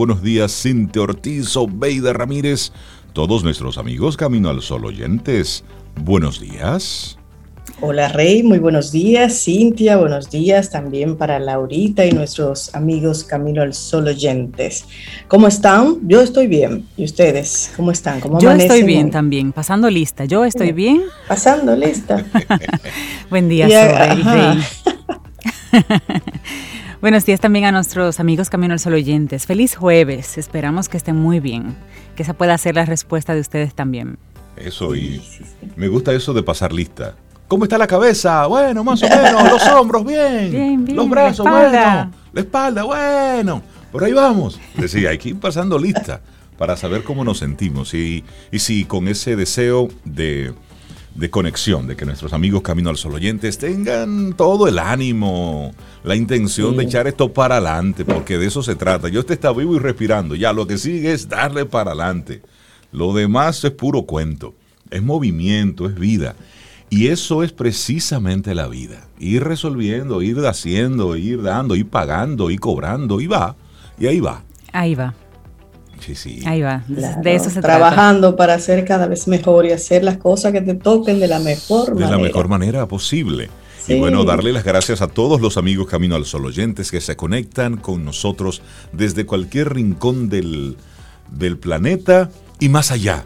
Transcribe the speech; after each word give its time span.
Buenos 0.00 0.22
días, 0.22 0.52
Cintia 0.52 1.02
Ortiz, 1.02 1.56
Obeida 1.56 2.12
Ramírez, 2.12 2.70
todos 3.12 3.42
nuestros 3.42 3.78
amigos 3.78 4.16
Camino 4.16 4.48
al 4.48 4.62
Sol 4.62 4.84
oyentes. 4.84 5.64
Buenos 6.04 6.38
días. 6.38 7.18
Hola 7.80 8.06
Rey, 8.06 8.44
muy 8.44 8.60
buenos 8.60 8.92
días. 8.92 9.42
Cintia, 9.42 9.96
buenos 9.96 10.30
días 10.30 10.70
también 10.70 11.16
para 11.16 11.40
Laurita 11.40 12.06
y 12.06 12.12
nuestros 12.12 12.72
amigos 12.76 13.24
Camino 13.24 13.60
al 13.60 13.74
Sol 13.74 14.06
oyentes. 14.06 14.84
¿Cómo 15.26 15.48
están? 15.48 15.96
Yo 16.06 16.20
estoy 16.20 16.46
bien. 16.46 16.86
¿Y 16.96 17.02
ustedes? 17.02 17.72
¿Cómo 17.74 17.90
están? 17.90 18.20
¿Cómo 18.20 18.38
Yo 18.38 18.52
estoy 18.52 18.84
bien 18.84 19.10
también, 19.10 19.50
pasando 19.50 19.90
lista. 19.90 20.26
Yo 20.26 20.44
estoy 20.44 20.70
bien. 20.70 21.02
Pasando 21.26 21.74
lista. 21.74 22.24
Buen 23.30 23.48
día, 23.48 23.66
Rey. 23.66 24.62
Buenos 27.00 27.24
días 27.24 27.38
también 27.38 27.64
a 27.64 27.70
nuestros 27.70 28.18
amigos 28.18 28.50
Camino 28.50 28.72
al 28.72 28.80
Sol 28.80 28.94
oyentes. 28.94 29.46
Feliz 29.46 29.76
jueves. 29.76 30.36
Esperamos 30.36 30.88
que 30.88 30.96
estén 30.96 31.14
muy 31.14 31.38
bien. 31.38 31.76
Que 32.16 32.24
esa 32.24 32.34
pueda 32.34 32.58
ser 32.58 32.74
la 32.74 32.86
respuesta 32.86 33.36
de 33.36 33.40
ustedes 33.40 33.72
también. 33.72 34.18
Eso, 34.56 34.96
y 34.96 35.22
me 35.76 35.86
gusta 35.86 36.12
eso 36.12 36.34
de 36.34 36.42
pasar 36.42 36.72
lista. 36.72 37.14
¿Cómo 37.46 37.62
está 37.62 37.78
la 37.78 37.86
cabeza? 37.86 38.46
Bueno, 38.46 38.82
más 38.82 39.00
o 39.04 39.08
menos. 39.08 39.44
Los 39.48 39.62
hombros, 39.68 40.04
bien. 40.04 40.50
Bien, 40.50 40.84
bien. 40.84 40.96
Los 40.96 41.08
brazos, 41.08 41.44
la 41.44 41.52
bueno. 41.52 42.12
La 42.32 42.40
espalda, 42.40 42.82
bueno. 42.82 43.62
Por 43.92 44.02
ahí 44.02 44.12
vamos. 44.12 44.58
Decía, 44.74 45.10
hay 45.10 45.18
que 45.18 45.28
ir 45.28 45.38
pasando 45.38 45.78
lista 45.78 46.20
para 46.58 46.76
saber 46.76 47.04
cómo 47.04 47.22
nos 47.22 47.38
sentimos. 47.38 47.94
Y, 47.94 48.24
y 48.50 48.58
si 48.58 48.84
con 48.86 49.06
ese 49.06 49.36
deseo 49.36 49.86
de 50.04 50.52
de 51.18 51.30
conexión, 51.30 51.88
de 51.88 51.96
que 51.96 52.06
nuestros 52.06 52.32
amigos 52.32 52.62
Camino 52.62 52.90
al 52.90 52.96
Sol 52.96 53.14
oyentes 53.14 53.58
tengan 53.58 54.34
todo 54.34 54.68
el 54.68 54.78
ánimo, 54.78 55.74
la 56.04 56.14
intención 56.14 56.76
de 56.76 56.84
echar 56.84 57.08
esto 57.08 57.32
para 57.32 57.56
adelante, 57.56 58.04
porque 58.04 58.38
de 58.38 58.46
eso 58.46 58.62
se 58.62 58.76
trata. 58.76 59.08
Yo 59.08 59.24
te 59.24 59.34
está 59.34 59.52
vivo 59.52 59.74
y 59.74 59.80
respirando, 59.80 60.36
ya 60.36 60.52
lo 60.52 60.68
que 60.68 60.78
sigue 60.78 61.12
es 61.12 61.28
darle 61.28 61.66
para 61.66 61.90
adelante. 61.90 62.40
Lo 62.92 63.12
demás 63.12 63.64
es 63.64 63.72
puro 63.72 64.02
cuento, 64.02 64.54
es 64.90 65.02
movimiento, 65.02 65.86
es 65.86 65.96
vida. 65.96 66.36
Y 66.88 67.08
eso 67.08 67.42
es 67.42 67.52
precisamente 67.52 68.54
la 68.54 68.68
vida. 68.68 69.08
Ir 69.18 69.42
resolviendo, 69.42 70.22
ir 70.22 70.38
haciendo, 70.46 71.16
ir 71.16 71.42
dando, 71.42 71.74
ir 71.74 71.88
pagando, 71.88 72.48
ir 72.48 72.60
cobrando, 72.60 73.20
y 73.20 73.26
va. 73.26 73.56
Y 73.98 74.06
ahí 74.06 74.20
va. 74.20 74.44
Ahí 74.72 74.94
va. 74.94 75.14
Sí, 76.00 76.14
sí. 76.14 76.42
Ahí 76.46 76.62
va. 76.62 76.84
de 76.86 77.34
eso 77.34 77.50
se 77.50 77.60
Trabajando 77.60 78.36
para 78.36 78.58
ser 78.58 78.84
cada 78.84 79.06
vez 79.06 79.28
mejor 79.28 79.66
y 79.66 79.72
hacer 79.72 80.04
las 80.04 80.18
cosas 80.18 80.52
que 80.52 80.60
te 80.60 80.74
toquen 80.74 81.20
de 81.20 81.28
la 81.28 81.38
mejor 81.38 81.94
manera. 81.94 82.10
De 82.10 82.16
la 82.16 82.22
mejor 82.22 82.48
manera 82.48 82.86
posible. 82.86 83.48
Y 83.88 83.98
bueno, 83.98 84.24
darle 84.24 84.52
las 84.52 84.64
gracias 84.64 85.00
a 85.00 85.08
todos 85.08 85.40
los 85.40 85.56
amigos 85.56 85.86
Camino 85.86 86.14
al 86.14 86.26
Sol 86.26 86.44
oyentes 86.44 86.90
que 86.90 87.00
se 87.00 87.16
conectan 87.16 87.78
con 87.78 88.04
nosotros 88.04 88.60
desde 88.92 89.24
cualquier 89.24 89.72
rincón 89.72 90.28
del, 90.28 90.76
del 91.30 91.56
planeta 91.56 92.30
y 92.60 92.68
más 92.68 92.90
allá. 92.90 93.24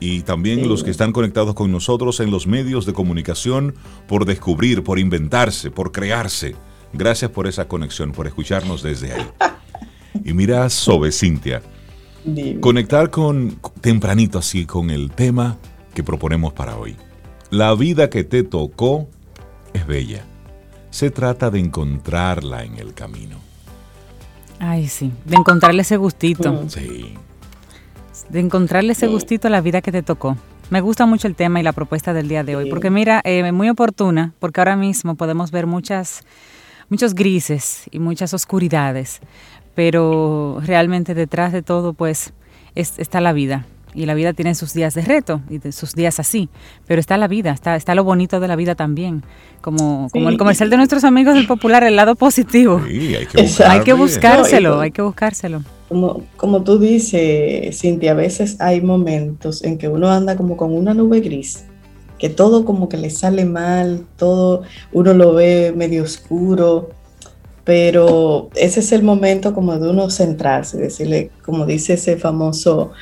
Y 0.00 0.22
también 0.22 0.68
los 0.68 0.82
que 0.82 0.90
están 0.90 1.12
conectados 1.12 1.54
con 1.54 1.70
nosotros 1.70 2.18
en 2.20 2.30
los 2.30 2.46
medios 2.46 2.86
de 2.86 2.92
comunicación 2.92 3.74
por 4.08 4.24
descubrir, 4.24 4.82
por 4.82 4.98
inventarse, 4.98 5.70
por 5.70 5.92
crearse. 5.92 6.56
Gracias 6.92 7.30
por 7.30 7.46
esa 7.46 7.68
conexión, 7.68 8.12
por 8.12 8.26
escucharnos 8.26 8.82
desde 8.82 9.12
ahí. 9.12 9.26
Y 10.24 10.32
mira, 10.32 10.68
Sobe, 10.68 11.12
Cintia, 11.12 11.62
Conectar 12.60 13.10
con 13.10 13.58
tempranito 13.80 14.38
así 14.38 14.66
con 14.66 14.90
el 14.90 15.10
tema 15.10 15.56
que 15.94 16.02
proponemos 16.02 16.52
para 16.52 16.76
hoy. 16.76 16.96
La 17.50 17.74
vida 17.74 18.10
que 18.10 18.24
te 18.24 18.42
tocó 18.42 19.08
es 19.72 19.86
bella. 19.86 20.24
Se 20.90 21.10
trata 21.10 21.50
de 21.50 21.60
encontrarla 21.60 22.64
en 22.64 22.76
el 22.76 22.94
camino. 22.94 23.38
Ay, 24.58 24.88
sí, 24.88 25.12
de 25.24 25.36
encontrarle 25.36 25.82
ese 25.82 25.96
gustito. 25.96 26.52
Mm. 26.52 26.68
Sí. 26.68 27.14
De 28.28 28.40
encontrarle 28.40 28.92
ese 28.92 29.06
gustito 29.06 29.48
a 29.48 29.50
la 29.50 29.60
vida 29.60 29.80
que 29.80 29.92
te 29.92 30.02
tocó. 30.02 30.36
Me 30.70 30.82
gusta 30.82 31.06
mucho 31.06 31.28
el 31.28 31.34
tema 31.34 31.60
y 31.60 31.62
la 31.62 31.72
propuesta 31.72 32.12
del 32.12 32.28
día 32.28 32.44
de 32.44 32.56
hoy, 32.56 32.68
porque 32.68 32.90
mira, 32.90 33.22
eh, 33.24 33.50
muy 33.52 33.70
oportuna, 33.70 34.34
porque 34.38 34.60
ahora 34.60 34.76
mismo 34.76 35.14
podemos 35.14 35.50
ver 35.50 35.66
muchas, 35.66 36.24
muchos 36.90 37.14
grises 37.14 37.84
y 37.90 37.98
muchas 37.98 38.34
oscuridades, 38.34 39.20
pero 39.78 40.60
realmente 40.66 41.14
detrás 41.14 41.52
de 41.52 41.62
todo 41.62 41.92
pues 41.92 42.32
está 42.74 43.20
la 43.20 43.32
vida. 43.32 43.64
Y 43.94 44.06
la 44.06 44.14
vida 44.14 44.32
tiene 44.32 44.56
sus 44.56 44.74
días 44.74 44.92
de 44.94 45.02
reto 45.02 45.40
y 45.48 45.70
sus 45.70 45.94
días 45.94 46.18
así, 46.18 46.48
pero 46.88 46.98
está 46.98 47.16
la 47.16 47.28
vida, 47.28 47.52
está, 47.52 47.76
está 47.76 47.94
lo 47.94 48.02
bonito 48.02 48.40
de 48.40 48.48
la 48.48 48.56
vida 48.56 48.74
también, 48.74 49.22
como, 49.60 50.08
como 50.10 50.30
el 50.30 50.36
comercial 50.36 50.68
de 50.68 50.78
nuestros 50.78 51.04
amigos 51.04 51.36
del 51.36 51.46
Popular, 51.46 51.84
el 51.84 51.94
lado 51.94 52.16
positivo. 52.16 52.82
Sí, 52.88 53.14
hay 53.14 53.80
que, 53.84 53.92
buscárselo, 53.92 54.80
hay 54.80 54.90
que 54.90 55.00
buscárselo. 55.00 55.62
Como, 55.88 56.24
como 56.36 56.64
tú 56.64 56.80
dices, 56.80 57.78
Cintia, 57.78 58.10
a 58.10 58.14
veces 58.14 58.60
hay 58.60 58.80
momentos 58.80 59.62
en 59.62 59.78
que 59.78 59.86
uno 59.86 60.10
anda 60.10 60.36
como 60.36 60.56
con 60.56 60.74
una 60.74 60.92
nube 60.92 61.20
gris, 61.20 61.66
que 62.18 62.28
todo 62.28 62.64
como 62.64 62.88
que 62.88 62.96
le 62.96 63.10
sale 63.10 63.44
mal, 63.44 64.06
todo 64.16 64.62
uno 64.92 65.14
lo 65.14 65.34
ve 65.34 65.72
medio 65.76 66.02
oscuro, 66.02 66.90
pero 67.68 68.48
ese 68.54 68.80
es 68.80 68.92
el 68.92 69.02
momento 69.02 69.52
como 69.52 69.78
de 69.78 69.90
uno 69.90 70.08
centrarse, 70.08 70.78
decirle, 70.78 71.30
como 71.44 71.66
dice 71.66 71.92
ese 71.92 72.16
famoso, 72.16 72.92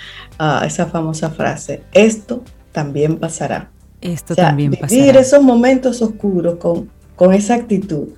ah, 0.41 0.65
esa 0.67 0.87
famosa 0.87 1.31
frase, 1.31 1.85
esto 1.93 2.43
también 2.73 3.19
pasará. 3.19 3.71
Esto 4.01 4.35
también 4.35 4.73
pasará. 4.73 4.89
Vivir 4.89 5.17
esos 5.19 5.41
momentos 5.41 6.03
oscuros 6.03 6.57
con, 6.57 6.91
con 7.15 7.33
esa 7.33 7.55
actitud 7.55 8.09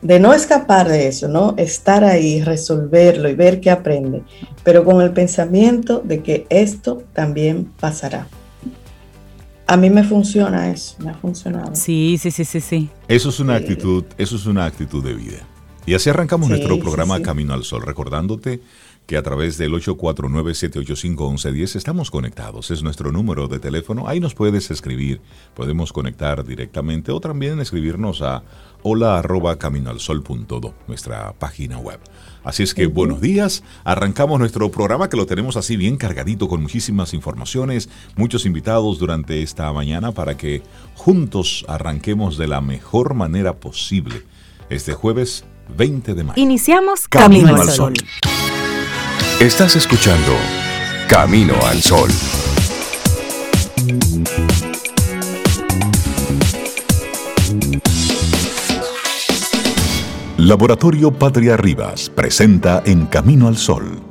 de 0.00 0.20
no 0.20 0.32
escapar 0.32 0.88
de 0.88 1.08
eso, 1.08 1.26
¿no? 1.26 1.54
Estar 1.56 2.04
ahí, 2.04 2.40
resolverlo 2.40 3.28
y 3.28 3.34
ver 3.34 3.60
qué 3.60 3.72
aprende, 3.72 4.22
pero 4.62 4.84
con 4.84 5.02
el 5.02 5.10
pensamiento 5.12 6.00
de 6.04 6.22
que 6.22 6.46
esto 6.50 7.02
también 7.14 7.64
pasará. 7.80 8.28
A 9.66 9.76
mí 9.76 9.90
me 9.90 10.04
funciona 10.04 10.70
eso, 10.70 10.94
me 11.00 11.10
ha 11.10 11.14
funcionado. 11.14 11.74
Sí, 11.74 12.16
sí, 12.22 12.30
sí, 12.30 12.44
sí, 12.44 12.60
sí. 12.60 12.90
Eso 13.08 13.30
es 13.30 13.40
una 13.40 13.56
actitud, 13.56 14.04
eso 14.16 14.36
es 14.36 14.46
una 14.46 14.66
actitud 14.66 15.02
de 15.02 15.12
vida. 15.12 15.38
Y 15.86 15.94
así 15.94 16.10
arrancamos 16.10 16.48
nuestro 16.48 16.80
programa 16.80 17.22
Camino 17.22 17.54
al 17.54 17.62
Sol, 17.62 17.82
recordándote 17.82 18.60
que 19.06 19.16
a 19.16 19.22
través 19.22 19.56
del 19.56 19.72
849-785-1110 19.74 21.76
estamos 21.76 22.10
conectados. 22.10 22.72
Es 22.72 22.82
nuestro 22.82 23.12
número 23.12 23.46
de 23.46 23.60
teléfono. 23.60 24.08
Ahí 24.08 24.18
nos 24.18 24.34
puedes 24.34 24.72
escribir. 24.72 25.20
Podemos 25.54 25.92
conectar 25.92 26.44
directamente 26.44 27.12
o 27.12 27.20
también 27.20 27.60
escribirnos 27.60 28.20
a 28.20 28.42
hola 28.82 29.20
arroba 29.20 29.60
caminoalsol.do, 29.60 30.74
nuestra 30.88 31.32
página 31.34 31.78
web. 31.78 32.00
Así 32.42 32.64
es 32.64 32.74
que 32.74 32.88
buenos 32.88 33.20
días. 33.20 33.62
Arrancamos 33.84 34.40
nuestro 34.40 34.72
programa 34.72 35.08
que 35.08 35.16
lo 35.16 35.26
tenemos 35.26 35.56
así 35.56 35.76
bien 35.76 35.98
cargadito 35.98 36.48
con 36.48 36.62
muchísimas 36.62 37.14
informaciones, 37.14 37.88
muchos 38.16 38.44
invitados 38.44 38.98
durante 38.98 39.40
esta 39.40 39.72
mañana 39.72 40.10
para 40.10 40.36
que 40.36 40.64
juntos 40.96 41.64
arranquemos 41.68 42.38
de 42.38 42.48
la 42.48 42.60
mejor 42.60 43.14
manera 43.14 43.60
posible. 43.60 44.24
Este 44.68 44.92
jueves 44.92 45.44
20 45.68 46.14
de 46.14 46.24
mayo. 46.24 46.40
Iniciamos 46.42 47.08
Camino, 47.08 47.54
al 47.54 47.68
Sol. 47.68 47.94
Estás 49.40 49.76
escuchando 49.76 50.32
Camino 51.08 51.54
al 51.66 51.82
Sol. 51.82 52.10
Laboratorio 60.38 61.12
Patria 61.12 61.56
Rivas 61.56 62.10
presenta 62.10 62.82
en 62.84 63.06
Camino 63.06 63.48
al 63.48 63.56
Sol 63.56 64.02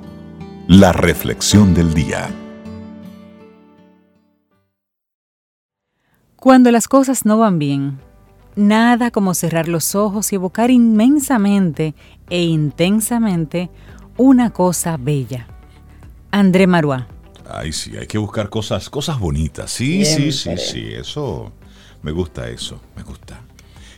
la 0.67 0.91
reflexión 0.91 1.73
del 1.75 1.93
día. 1.93 2.29
Cuando 6.35 6.71
las 6.71 6.87
cosas 6.87 7.25
no 7.25 7.37
van 7.37 7.59
bien, 7.59 7.99
Nada 8.55 9.11
como 9.11 9.33
cerrar 9.33 9.67
los 9.67 9.95
ojos 9.95 10.31
y 10.31 10.35
evocar 10.35 10.71
inmensamente 10.71 11.93
e 12.29 12.43
intensamente 12.43 13.69
una 14.17 14.51
cosa 14.51 14.97
bella. 14.97 15.47
André 16.31 16.67
Marois. 16.67 17.03
Ay, 17.49 17.73
sí, 17.73 17.95
hay 17.97 18.07
que 18.07 18.17
buscar 18.17 18.49
cosas, 18.49 18.89
cosas 18.89 19.19
bonitas. 19.19 19.71
Sí, 19.71 20.03
sí, 20.05 20.31
sí, 20.31 20.57
sí, 20.57 20.93
eso, 20.93 21.51
me 22.01 22.11
gusta 22.11 22.49
eso, 22.49 22.81
me 22.95 23.03
gusta. 23.03 23.41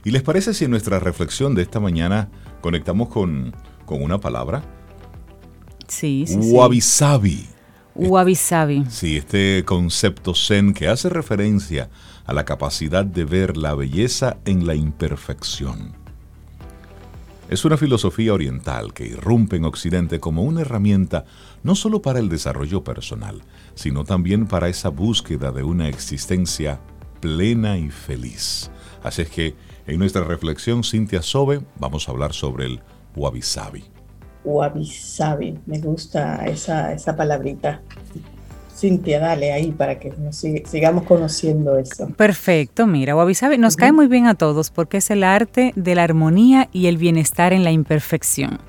¿Y 0.04 0.12
les 0.12 0.22
parece 0.22 0.54
si 0.54 0.66
en 0.66 0.72
nuestra 0.72 1.00
reflexión 1.00 1.56
de 1.56 1.62
esta 1.62 1.80
mañana 1.80 2.30
conectamos 2.62 3.10
con, 3.10 3.56
con 3.86 4.02
una 4.02 4.20
palabra? 4.20 4.64
Sí, 5.88 6.26
sí. 6.28 6.38
Wabi 6.52 6.82
sabi. 6.82 7.48
Wabi 7.96 8.36
sabi. 8.36 8.86
Sí, 8.90 9.18
este 9.18 9.64
concepto 9.66 10.36
zen 10.36 10.74
que 10.74 10.88
hace 10.88 11.10
referencia 11.10 11.84
a 11.84 11.90
la 12.34 12.46
capacidad 12.46 13.06
de 13.06 13.26
ver 13.26 13.58
la 13.58 13.74
belleza 13.74 14.38
en 14.46 14.68
la 14.68 14.76
imperfección. 14.76 15.94
Es 17.50 17.64
una 17.64 17.78
filosofía 17.78 18.34
oriental 18.34 18.94
que 18.94 19.06
irrumpe 19.06 19.56
en 19.56 19.64
Occidente 19.64 20.20
como 20.20 20.44
una 20.44 20.62
herramienta 20.62 21.24
no 21.64 21.76
solo 21.76 22.02
para 22.02 22.20
el 22.20 22.28
desarrollo 22.28 22.84
personal, 22.84 23.42
sino 23.74 24.04
también 24.04 24.48
para 24.48 24.68
esa 24.68 24.90
búsqueda 24.90 25.54
de 25.54 25.64
una 25.64 25.88
existencia 25.88 26.82
plena 27.22 27.78
y 27.78 27.90
feliz. 27.90 28.70
Así 29.02 29.22
es 29.22 29.30
que 29.30 29.56
en 29.86 30.00
nuestra 30.00 30.26
reflexión, 30.26 30.84
Cintia 30.84 31.22
Sobe, 31.22 31.62
vamos 31.80 32.08
a 32.08 32.12
hablar 32.12 32.34
sobre 32.34 32.66
el 32.66 32.82
wabi 33.16 33.42
sabi. 33.42 33.86
wabi 34.44 34.86
sabi. 34.86 35.58
Me 35.66 35.80
gusta 35.80 36.46
esa, 36.46 36.92
esa 36.92 37.16
palabrita. 37.16 37.82
Cintia, 38.78 39.20
dale 39.20 39.52
ahí 39.52 39.72
para 39.72 39.98
que 39.98 40.14
nos 40.20 40.36
sigamos 40.36 41.04
conociendo 41.04 41.78
eso. 41.78 42.10
Perfecto, 42.16 42.86
mira, 42.86 43.16
Wabi 43.16 43.34
Sabi 43.34 43.58
nos 43.58 43.76
cae 43.76 43.92
muy 43.92 44.08
bien 44.08 44.28
a 44.28 44.36
todos 44.36 44.70
porque 44.70 44.98
es 44.98 45.10
el 45.10 45.24
arte 45.24 45.74
de 45.76 45.96
la 45.96 46.04
armonía 46.04 46.70
y 46.72 46.86
el 46.86 46.98
bienestar 46.98 47.54
en 47.54 47.64
la 47.64 47.72
imperfección. 47.72 48.60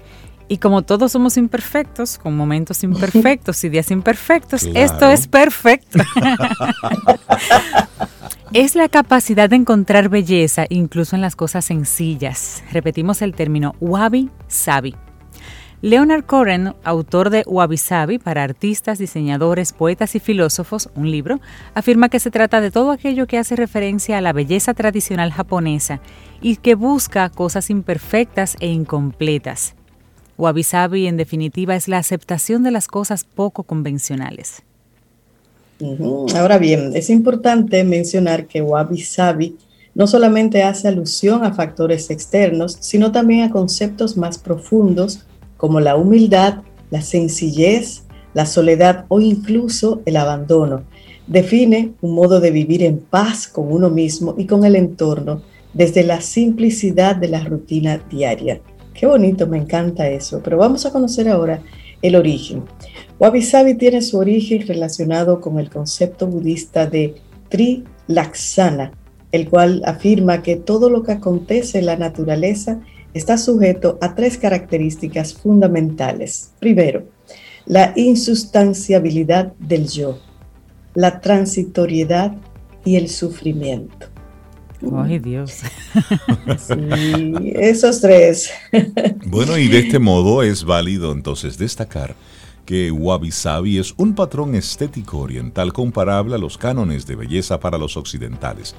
Y 0.48 0.58
como 0.58 0.80
todos 0.80 1.12
somos 1.12 1.36
imperfectos, 1.36 2.16
con 2.16 2.34
momentos 2.34 2.82
imperfectos 2.82 3.62
y 3.64 3.68
días 3.68 3.90
imperfectos, 3.90 4.66
esto 4.74 5.10
es 5.10 5.28
perfecto. 5.28 5.98
es 8.54 8.74
la 8.74 8.88
capacidad 8.88 9.50
de 9.50 9.56
encontrar 9.56 10.08
belleza 10.08 10.64
incluso 10.70 11.16
en 11.16 11.22
las 11.22 11.36
cosas 11.36 11.66
sencillas. 11.66 12.62
Repetimos 12.72 13.20
el 13.20 13.34
término 13.34 13.74
wabi 13.78 14.30
sabi. 14.46 14.94
Leonard 15.80 16.24
Cohen, 16.24 16.74
autor 16.82 17.30
de 17.30 17.44
Wabi 17.46 17.76
Sabi 17.76 18.18
para 18.18 18.42
artistas, 18.42 18.98
diseñadores, 18.98 19.72
poetas 19.72 20.16
y 20.16 20.18
filósofos, 20.18 20.90
un 20.96 21.08
libro, 21.08 21.40
afirma 21.72 22.08
que 22.08 22.18
se 22.18 22.32
trata 22.32 22.60
de 22.60 22.72
todo 22.72 22.90
aquello 22.90 23.28
que 23.28 23.38
hace 23.38 23.54
referencia 23.54 24.18
a 24.18 24.20
la 24.20 24.32
belleza 24.32 24.74
tradicional 24.74 25.30
japonesa 25.30 26.00
y 26.42 26.56
que 26.56 26.74
busca 26.74 27.28
cosas 27.30 27.70
imperfectas 27.70 28.56
e 28.58 28.66
incompletas. 28.66 29.76
Wabi 30.36 30.64
Sabi, 30.64 31.06
en 31.06 31.16
definitiva, 31.16 31.76
es 31.76 31.86
la 31.86 31.98
aceptación 31.98 32.64
de 32.64 32.72
las 32.72 32.88
cosas 32.88 33.22
poco 33.22 33.62
convencionales. 33.62 34.62
Ahora 36.34 36.58
bien, 36.58 36.96
es 36.96 37.08
importante 37.08 37.84
mencionar 37.84 38.46
que 38.48 38.62
Wabi 38.62 39.00
Sabi 39.00 39.56
no 39.94 40.08
solamente 40.08 40.64
hace 40.64 40.88
alusión 40.88 41.44
a 41.44 41.54
factores 41.54 42.10
externos, 42.10 42.76
sino 42.80 43.12
también 43.12 43.44
a 43.44 43.50
conceptos 43.50 44.16
más 44.16 44.38
profundos 44.38 45.24
como 45.58 45.80
la 45.80 45.96
humildad, 45.96 46.62
la 46.90 47.02
sencillez, 47.02 48.04
la 48.32 48.46
soledad 48.46 49.04
o 49.08 49.20
incluso 49.20 50.00
el 50.06 50.16
abandono. 50.16 50.84
Define 51.26 51.92
un 52.00 52.14
modo 52.14 52.40
de 52.40 52.50
vivir 52.50 52.82
en 52.82 52.98
paz 52.98 53.46
con 53.46 53.70
uno 53.70 53.90
mismo 53.90 54.34
y 54.38 54.46
con 54.46 54.64
el 54.64 54.76
entorno 54.76 55.42
desde 55.74 56.02
la 56.04 56.22
simplicidad 56.22 57.16
de 57.16 57.28
la 57.28 57.44
rutina 57.44 57.98
diaria. 58.10 58.60
Qué 58.94 59.06
bonito, 59.06 59.46
me 59.46 59.58
encanta 59.58 60.08
eso. 60.08 60.40
Pero 60.42 60.56
vamos 60.56 60.86
a 60.86 60.92
conocer 60.92 61.28
ahora 61.28 61.60
el 62.00 62.16
origen. 62.16 62.64
Wabi 63.18 63.42
Sabi 63.42 63.74
tiene 63.74 64.00
su 64.02 64.18
origen 64.18 64.66
relacionado 64.66 65.40
con 65.40 65.58
el 65.58 65.68
concepto 65.68 66.26
budista 66.26 66.86
de 66.86 67.16
Trilaksana, 67.48 68.92
el 69.32 69.48
cual 69.48 69.82
afirma 69.84 70.42
que 70.42 70.56
todo 70.56 70.88
lo 70.88 71.02
que 71.02 71.12
acontece 71.12 71.80
en 71.80 71.86
la 71.86 71.96
naturaleza 71.96 72.80
está 73.14 73.38
sujeto 73.38 73.98
a 74.00 74.14
tres 74.14 74.38
características 74.38 75.34
fundamentales. 75.34 76.52
Primero, 76.58 77.04
la 77.66 77.92
insustanciabilidad 77.96 79.52
del 79.58 79.88
yo, 79.88 80.18
la 80.94 81.20
transitoriedad 81.20 82.36
y 82.84 82.96
el 82.96 83.08
sufrimiento. 83.08 84.06
Ay, 84.96 85.18
Dios. 85.18 85.60
Sí, 86.58 87.52
esos 87.56 88.00
tres. 88.00 88.50
Bueno, 89.26 89.58
y 89.58 89.68
de 89.68 89.80
este 89.80 89.98
modo 89.98 90.42
es 90.42 90.64
válido 90.64 91.12
entonces 91.12 91.58
destacar 91.58 92.14
que 92.64 92.90
Wabi 92.90 93.30
Sabi 93.30 93.78
es 93.78 93.94
un 93.96 94.14
patrón 94.14 94.54
estético 94.54 95.18
oriental 95.18 95.72
comparable 95.72 96.34
a 96.34 96.38
los 96.38 96.58
cánones 96.58 97.06
de 97.06 97.16
belleza 97.16 97.58
para 97.58 97.78
los 97.78 97.96
occidentales. 97.96 98.74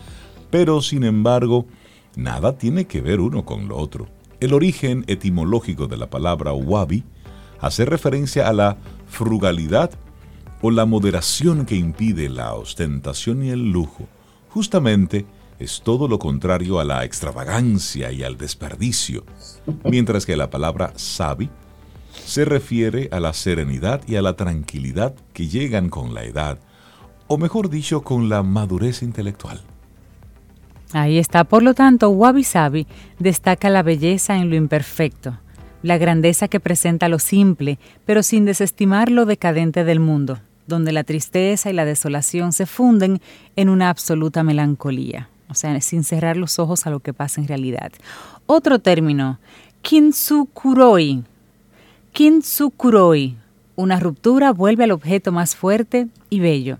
Pero, 0.51 0.81
sin 0.81 1.03
embargo, 1.03 1.65
nada 2.15 2.55
tiene 2.57 2.85
que 2.85 3.01
ver 3.01 3.19
uno 3.19 3.45
con 3.45 3.67
lo 3.67 3.77
otro. 3.77 4.07
El 4.39 4.53
origen 4.53 5.03
etimológico 5.07 5.87
de 5.87 5.97
la 5.97 6.09
palabra 6.09 6.53
wabi 6.53 7.03
hace 7.59 7.83
referencia 7.83 8.47
a 8.47 8.53
la 8.53 8.77
frugalidad 9.07 9.91
o 10.61 10.71
la 10.71 10.85
moderación 10.85 11.65
que 11.65 11.75
impide 11.75 12.29
la 12.29 12.53
ostentación 12.53 13.43
y 13.43 13.49
el 13.49 13.71
lujo. 13.71 14.07
Justamente 14.49 15.25
es 15.59 15.81
todo 15.83 16.07
lo 16.07 16.19
contrario 16.19 16.79
a 16.79 16.85
la 16.85 17.03
extravagancia 17.03 18.13
y 18.13 18.23
al 18.23 18.37
desperdicio, 18.37 19.25
mientras 19.83 20.25
que 20.25 20.37
la 20.37 20.49
palabra 20.49 20.93
sabi 20.95 21.49
se 22.25 22.45
refiere 22.45 23.09
a 23.11 23.19
la 23.19 23.33
serenidad 23.33 24.01
y 24.07 24.15
a 24.15 24.21
la 24.21 24.37
tranquilidad 24.37 25.15
que 25.33 25.47
llegan 25.47 25.89
con 25.89 26.13
la 26.13 26.23
edad, 26.23 26.59
o 27.27 27.37
mejor 27.37 27.69
dicho, 27.69 28.03
con 28.03 28.29
la 28.29 28.41
madurez 28.41 29.03
intelectual. 29.03 29.61
Ahí 30.91 31.19
está. 31.19 31.43
Por 31.43 31.63
lo 31.63 31.73
tanto, 31.73 32.09
Wabi 32.09 32.43
Sabi 32.43 32.87
destaca 33.19 33.69
la 33.69 33.83
belleza 33.83 34.37
en 34.37 34.49
lo 34.49 34.55
imperfecto, 34.55 35.37
la 35.83 35.97
grandeza 35.97 36.47
que 36.47 36.59
presenta 36.59 37.09
lo 37.09 37.19
simple, 37.19 37.77
pero 38.05 38.23
sin 38.23 38.45
desestimar 38.45 39.11
lo 39.11 39.25
decadente 39.25 39.83
del 39.83 39.99
mundo, 39.99 40.39
donde 40.65 40.91
la 40.91 41.03
tristeza 41.03 41.69
y 41.69 41.73
la 41.73 41.85
desolación 41.85 42.53
se 42.53 42.65
funden 42.65 43.21
en 43.55 43.69
una 43.69 43.89
absoluta 43.89 44.43
melancolía, 44.43 45.29
o 45.47 45.53
sea, 45.53 45.79
sin 45.81 46.03
cerrar 46.03 46.37
los 46.37 46.57
ojos 46.57 46.87
a 46.87 46.89
lo 46.89 47.01
que 47.01 47.13
pasa 47.13 47.39
en 47.39 47.47
realidad. 47.47 47.91
Otro 48.47 48.79
término, 48.79 49.39
kintsukuroi. 49.83 51.23
Kintsukuroi. 52.13 53.35
Una 53.75 53.99
ruptura 53.99 54.51
vuelve 54.51 54.85
al 54.85 54.91
objeto 54.91 55.31
más 55.31 55.55
fuerte 55.55 56.07
y 56.29 56.39
bello 56.39 56.79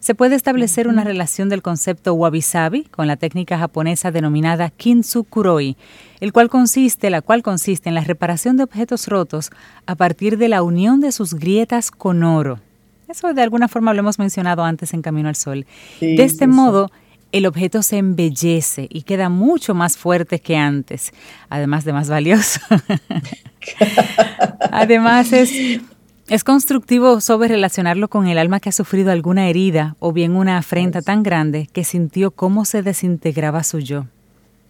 se 0.00 0.14
puede 0.14 0.36
establecer 0.36 0.88
una 0.88 1.04
relación 1.04 1.48
del 1.48 1.62
concepto 1.62 2.14
wabi-sabi 2.14 2.84
con 2.84 3.06
la 3.06 3.16
técnica 3.16 3.58
japonesa 3.58 4.10
denominada 4.10 4.70
kintsukuroi, 4.70 5.76
el 6.20 6.32
cual 6.32 6.48
consiste, 6.48 7.10
la 7.10 7.22
cual 7.22 7.42
consiste 7.42 7.88
en 7.88 7.94
la 7.94 8.02
reparación 8.02 8.56
de 8.56 8.64
objetos 8.64 9.08
rotos 9.08 9.50
a 9.86 9.94
partir 9.94 10.38
de 10.38 10.48
la 10.48 10.62
unión 10.62 11.00
de 11.00 11.12
sus 11.12 11.34
grietas 11.34 11.90
con 11.90 12.22
oro. 12.22 12.60
Eso 13.08 13.32
de 13.32 13.42
alguna 13.42 13.68
forma 13.68 13.94
lo 13.94 14.00
hemos 14.00 14.18
mencionado 14.18 14.64
antes 14.64 14.92
en 14.92 15.02
Camino 15.02 15.28
al 15.28 15.36
Sol. 15.36 15.66
de 16.00 16.22
este 16.22 16.46
modo, 16.46 16.90
el 17.32 17.46
objeto 17.46 17.82
se 17.82 17.98
embellece 17.98 18.86
y 18.90 19.02
queda 19.02 19.28
mucho 19.28 19.74
más 19.74 19.96
fuerte 19.96 20.40
que 20.40 20.56
antes, 20.56 21.12
además 21.48 21.84
de 21.84 21.92
más 21.92 22.08
valioso. 22.08 22.60
además 24.72 25.32
es 25.32 25.80
es 26.28 26.44
constructivo 26.44 27.20
sobre 27.22 27.48
relacionarlo 27.48 28.08
con 28.08 28.26
el 28.26 28.36
alma 28.36 28.60
que 28.60 28.68
ha 28.68 28.72
sufrido 28.72 29.10
alguna 29.10 29.48
herida 29.48 29.96
o 29.98 30.12
bien 30.12 30.36
una 30.36 30.58
afrenta 30.58 31.00
tan 31.00 31.22
grande 31.22 31.68
que 31.72 31.84
sintió 31.84 32.30
cómo 32.30 32.66
se 32.66 32.82
desintegraba 32.82 33.64
su 33.64 33.78
yo. 33.78 34.06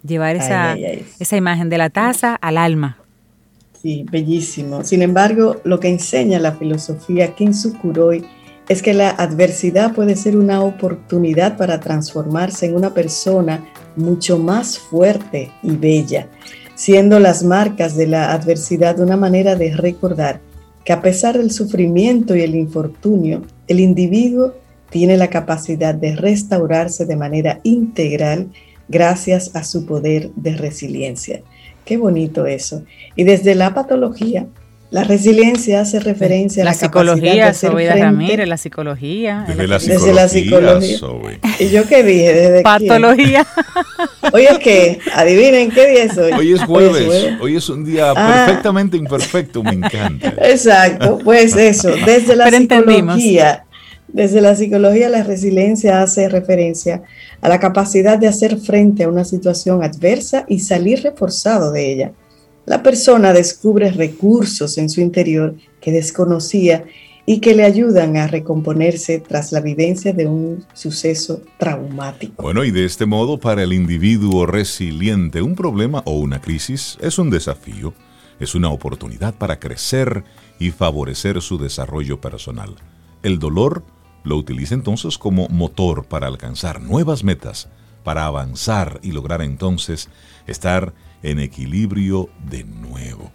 Llevar 0.07 0.37
esa, 0.37 0.77
esa 1.19 1.37
imagen 1.37 1.69
de 1.69 1.79
la 1.79 1.91
taza 1.91 2.37
al 2.37 2.59
alma. 2.59 2.99
Sí, 3.83 4.07
bellísimo. 4.11 4.85
Sin 4.85 5.03
embargo, 5.03 5.61
lo 5.65 5.81
que 5.81 5.89
enseña 5.89 6.39
la 6.39 6.53
filosofía 6.53 7.35
Kinsukuroi 7.35 8.25
es 8.69 8.81
que 8.81 8.95
la 8.95 9.11
adversidad 9.11 9.95
puede 9.95 10.15
ser 10.15 10.37
una 10.37 10.61
oportunidad 10.61 11.57
para 11.57 11.81
transformarse 11.81 12.67
en 12.67 12.77
una 12.77 12.95
persona 12.95 13.65
mucho 13.97 14.39
más 14.39 14.79
fuerte 14.79 15.51
y 15.65 15.75
bella, 15.75 16.29
siendo 16.77 17.19
las 17.19 17.43
marcas 17.43 17.97
de 17.97 18.07
la 18.07 18.33
adversidad 18.33 19.01
una 19.01 19.17
manera 19.17 19.57
de 19.57 19.75
recordar 19.75 20.41
que 20.89 20.95
a 20.95 21.03
pesar 21.03 21.37
del 21.37 21.51
sufrimiento 21.51 22.35
y 22.35 22.41
el 22.41 22.55
infortunio, 22.55 23.43
el 23.67 23.79
individuo 23.79 24.55
tiene 24.89 25.19
la 25.19 25.29
capacidad 25.29 25.95
de 25.95 26.17
restaurarse 26.17 27.05
de 27.05 27.15
manera 27.15 27.61
integral 27.63 28.49
gracias 28.89 29.55
a 29.55 29.65
su 29.65 29.85
poder 29.85 30.31
de 30.35 30.57
resiliencia. 30.57 31.43
Qué 31.85 31.99
bonito 31.99 32.47
eso. 32.47 32.85
Y 33.17 33.25
desde 33.25 33.55
la 33.55 33.75
patología, 33.75 34.47
la 34.91 35.05
resiliencia 35.05 35.83
hace 35.83 36.01
referencia 36.01 36.63
a 36.63 36.65
la, 36.65 36.73
psicología, 36.73 37.53
Sobeida 37.53 37.95
Ramírez, 37.95 38.49
la 38.49 38.57
psicología. 38.57 39.45
Desde 39.47 39.67
la 39.67 39.79
psicología. 39.79 39.99
Desde 39.99 40.15
la 40.15 40.29
psicología. 40.29 41.39
¿Y 41.59 41.69
yo 41.69 41.87
qué 41.87 42.03
dije? 42.03 42.33
¿Desde 42.33 42.63
Patología. 42.63 43.47
Oye, 44.33 44.49
¿qué? 44.63 44.99
Adivinen 45.15 45.71
qué 45.71 45.91
día 45.91 46.05
es 46.05 46.17
hoy. 46.17 46.33
Hoy 46.33 46.53
es 46.55 46.65
jueves. 46.65 47.37
Hoy 47.41 47.57
es, 47.57 47.69
un 47.69 47.85
día 47.85 48.13
ah. 48.17 48.45
perfectamente 48.47 48.97
imperfecto. 48.97 49.63
Me 49.63 49.73
encanta. 49.73 50.33
Exacto. 50.41 51.19
Pues 51.23 51.55
eso. 51.55 51.91
Desde 52.07 52.35
la 52.35 52.51
psicología. 52.51 53.65
Desde 54.11 54.41
la 54.41 54.55
psicología, 54.55 55.11
la 55.11 55.23
resiliencia 55.23 56.01
hace 56.01 56.31
referencia 56.31 57.03
a 57.43 57.49
la 57.51 57.61
capacidad 57.61 58.17
de 58.17 58.27
hacer 58.27 58.57
frente 58.57 59.05
a 59.05 59.09
una 59.09 59.27
situación 59.27 59.83
adversa 59.85 60.47
y 60.49 60.61
salir 60.61 61.03
reforzado 61.03 61.73
de 61.73 61.93
ella 61.93 62.13
la 62.69 62.83
persona 62.83 63.33
descubre 63.33 63.91
recursos 63.91 64.77
en 64.77 64.91
su 64.91 65.01
interior 65.01 65.55
que 65.81 65.91
desconocía 65.91 66.85
y 67.25 67.41
que 67.41 67.55
le 67.55 67.65
ayudan 67.65 68.17
a 68.17 68.27
recomponerse 68.27 69.21
tras 69.21 69.53
la 69.53 69.61
vivencia 69.61 70.13
de 70.13 70.27
un 70.27 70.65
suceso 70.75 71.43
traumático. 71.59 72.43
Bueno, 72.43 72.65
y 72.65 72.71
de 72.71 72.85
este 72.85 73.07
modo, 73.07 73.39
para 73.39 73.63
el 73.63 73.73
individuo 73.73 74.47
resiliente, 74.47 75.43
un 75.43 75.55
problema 75.55 76.03
o 76.05 76.13
una 76.13 76.41
crisis 76.41 76.99
es 77.01 77.19
un 77.19 77.31
desafío, 77.31 77.95
es 78.39 78.55
una 78.55 78.71
oportunidad 78.71 79.35
para 79.35 79.59
crecer 79.59 80.25
y 80.59 80.71
favorecer 80.71 81.41
su 81.41 81.59
desarrollo 81.59 82.21
personal. 82.21 82.77
El 83.23 83.39
dolor 83.39 83.83
lo 84.25 84.37
utiliza 84.37 84.75
entonces 84.75 85.17
como 85.17 85.49
motor 85.49 86.05
para 86.05 86.27
alcanzar 86.27 86.81
nuevas 86.83 87.25
metas, 87.25 87.69
para 88.05 88.27
avanzar 88.27 89.01
y 89.03 89.13
lograr 89.13 89.43
entonces 89.43 90.09
estar 90.47 90.93
en 91.23 91.39
equilibrio 91.39 92.29
de 92.51 92.65
nuevo. 92.65 93.33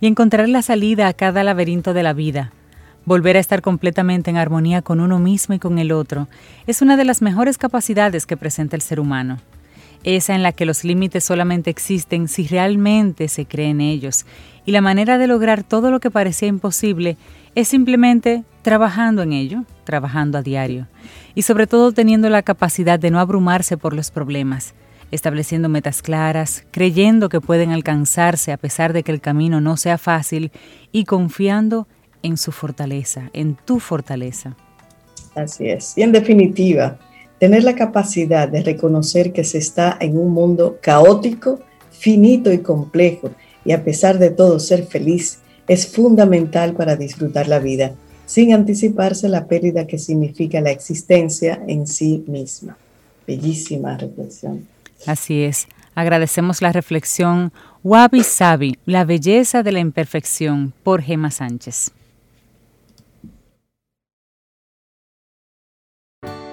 y 0.00 0.08
encontrar 0.08 0.48
la 0.48 0.62
salida 0.62 1.06
a 1.06 1.12
cada 1.12 1.44
laberinto 1.44 1.94
de 1.94 2.02
la 2.02 2.12
vida. 2.12 2.50
Volver 3.04 3.36
a 3.36 3.40
estar 3.40 3.62
completamente 3.62 4.30
en 4.30 4.36
armonía 4.36 4.82
con 4.82 4.98
uno 4.98 5.20
mismo 5.20 5.54
y 5.54 5.60
con 5.60 5.78
el 5.78 5.92
otro 5.92 6.26
es 6.66 6.82
una 6.82 6.96
de 6.96 7.04
las 7.04 7.22
mejores 7.22 7.56
capacidades 7.56 8.26
que 8.26 8.36
presenta 8.36 8.74
el 8.74 8.82
ser 8.82 8.98
humano. 8.98 9.38
Esa 10.02 10.34
en 10.34 10.42
la 10.42 10.50
que 10.50 10.66
los 10.66 10.82
límites 10.82 11.22
solamente 11.22 11.70
existen 11.70 12.26
si 12.26 12.48
realmente 12.48 13.28
se 13.28 13.46
cree 13.46 13.70
en 13.70 13.80
ellos, 13.80 14.26
y 14.66 14.72
la 14.72 14.80
manera 14.80 15.18
de 15.18 15.28
lograr 15.28 15.62
todo 15.62 15.92
lo 15.92 16.00
que 16.00 16.10
parecía 16.10 16.48
imposible 16.48 17.16
es 17.54 17.68
simplemente 17.68 18.42
trabajando 18.62 19.22
en 19.22 19.32
ello, 19.32 19.64
trabajando 19.84 20.38
a 20.38 20.42
diario, 20.42 20.88
y 21.36 21.42
sobre 21.42 21.68
todo 21.68 21.92
teniendo 21.92 22.28
la 22.28 22.42
capacidad 22.42 22.98
de 22.98 23.12
no 23.12 23.20
abrumarse 23.20 23.76
por 23.76 23.94
los 23.94 24.10
problemas, 24.10 24.74
estableciendo 25.12 25.68
metas 25.68 26.02
claras, 26.02 26.64
creyendo 26.72 27.28
que 27.28 27.40
pueden 27.40 27.70
alcanzarse 27.70 28.50
a 28.50 28.56
pesar 28.56 28.92
de 28.92 29.04
que 29.04 29.12
el 29.12 29.20
camino 29.20 29.60
no 29.60 29.76
sea 29.76 29.98
fácil 29.98 30.50
y 30.90 31.04
confiando 31.04 31.86
en 32.22 32.36
su 32.36 32.50
fortaleza, 32.50 33.30
en 33.32 33.54
tu 33.54 33.78
fortaleza. 33.78 34.56
Así 35.34 35.68
es. 35.68 35.96
Y 35.96 36.02
en 36.02 36.12
definitiva, 36.12 36.98
tener 37.38 37.62
la 37.62 37.74
capacidad 37.74 38.48
de 38.48 38.62
reconocer 38.62 39.32
que 39.32 39.44
se 39.44 39.58
está 39.58 39.96
en 40.00 40.16
un 40.16 40.32
mundo 40.32 40.78
caótico, 40.80 41.60
finito 41.90 42.50
y 42.50 42.58
complejo, 42.58 43.30
y 43.64 43.72
a 43.72 43.84
pesar 43.84 44.18
de 44.18 44.30
todo 44.30 44.58
ser 44.58 44.86
feliz, 44.86 45.40
es 45.68 45.86
fundamental 45.86 46.74
para 46.74 46.96
disfrutar 46.96 47.48
la 47.48 47.58
vida, 47.58 47.92
sin 48.26 48.54
anticiparse 48.54 49.28
la 49.28 49.46
pérdida 49.46 49.86
que 49.86 49.98
significa 49.98 50.60
la 50.60 50.70
existencia 50.70 51.62
en 51.68 51.86
sí 51.86 52.24
misma. 52.26 52.76
Bellísima 53.26 53.96
reflexión. 53.96 54.71
Así 55.06 55.42
es. 55.42 55.68
Agradecemos 55.94 56.62
la 56.62 56.72
reflexión 56.72 57.52
Wabi 57.82 58.22
Sabi, 58.22 58.78
la 58.86 59.04
belleza 59.04 59.62
de 59.62 59.72
la 59.72 59.80
imperfección, 59.80 60.72
por 60.82 61.02
Gema 61.02 61.30
Sánchez. 61.30 61.92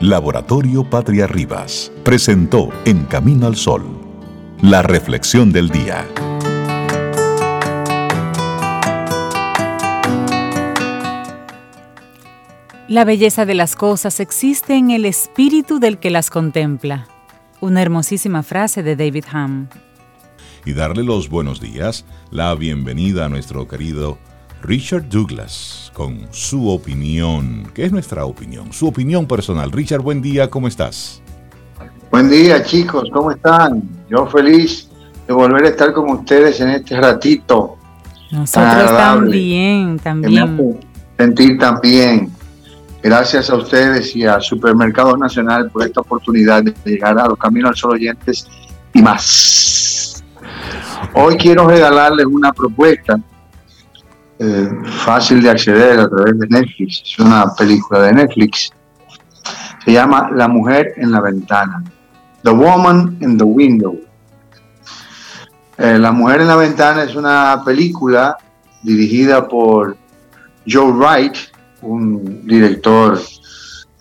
Laboratorio 0.02 0.90
Patria 0.90 1.28
Rivas 1.28 1.92
presentó 2.04 2.70
En 2.86 3.04
Camino 3.06 3.48
al 3.48 3.56
Sol, 3.56 3.84
la 4.62 4.82
reflexión 4.82 5.52
del 5.52 5.70
día. 5.70 6.08
La 12.88 13.06
belleza 13.06 13.46
de 13.46 13.54
las 13.54 13.76
cosas 13.76 14.20
existe 14.20 14.76
en 14.76 14.90
el 14.90 15.06
espíritu 15.06 15.80
del 15.80 16.00
que 16.00 16.10
las 16.10 16.30
contempla. 16.30 17.08
Una 17.62 17.82
hermosísima 17.82 18.42
frase 18.42 18.84
de 18.84 18.96
David 18.96 19.26
Ham. 19.34 19.68
Y 20.66 20.72
darle 20.72 21.04
los 21.04 21.28
buenos 21.28 21.60
días, 21.60 22.06
la 22.32 22.56
bienvenida 22.56 23.26
a 23.26 23.30
nuestro 23.30 23.68
querido 23.68 24.18
Richard 24.62 25.10
Douglas 25.10 25.92
con 25.94 26.26
su 26.32 26.70
opinión. 26.70 27.70
¿Qué 27.74 27.84
es 27.84 27.92
nuestra 27.92 28.24
opinión? 28.24 28.72
Su 28.72 28.88
opinión 28.88 29.28
personal. 29.28 29.74
Richard, 29.74 30.02
buen 30.02 30.22
día, 30.22 30.50
¿cómo 30.50 30.70
estás? 30.70 31.22
Buen 32.10 32.30
día, 32.30 32.64
chicos, 32.64 33.10
¿cómo 33.12 33.32
están? 33.32 33.84
Yo 34.10 34.26
feliz 34.28 34.88
de 35.28 35.34
volver 35.34 35.66
a 35.66 35.70
estar 35.70 35.92
con 35.92 36.10
ustedes 36.12 36.62
en 36.62 36.70
este 36.70 36.98
ratito. 37.00 37.78
Nosotros 38.32 38.90
también, 38.90 40.00
también. 40.00 40.80
Sentir 41.18 41.58
también 41.58 42.39
Gracias 43.02 43.50
a 43.50 43.56
ustedes 43.56 44.16
y 44.16 44.26
a 44.26 44.42
Supermercado 44.42 45.16
Nacional 45.16 45.70
por 45.72 45.84
esta 45.84 46.02
oportunidad 46.02 46.64
de 46.64 46.74
llegar 46.84 47.18
a 47.18 47.28
los 47.28 47.38
Caminos 47.38 47.70
al 47.70 47.76
Sol 47.78 47.92
oyentes 47.94 48.48
y 48.94 49.02
más. 49.02 50.24
Hoy 51.14 51.38
quiero 51.38 51.68
regalarles 51.68 52.26
una 52.26 52.52
propuesta 52.52 53.20
eh, 54.38 54.70
fácil 55.06 55.42
de 55.42 55.50
acceder 55.50 56.00
a 56.00 56.10
través 56.10 56.38
de 56.40 56.48
Netflix. 56.48 57.02
Es 57.06 57.20
una 57.20 57.54
película 57.56 58.02
de 58.02 58.14
Netflix. 58.14 58.72
Se 59.84 59.92
llama 59.94 60.30
La 60.34 60.48
mujer 60.48 60.94
en 60.98 61.12
la 61.12 61.22
ventana. 61.22 61.84
The 62.44 62.52
Woman 62.52 63.18
in 63.22 63.38
the 63.38 63.44
Window. 63.44 64.00
Eh, 65.78 65.98
la 65.98 66.12
mujer 66.12 66.42
en 66.42 66.48
la 66.48 66.58
ventana 66.58 67.04
es 67.04 67.16
una 67.16 67.62
película 67.66 68.38
dirigida 68.84 69.48
por 69.48 69.96
Joe 70.68 70.92
Wright, 70.92 71.36
un 71.82 72.46
director 72.46 73.20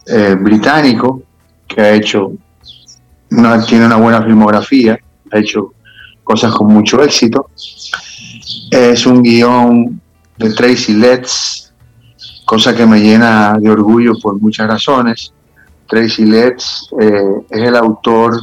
eh, 0.07 0.37
británico 0.39 1.23
que 1.67 1.81
ha 1.81 1.93
hecho, 1.93 2.33
una, 3.31 3.65
tiene 3.65 3.87
una 3.87 3.97
buena 3.97 4.23
filmografía, 4.23 4.99
ha 5.31 5.39
hecho 5.39 5.75
cosas 6.25 6.53
con 6.53 6.73
mucho 6.73 7.03
éxito. 7.03 7.51
Es 8.71 9.07
un 9.07 9.23
guion 9.23 10.01
de 10.37 10.55
Tracy 10.55 10.95
Letts, 10.95 11.73
cosa 12.45 12.75
que 12.75 12.87
me 12.87 13.01
llena 13.01 13.59
de 13.59 13.71
orgullo 13.71 14.15
por 14.21 14.41
muchas 14.41 14.69
razones. 14.69 15.33
Tracy 15.87 16.25
Letts 16.25 16.91
eh, 17.01 17.23
es 17.51 17.63
el 17.63 17.77
autor 17.77 18.41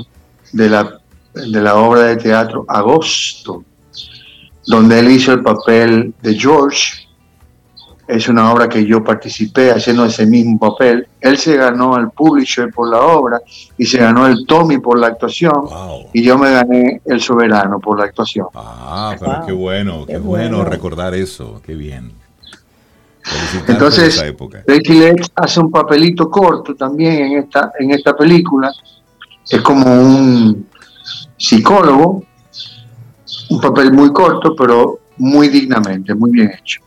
de 0.52 0.70
la, 0.70 1.00
de 1.34 1.62
la 1.62 1.76
obra 1.76 2.04
de 2.04 2.18
teatro 2.18 2.66
Agosto, 2.68 3.64
donde 4.66 5.00
él 5.00 5.12
hizo 5.12 5.34
el 5.34 5.44
papel 5.44 6.14
de 6.22 6.36
George, 6.36 7.05
es 8.08 8.28
una 8.28 8.54
obra 8.54 8.70
que 8.70 8.86
yo 8.86 9.04
participé 9.04 9.72
haciendo 9.72 10.06
ese 10.06 10.26
mismo 10.26 10.60
papel. 10.60 11.08
Él 11.20 11.38
se 11.38 11.58
ganó 11.58 11.98
el 11.98 12.10
Publisher 12.12 12.72
por 12.72 12.90
la 12.90 13.00
obra 13.00 13.42
y 13.78 13.86
se 13.86 13.98
ganó 13.98 14.28
el 14.28 14.46
Tommy 14.46 14.78
por 14.78 15.00
la 15.00 15.08
actuación 15.08 15.54
y 16.14 16.22
yo 16.22 16.38
me 16.38 16.52
gané 16.52 17.02
el 17.06 17.20
Soberano 17.20 17.80
por 17.80 17.98
la 17.98 18.06
actuación. 18.06 18.48
Ah, 18.54 19.16
pero 19.20 19.46
qué 19.46 19.52
bueno, 19.52 20.06
qué, 20.06 20.18
bueno. 20.18 20.64
recordar 20.64 21.16
eso, 21.16 21.62
qué 21.66 21.74
bien. 21.74 22.12
Entonces, 23.68 24.24
Tracy 24.68 24.94
Letts 25.00 25.32
hace 25.36 25.60
un 25.60 25.72
papelito 25.72 26.30
corto 26.30 26.76
también 26.76 27.14
en 27.14 27.40
esta, 27.40 27.72
en 27.80 27.90
esta 27.90 28.16
película. 28.16 28.72
Es 29.50 29.62
como 29.62 29.92
un 29.92 30.68
psicólogo, 31.36 32.24
un 33.50 33.62
papel 33.62 33.92
muy 33.92 34.14
corto, 34.14 34.56
pero 34.56 35.00
muy 35.18 35.50
dignamente, 35.50 36.14
muy 36.14 36.30
bien 36.30 36.52
hecho. 36.52 36.82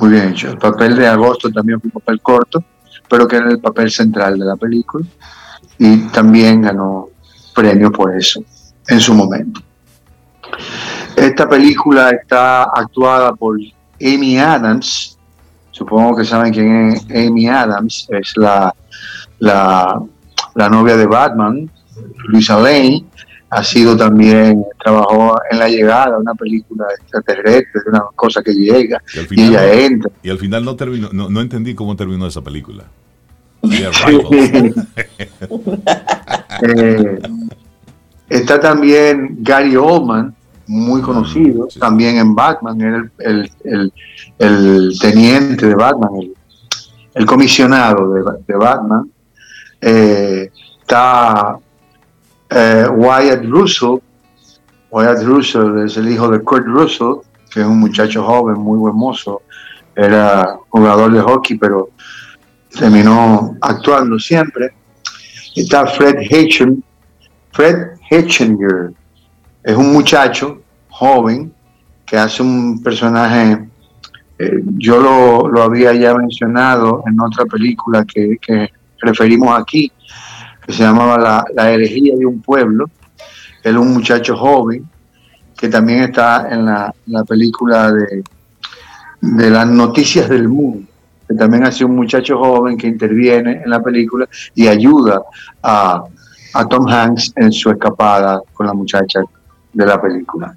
Muy 0.00 0.12
bien 0.12 0.30
hecho. 0.30 0.50
El 0.50 0.58
papel 0.58 0.96
de 0.96 1.06
agosto 1.06 1.50
también 1.50 1.78
fue 1.78 1.88
un 1.88 2.00
papel 2.00 2.20
corto, 2.22 2.64
pero 3.08 3.28
que 3.28 3.36
era 3.36 3.50
el 3.50 3.60
papel 3.60 3.90
central 3.90 4.38
de 4.38 4.46
la 4.46 4.56
película. 4.56 5.04
Y 5.78 6.08
también 6.08 6.62
ganó 6.62 7.08
premio 7.54 7.92
por 7.92 8.16
eso 8.16 8.42
en 8.88 9.00
su 9.00 9.12
momento. 9.12 9.60
Esta 11.14 11.48
película 11.48 12.10
está 12.10 12.64
actuada 12.64 13.34
por 13.34 13.58
Amy 14.00 14.38
Adams. 14.38 15.18
Supongo 15.70 16.16
que 16.16 16.24
saben 16.24 16.52
quién 16.52 16.92
es 16.92 17.04
Amy 17.10 17.46
Adams. 17.46 18.08
Es 18.10 18.32
la, 18.36 18.74
la, 19.38 20.00
la 20.54 20.68
novia 20.70 20.96
de 20.96 21.06
Batman, 21.06 21.70
Luisa 22.26 22.58
Lane 22.58 23.04
ha 23.50 23.64
sido 23.64 23.96
también, 23.96 24.64
trabajó 24.82 25.36
en 25.50 25.58
La 25.58 25.68
Llegada, 25.68 26.18
una 26.18 26.34
película 26.34 26.86
extraterrestre, 27.00 27.82
una 27.88 28.04
cosa 28.14 28.42
que 28.42 28.54
llega 28.54 29.02
y, 29.30 29.42
ella 29.42 29.74
entra. 29.74 30.10
Y 30.22 30.30
al 30.30 30.38
final 30.38 30.64
no 30.64 30.76
terminó, 30.76 31.10
no, 31.12 31.40
entendí 31.40 31.74
cómo 31.74 31.96
terminó 31.96 32.26
esa 32.26 32.42
película. 32.42 32.84
Eh, 36.62 37.18
está 38.28 38.60
también 38.60 39.38
Gary 39.40 39.76
Oldman, 39.76 40.34
muy 40.66 41.00
conocido, 41.00 41.68
también 41.78 42.18
en 42.18 42.34
Batman, 42.34 42.78
era 42.80 43.10
el, 43.18 43.50
teniente 45.00 45.68
de 45.68 45.74
Batman, 45.74 46.10
el, 47.14 47.26
comisionado 47.26 48.12
de, 48.46 48.56
Batman. 48.56 49.10
Eh, 49.80 50.50
está 50.82 51.58
eh, 52.50 52.86
Wyatt 52.88 53.44
Russell. 53.44 54.00
Wyatt 54.90 55.22
Russell 55.22 55.84
es 55.84 55.96
el 55.96 56.10
hijo 56.10 56.28
de 56.28 56.40
Kurt 56.40 56.66
Russell, 56.66 57.20
que 57.50 57.60
es 57.60 57.66
un 57.66 57.78
muchacho 57.78 58.24
joven, 58.24 58.56
muy 58.60 58.88
hermoso. 58.88 59.42
Era 59.94 60.58
jugador 60.68 61.12
de 61.12 61.20
hockey, 61.20 61.56
pero 61.56 61.90
terminó 62.76 63.56
actuando 63.60 64.18
siempre. 64.18 64.72
Está 65.54 65.86
Fred 65.86 66.16
Hitchen. 66.20 66.82
Fred 67.52 67.98
Hitchinger 68.10 68.92
es 69.62 69.76
un 69.76 69.92
muchacho 69.92 70.62
joven 70.88 71.52
que 72.06 72.16
hace 72.16 72.42
un 72.42 72.82
personaje, 72.82 73.68
eh, 74.38 74.62
yo 74.78 75.00
lo, 75.00 75.62
había 75.62 75.92
ya 75.92 76.14
mencionado 76.14 77.02
en 77.06 77.20
otra 77.20 77.44
película 77.44 78.04
que, 78.04 78.36
que 78.40 78.68
referimos 79.00 79.58
aquí, 79.58 79.92
se 80.72 80.82
llamaba 80.82 81.18
La, 81.18 81.44
la 81.54 81.70
herejía 81.70 82.16
de 82.16 82.26
un 82.26 82.40
pueblo. 82.40 82.90
Él 83.62 83.76
un 83.76 83.92
muchacho 83.92 84.36
joven 84.36 84.88
que 85.60 85.68
también 85.68 86.04
está 86.04 86.48
en 86.50 86.64
la, 86.64 86.94
película 87.28 87.92
de, 87.92 88.24
de 89.20 89.50
las 89.50 89.66
noticias 89.66 90.26
del 90.30 90.48
mundo, 90.48 90.88
que 91.28 91.34
también 91.34 91.64
hace 91.64 91.84
un 91.84 91.94
muchacho 91.94 92.38
joven 92.38 92.78
que 92.78 92.86
interviene 92.86 93.60
en 93.62 93.68
la 93.68 93.82
película 93.82 94.26
y 94.54 94.66
ayuda 94.66 95.20
a, 95.62 96.02
a 96.54 96.64
Tom 96.66 96.88
Hanks 96.88 97.34
en 97.36 97.52
su 97.52 97.70
escapada 97.70 98.40
con 98.54 98.66
la 98.66 98.72
muchacha 98.72 99.20
de 99.72 99.86
la 99.86 100.00
película. 100.00 100.54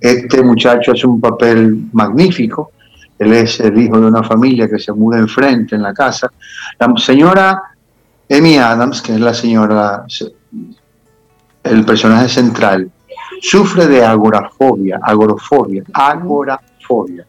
Este 0.00 0.42
muchacho 0.42 0.92
hace 0.92 1.06
un 1.06 1.20
papel 1.20 1.88
magnífico. 1.92 2.72
Él 3.18 3.32
es 3.32 3.60
el 3.60 3.78
hijo 3.78 4.00
de 4.00 4.06
una 4.08 4.24
familia 4.24 4.68
que 4.68 4.80
se 4.80 4.92
muda 4.92 5.18
enfrente 5.18 5.76
en 5.76 5.82
la 5.82 5.94
casa. 5.94 6.30
La 6.80 6.92
señora 6.96 7.62
Amy 8.30 8.56
Adams, 8.58 9.02
que 9.02 9.14
es 9.14 9.20
la 9.20 9.34
señora, 9.34 10.04
el 11.62 11.84
personaje 11.84 12.28
central, 12.28 12.90
sufre 13.40 13.86
de 13.86 14.04
agorafobia, 14.04 14.98
agorafobia, 15.02 15.84
agorafobia. 15.92 17.26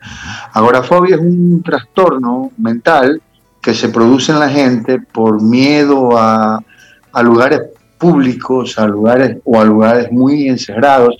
Agorafobia 0.54 1.16
es 1.16 1.22
un 1.22 1.62
trastorno 1.64 2.52
mental 2.58 3.22
que 3.62 3.74
se 3.74 3.90
produce 3.90 4.32
en 4.32 4.40
la 4.40 4.50
gente 4.50 5.00
por 5.00 5.42
miedo 5.42 6.18
a, 6.18 6.64
a 7.12 7.24
lugares 7.24 7.62
públicos, 7.98 8.78
a 8.78 8.88
lugares 8.88 9.38
o 9.44 9.60
a 9.60 9.66
lugares 9.66 10.12
muy 10.12 10.48
encerrados, 10.48 11.16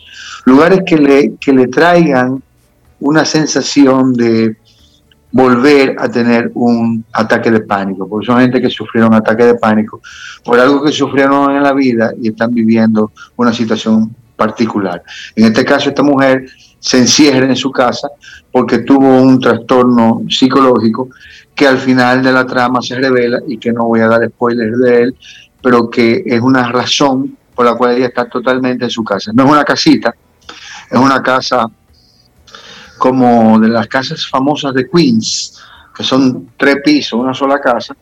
lugares 0.46 0.82
que 0.86 0.98
le, 0.98 1.36
que 1.40 1.54
le 1.54 1.68
traigan 1.68 2.42
una 3.00 3.26
sensación 3.26 4.14
de 4.14 4.58
volver 5.32 5.96
a 6.00 6.10
tener 6.10 6.52
un 6.54 7.04
ataque 7.14 7.52
de 7.52 7.60
pánico, 7.62 8.08
porque 8.08 8.26
son 8.26 8.40
gente 8.40 8.62
que 8.62 8.70
sufrieron 8.70 9.12
un 9.12 9.18
ataque 9.18 9.44
de 9.44 9.56
pánico 9.56 10.02
por 10.44 10.60
algo 10.60 10.84
que 10.84 10.92
sufrieron 10.92 11.56
en 11.56 11.64
la 11.64 11.74
vida 11.74 12.12
y 12.22 12.30
están 12.30 12.54
viviendo 12.54 13.12
una 13.36 13.54
situación 13.54 14.16
particular. 14.36 15.04
En 15.36 15.46
este 15.46 15.66
caso, 15.66 15.90
esta 15.90 16.04
mujer 16.04 16.46
se 16.80 17.00
encierra 17.00 17.46
en 17.46 17.56
su 17.56 17.72
casa 17.72 18.08
porque 18.52 18.80
tuvo 18.80 19.22
un 19.22 19.40
trastorno 19.40 20.22
psicológico 20.30 21.10
que 21.54 21.68
al 21.68 21.80
final 21.80 22.24
de 22.24 22.32
la 22.32 22.46
trama 22.46 22.82
se 22.82 22.96
revela 22.96 23.40
y 23.48 23.58
que 23.58 23.74
no 23.74 23.86
voy 23.86 24.00
a 24.02 24.08
dar 24.08 24.28
spoilers 24.30 24.80
de 24.80 25.02
él, 25.02 25.16
pero 25.62 25.90
que 25.90 26.24
es 26.26 26.40
una 26.40 26.72
razón 26.72 27.36
por 27.56 27.66
la 27.66 27.76
cual 27.76 27.98
ella 27.98 28.08
está 28.08 28.30
totalmente 28.30 28.86
en 28.86 28.92
su 28.92 29.04
casa. 29.04 29.32
No 29.34 29.46
es 29.46 29.50
una 29.50 29.64
casita, 29.64 30.16
es 30.90 31.00
una 31.00 31.22
casa 31.22 31.68
como 32.98 33.60
de 33.60 33.70
las 33.70 33.88
casas 33.88 34.28
famosas 34.28 34.74
de 34.74 34.90
Queens, 34.90 35.62
que 35.96 36.04
son 36.04 36.50
tres 36.58 36.78
pisos, 36.84 37.20
una 37.20 37.34
sola 37.34 37.60
casa. 37.60 37.96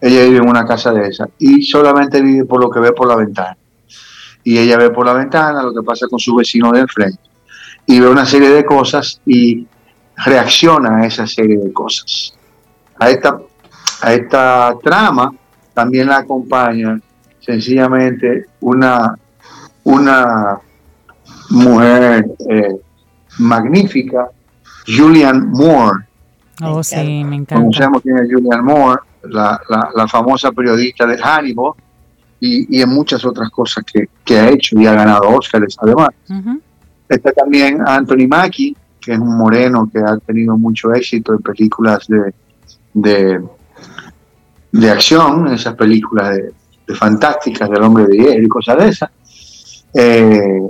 Ella 0.00 0.24
vive 0.24 0.38
en 0.38 0.48
una 0.48 0.64
casa 0.64 0.92
de 0.92 1.08
esa 1.08 1.28
y 1.38 1.62
solamente 1.62 2.20
vive 2.22 2.44
por 2.44 2.60
lo 2.60 2.70
que 2.70 2.80
ve 2.80 2.92
por 2.92 3.06
la 3.08 3.16
ventana. 3.16 3.56
Y 4.42 4.58
ella 4.58 4.78
ve 4.78 4.90
por 4.90 5.06
la 5.06 5.12
ventana 5.12 5.62
lo 5.62 5.74
que 5.74 5.82
pasa 5.82 6.06
con 6.08 6.18
su 6.18 6.34
vecino 6.34 6.72
de 6.72 6.80
enfrente 6.80 7.20
y 7.86 8.00
ve 8.00 8.08
una 8.08 8.24
serie 8.24 8.50
de 8.50 8.64
cosas 8.64 9.20
y 9.26 9.66
reacciona 10.24 10.98
a 10.98 11.06
esa 11.06 11.26
serie 11.26 11.58
de 11.58 11.72
cosas. 11.72 12.34
A 12.98 13.10
esta, 13.10 13.40
a 14.02 14.12
esta 14.14 14.74
trama 14.82 15.32
también 15.74 16.08
la 16.08 16.18
acompaña 16.18 17.00
sencillamente 17.40 18.46
una, 18.60 19.16
una 19.84 20.60
mujer 21.50 22.26
eh, 22.48 22.76
magnífica, 23.38 24.28
Julian 24.96 25.50
Moore. 25.50 26.04
Oh, 26.62 26.82
sí, 26.82 27.24
me 27.24 27.36
encanta. 27.36 27.56
Conocemos 27.56 28.02
quién 28.02 28.18
es 28.18 28.28
Julian 28.32 28.64
Moore, 28.64 29.00
la, 29.24 29.60
la, 29.94 30.08
famosa 30.08 30.52
periodista 30.52 31.06
de 31.06 31.16
Hannibal 31.18 31.72
y, 32.40 32.78
y 32.78 32.82
en 32.82 32.88
muchas 32.90 33.24
otras 33.24 33.50
cosas 33.50 33.84
que, 33.84 34.08
que, 34.24 34.38
ha 34.38 34.50
hecho 34.50 34.78
y 34.78 34.86
ha 34.86 34.94
ganado 34.94 35.28
Oscars 35.28 35.76
además. 35.80 36.08
Está 37.08 37.32
también 37.32 37.82
Anthony 37.86 38.28
Mackie, 38.28 38.76
que 39.00 39.12
es 39.12 39.18
un 39.18 39.36
moreno 39.36 39.88
que 39.92 39.98
ha 39.98 40.16
tenido 40.18 40.56
mucho 40.56 40.92
éxito 40.92 41.32
en 41.32 41.40
películas 41.40 42.06
de, 42.06 42.32
de, 42.94 43.40
de 44.72 44.90
acción, 44.90 45.48
en 45.48 45.54
esas 45.54 45.74
películas 45.74 46.36
de, 46.36 46.52
fantásticas 46.94 47.68
del 47.70 47.82
hombre 47.82 48.06
de 48.06 48.16
hierro 48.16 48.42
y 48.42 48.48
cosas 48.48 48.78
de 48.78 48.88
esas. 48.88 49.10
Eh, 49.94 50.60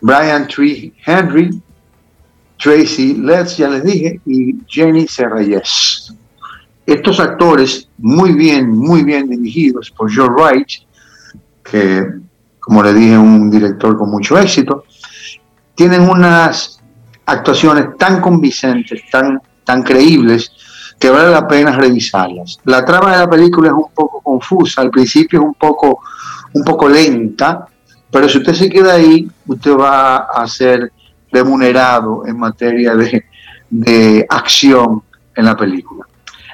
Brian 0.00 0.48
Tree 0.48 0.92
Henry, 1.04 1.62
Tracy 2.62 3.14
Letts, 3.14 3.56
ya 3.56 3.68
les 3.68 3.82
dije, 3.82 4.20
y 4.24 4.54
Jenny 4.68 5.08
Serrayes. 5.08 6.14
Estos 6.86 7.18
actores, 7.18 7.88
muy 7.98 8.32
bien, 8.32 8.70
muy 8.70 9.02
bien 9.02 9.28
dirigidos 9.28 9.90
por 9.90 10.14
Joe 10.14 10.28
Wright, 10.28 10.68
que, 11.64 12.06
como 12.60 12.82
le 12.82 12.94
dije, 12.94 13.18
un 13.18 13.50
director 13.50 13.96
con 13.98 14.10
mucho 14.10 14.38
éxito, 14.38 14.84
tienen 15.74 16.02
unas 16.02 16.80
actuaciones 17.26 17.96
tan 17.98 18.20
convincentes, 18.20 19.02
tan, 19.10 19.40
tan 19.64 19.82
creíbles, 19.82 20.52
que 21.00 21.10
vale 21.10 21.30
la 21.30 21.48
pena 21.48 21.72
revisarlas. 21.72 22.58
La 22.64 22.84
trama 22.84 23.12
de 23.12 23.18
la 23.18 23.30
película 23.30 23.68
es 23.68 23.74
un 23.74 23.90
poco 23.92 24.20
confusa, 24.20 24.82
al 24.82 24.90
principio 24.90 25.40
es 25.40 25.46
un 25.46 25.54
poco, 25.54 26.00
un 26.52 26.62
poco 26.62 26.88
lenta, 26.88 27.66
pero 28.08 28.28
si 28.28 28.38
usted 28.38 28.54
se 28.54 28.70
queda 28.70 28.94
ahí, 28.94 29.28
usted 29.46 29.76
va 29.76 30.16
a 30.16 30.46
ser 30.46 30.92
remunerado 31.32 32.26
en 32.26 32.38
materia 32.38 32.94
de, 32.94 33.24
de 33.70 34.26
acción 34.28 35.02
en 35.34 35.44
la 35.44 35.56
película. 35.56 36.06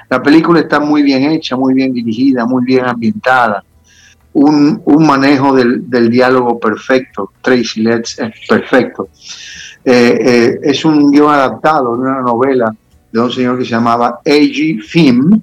La 0.09 0.23
película 0.23 0.61
está 0.61 0.79
muy 0.79 1.03
bien 1.03 1.23
hecha, 1.31 1.55
muy 1.55 1.73
bien 1.73 1.93
dirigida, 1.93 2.45
muy 2.45 2.63
bien 2.63 2.85
ambientada. 2.85 3.63
Un, 4.33 4.81
un 4.85 5.05
manejo 5.05 5.53
del, 5.55 5.87
del, 5.89 6.09
diálogo 6.09 6.59
perfecto. 6.59 7.31
Tracy 7.41 7.81
Letts 7.81 8.19
es 8.19 8.31
perfecto. 8.47 9.09
Eh, 9.83 10.19
eh, 10.21 10.59
es 10.63 10.83
un 10.85 11.11
guion 11.11 11.31
adaptado 11.31 11.95
de 11.95 12.01
una 12.01 12.21
novela 12.21 12.73
de 13.11 13.19
un 13.19 13.31
señor 13.31 13.57
que 13.57 13.65
se 13.65 13.71
llamaba 13.71 14.19
A.G. 14.25 14.81
Fim. 14.81 15.41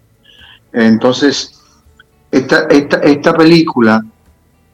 Entonces, 0.72 1.60
esta, 2.30 2.64
esta, 2.64 2.98
esta 2.98 3.34
película 3.34 4.04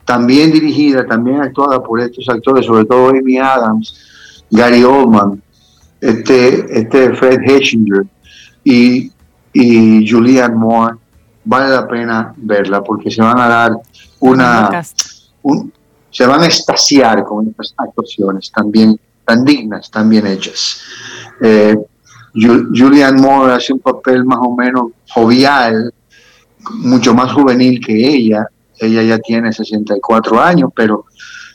también 0.05 0.51
dirigida, 0.51 1.07
también 1.07 1.41
actuada 1.41 1.83
por 1.83 2.01
estos 2.01 2.29
actores, 2.29 2.67
sobre 2.67 2.85
todo 2.85 3.11
Amy 3.11 3.39
Adams, 3.39 4.12
Gary 4.53 4.85
Oldman, 4.85 5.43
este, 5.99 6.79
este 6.79 7.15
Fred 7.15 7.41
Hetchinger 7.41 8.05
y, 8.63 9.11
y 9.53 10.09
Julianne 10.09 10.55
Moore, 10.55 10.97
vale 11.43 11.71
la 11.71 11.89
pena 11.89 12.35
verla 12.37 12.85
porque 12.85 13.11
se 13.11 13.23
van 13.23 13.41
a 13.41 13.49
dar 13.49 13.73
una... 14.21 14.85
se 16.11 16.27
van 16.27 16.43
a 16.43 16.47
estasiar 16.47 17.25
con 17.25 17.49
estas 17.49 17.75
actuaciones 17.79 18.53
también 18.53 19.01
tan 19.25 19.43
dignas, 19.43 19.91
tan 19.91 20.11
bien 20.11 20.27
hechas. 20.27 20.81
Eh, 21.41 21.75
Julianne 22.35 23.21
Moore 23.21 23.55
hace 23.55 23.73
un 23.73 23.79
papel 23.79 24.23
más 24.27 24.39
o 24.43 24.55
menos 24.55 24.93
jovial, 25.09 25.95
mucho 26.75 27.15
más 27.15 27.33
juvenil 27.33 27.81
que 27.85 27.95
ella, 27.95 28.47
ella 28.79 29.03
ya 29.03 29.19
tiene 29.19 29.51
64 29.51 30.41
años, 30.41 30.71
pero, 30.77 31.07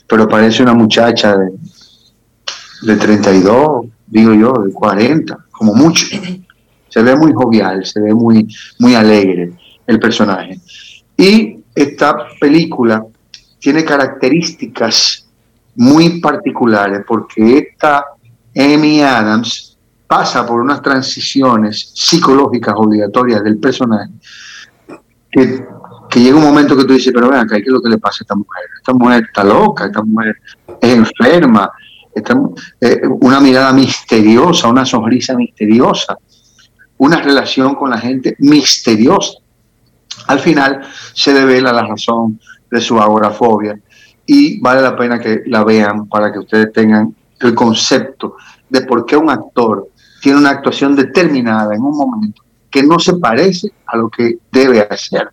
pero 0.08 0.28
parece 0.28 0.64
una 0.64 0.74
muchacha 0.74 1.36
de, 1.36 1.52
de 2.82 2.96
32, 2.96 3.86
digo 4.06 4.34
yo, 4.34 4.52
de 4.52 4.72
40, 4.72 5.46
como 5.50 5.74
mucho. 5.74 6.06
Se 6.88 7.02
ve 7.02 7.16
muy 7.16 7.32
jovial, 7.32 7.84
se 7.84 8.00
ve 8.00 8.14
muy, 8.14 8.48
muy 8.78 8.94
alegre 8.94 9.52
el 9.86 9.98
personaje. 9.98 10.58
Y 11.16 11.58
esta 11.74 12.28
película 12.40 13.04
tiene 13.58 13.84
características 13.84 15.26
muy 15.76 16.20
particulares 16.20 17.02
porque 17.06 17.58
esta 17.58 18.04
Amy 18.56 19.02
Adams 19.02 19.76
pasa 20.06 20.46
por 20.46 20.60
unas 20.60 20.80
transiciones 20.82 21.92
psicológicas 21.94 22.74
obligatorias 22.76 23.44
del 23.44 23.58
personaje 23.58 24.10
que 25.30 25.62
que 26.08 26.20
llega 26.20 26.36
un 26.36 26.44
momento 26.44 26.76
que 26.76 26.84
tú 26.84 26.94
dices, 26.94 27.12
pero 27.12 27.28
vean, 27.28 27.46
¿qué 27.46 27.56
es 27.56 27.66
lo 27.66 27.80
que 27.80 27.90
le 27.90 27.98
pasa 27.98 28.18
a 28.20 28.24
esta 28.24 28.34
mujer? 28.34 28.64
Esta 28.78 28.92
mujer 28.94 29.24
está 29.24 29.44
loca, 29.44 29.86
esta 29.86 30.02
mujer 30.02 30.36
es 30.80 30.94
enferma, 30.94 31.70
una 33.20 33.40
mirada 33.40 33.72
misteriosa, 33.72 34.68
una 34.68 34.84
sonrisa 34.84 35.34
misteriosa, 35.34 36.16
una 36.98 37.20
relación 37.20 37.74
con 37.74 37.90
la 37.90 37.98
gente 37.98 38.36
misteriosa. 38.40 39.38
Al 40.26 40.40
final 40.40 40.82
se 41.14 41.32
devela 41.32 41.72
la 41.72 41.86
razón 41.86 42.40
de 42.70 42.80
su 42.80 43.00
agorafobia 43.00 43.78
y 44.26 44.60
vale 44.60 44.82
la 44.82 44.96
pena 44.96 45.18
que 45.18 45.42
la 45.46 45.64
vean 45.64 46.06
para 46.08 46.32
que 46.32 46.40
ustedes 46.40 46.72
tengan 46.72 47.14
el 47.40 47.54
concepto 47.54 48.36
de 48.68 48.82
por 48.82 49.06
qué 49.06 49.16
un 49.16 49.30
actor 49.30 49.88
tiene 50.20 50.38
una 50.38 50.50
actuación 50.50 50.94
determinada 50.94 51.74
en 51.74 51.82
un 51.82 51.96
momento 51.96 52.42
que 52.70 52.82
no 52.82 52.98
se 52.98 53.14
parece 53.14 53.72
a 53.86 53.96
lo 53.96 54.10
que 54.10 54.38
debe 54.52 54.80
hacer 54.80 55.30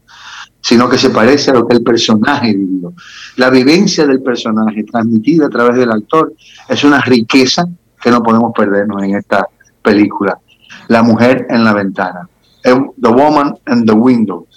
sino 0.67 0.89
que 0.89 0.97
se 0.97 1.12
parece 1.12 1.51
a 1.51 1.54
lo 1.54 1.67
que 1.67 1.75
el 1.75 1.84
personaje 1.84 2.56
vivió. 2.56 2.91
La 3.36 3.51
vivencia 3.51 4.08
del 4.08 4.23
personaje 4.23 4.84
transmitida 4.84 5.45
a 5.45 5.49
través 5.49 5.78
del 5.78 5.91
actor 5.91 6.34
es 6.67 6.84
una 6.84 6.99
riqueza 7.01 7.67
que 8.01 8.10
no 8.10 8.23
podemos 8.23 8.51
perdernos 8.51 9.04
en 9.04 9.15
esta 9.15 9.47
película. 9.84 10.39
La 10.88 11.04
mujer 11.04 11.45
en 11.51 11.63
la 11.63 11.71
ventana. 11.71 12.28
The 12.63 13.08
Woman 13.08 13.56
in 13.67 13.86
the 13.86 13.93
Window. 13.93 14.47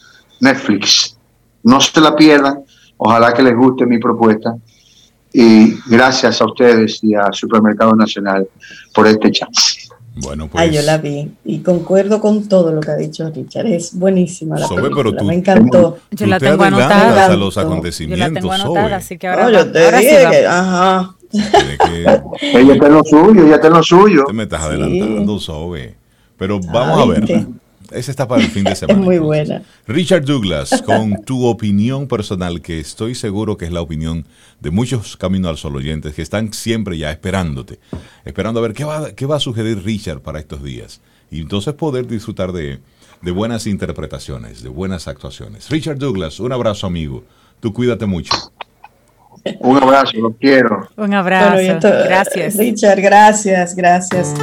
Netflix. 0.40 1.18
No 1.62 1.78
se 1.78 2.00
la 2.00 2.16
pierdan. 2.16 2.60
Ojalá 2.96 3.34
que 3.34 3.42
les 3.42 3.54
guste 3.54 3.84
mi 3.84 3.98
propuesta. 3.98 4.56
Y 5.30 5.74
gracias 5.90 6.40
a 6.40 6.46
ustedes 6.46 7.04
y 7.04 7.14
a 7.14 7.30
Supermercado 7.32 7.94
Nacional 7.94 8.48
por 8.94 9.06
este 9.06 9.30
chance. 9.30 9.87
Bueno, 10.20 10.48
pues. 10.48 10.62
Ah, 10.62 10.66
yo 10.66 10.82
la 10.82 10.98
vi 10.98 11.30
y 11.44 11.60
concuerdo 11.60 12.20
con 12.20 12.48
todo 12.48 12.72
lo 12.72 12.80
que 12.80 12.90
ha 12.90 12.96
dicho 12.96 13.28
Richard. 13.30 13.66
Es 13.66 13.94
buenísima 13.94 14.58
la 14.58 14.68
película. 14.68 15.22
me 15.22 15.34
encantó. 15.34 15.98
Yo 16.10 16.26
la 16.26 16.38
tengo 16.38 16.64
anotada. 16.64 17.26
A 17.26 17.36
los 17.36 17.56
acontecimientos. 17.58 18.26
Yo 18.26 18.34
la 18.34 18.40
tengo 18.40 18.52
anotada, 18.52 18.96
así 18.96 19.18
que 19.18 19.28
ahora. 19.28 19.44
No, 19.44 19.50
yo 19.50 19.72
te 19.72 19.92
dije 19.92 20.26
que, 20.30 20.46
ajá. 20.46 21.14
ella 21.32 22.72
está 22.72 22.86
en 22.86 22.92
lo 22.94 23.04
suyo, 23.04 23.44
ella 23.44 23.56
está 23.56 23.66
en 23.66 23.72
lo 23.74 23.82
suyo. 23.82 24.24
Te 24.26 24.32
me 24.32 24.44
estás 24.44 24.62
adelantando, 24.62 25.38
Sobe. 25.38 25.96
Pero 26.36 26.60
vamos 26.60 27.00
a 27.00 27.20
ver. 27.20 27.46
Ese 27.90 28.10
está 28.10 28.28
para 28.28 28.42
el 28.42 28.50
fin 28.50 28.64
de 28.64 28.74
semana. 28.76 28.98
Es 28.98 29.04
muy 29.04 29.18
buena. 29.18 29.62
Richard 29.86 30.24
Douglas, 30.24 30.82
con 30.86 31.24
tu 31.24 31.46
opinión 31.46 32.06
personal, 32.06 32.60
que 32.60 32.80
estoy 32.80 33.14
seguro 33.14 33.56
que 33.56 33.64
es 33.64 33.72
la 33.72 33.80
opinión 33.80 34.26
de 34.60 34.70
muchos 34.70 35.16
Camino 35.16 35.48
al 35.48 35.56
Sol 35.56 35.76
oyentes 35.76 36.14
que 36.14 36.22
están 36.22 36.52
siempre 36.52 36.98
ya 36.98 37.10
esperándote, 37.10 37.78
esperando 38.24 38.60
a 38.60 38.62
ver 38.62 38.72
qué 38.72 38.84
va, 38.84 39.12
qué 39.12 39.26
va 39.26 39.36
a 39.36 39.40
sugerir 39.40 39.82
Richard 39.84 40.20
para 40.20 40.38
estos 40.38 40.62
días. 40.62 41.00
Y 41.30 41.40
entonces 41.40 41.74
poder 41.74 42.06
disfrutar 42.06 42.52
de, 42.52 42.78
de 43.22 43.30
buenas 43.30 43.66
interpretaciones, 43.66 44.62
de 44.62 44.68
buenas 44.68 45.08
actuaciones. 45.08 45.68
Richard 45.70 45.98
Douglas, 45.98 46.40
un 46.40 46.52
abrazo 46.52 46.86
amigo. 46.86 47.24
Tú 47.60 47.72
cuídate 47.72 48.06
mucho. 48.06 48.32
Un 49.60 49.76
abrazo, 49.82 50.16
lo 50.16 50.32
quiero. 50.32 50.88
Un 50.96 51.14
abrazo. 51.14 51.56
gracias. 51.80 52.56
Richard, 52.56 53.00
gracias, 53.00 53.74
gracias. 53.74 54.34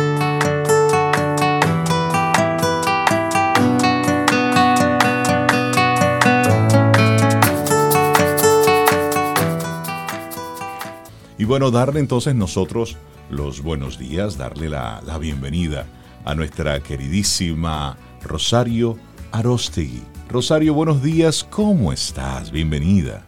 Y 11.45 11.47
bueno, 11.47 11.69
darle 11.69 11.99
entonces 11.99 12.33
nosotros 12.33 12.97
los 13.29 13.61
buenos 13.61 13.99
días, 13.99 14.35
darle 14.35 14.67
la, 14.67 14.99
la 15.05 15.19
bienvenida 15.19 15.85
a 16.23 16.33
nuestra 16.33 16.79
queridísima 16.79 17.97
Rosario 18.23 18.97
Arostegui. 19.31 20.01
Rosario, 20.27 20.73
buenos 20.73 21.03
días, 21.03 21.43
¿cómo 21.43 21.93
estás? 21.93 22.49
Bienvenida. 22.49 23.27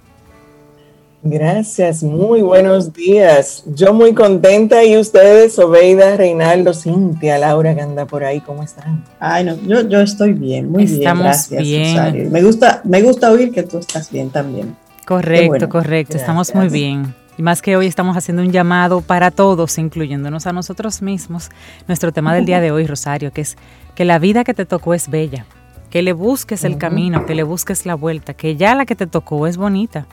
Gracias, 1.22 2.02
muy 2.02 2.42
buenos 2.42 2.92
días. 2.92 3.64
Yo 3.68 3.94
muy 3.94 4.16
contenta 4.16 4.84
y 4.84 4.98
ustedes, 4.98 5.60
Obeida, 5.60 6.18
Reinaldo, 6.18 6.74
Cintia, 6.74 7.38
Laura 7.38 7.76
que 7.76 7.82
anda 7.82 8.08
por 8.08 8.24
ahí, 8.24 8.42
¿cómo 8.42 8.64
están? 8.64 9.06
Ay, 9.20 9.44
no, 9.44 9.56
yo, 9.62 9.88
yo 9.88 10.02
estoy 10.02 10.34
bien, 10.34 10.72
muy 10.72 10.86
Estamos 10.86 11.04
bien, 11.04 11.24
gracias, 11.24 11.62
bien. 11.62 11.96
Rosario. 11.96 12.30
Me 12.32 12.42
gusta, 12.42 12.82
me 12.84 13.04
gusta 13.04 13.30
oír 13.30 13.52
que 13.52 13.62
tú 13.62 13.78
estás 13.78 14.12
bien 14.12 14.32
también. 14.32 14.76
Correcto, 15.06 15.50
bueno. 15.50 15.70
correcto. 15.70 16.18
Estamos 16.18 16.56
muy 16.56 16.70
bien. 16.70 17.14
Y 17.38 17.44
más 17.44 17.62
que 17.62 17.78
hoy 17.78 17.86
estamos 17.86 18.18
haciendo 18.18 18.42
un 18.42 18.52
llamado 18.52 19.02
para 19.02 19.30
todos, 19.30 19.78
incluyéndonos 19.78 20.48
a 20.48 20.54
nosotros 20.54 21.02
mismos. 21.02 21.50
Nuestro 21.88 22.12
tema 22.12 22.34
del 22.34 22.46
día 22.46 22.60
de 22.60 22.72
hoy, 22.72 22.88
Rosario, 22.88 23.32
que 23.32 23.42
es 23.42 23.58
que 23.96 24.06
la 24.06 24.18
vida 24.18 24.44
que 24.44 24.56
te 24.56 24.66
tocó 24.66 24.96
es 24.96 25.10
bella, 25.10 25.46
que 25.92 26.02
le 26.02 26.14
busques 26.14 26.64
el 26.64 26.78
camino, 26.78 27.26
que 27.26 27.36
le 27.36 27.44
busques 27.44 27.86
la 27.86 27.96
vuelta, 27.96 28.34
que 28.34 28.56
ya 28.56 28.74
la 28.74 28.86
que 28.86 28.96
te 28.96 29.06
tocó 29.06 29.46
es 29.46 29.58
bonita. 29.58 30.08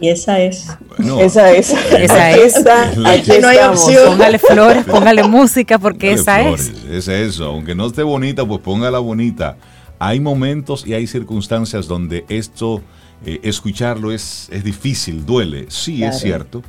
Y 0.00 0.08
esa 0.08 0.40
es. 0.40 0.66
Bueno, 0.96 1.20
Esa 1.20 1.52
es. 1.52 1.74
Esa 1.92 2.30
es. 2.30 2.56
está, 2.56 2.88
aquí 3.04 3.32
No 3.40 3.48
hay 3.48 3.58
opción. 3.58 4.12
Póngale 4.12 4.38
flores, 4.38 4.84
póngale 4.86 5.22
música, 5.24 5.78
porque 5.78 6.16
Póngale 6.16 6.54
esa 6.54 6.70
es. 6.70 6.84
Es 6.90 7.08
eso, 7.08 7.44
aunque 7.44 7.74
no 7.74 7.86
esté 7.86 8.02
bonita, 8.02 8.46
pues 8.46 8.60
póngala 8.62 8.98
bonita. 8.98 9.58
Hay 9.98 10.18
momentos 10.18 10.86
y 10.86 10.94
hay 10.94 11.06
circunstancias 11.06 11.86
donde 11.86 12.24
esto, 12.30 12.80
eh, 13.26 13.40
escucharlo 13.42 14.12
es, 14.12 14.48
es 14.50 14.64
difícil, 14.64 15.24
duele, 15.26 15.66
sí 15.68 15.98
Claro. 15.98 16.14
es 16.14 16.20
cierto, 16.22 16.62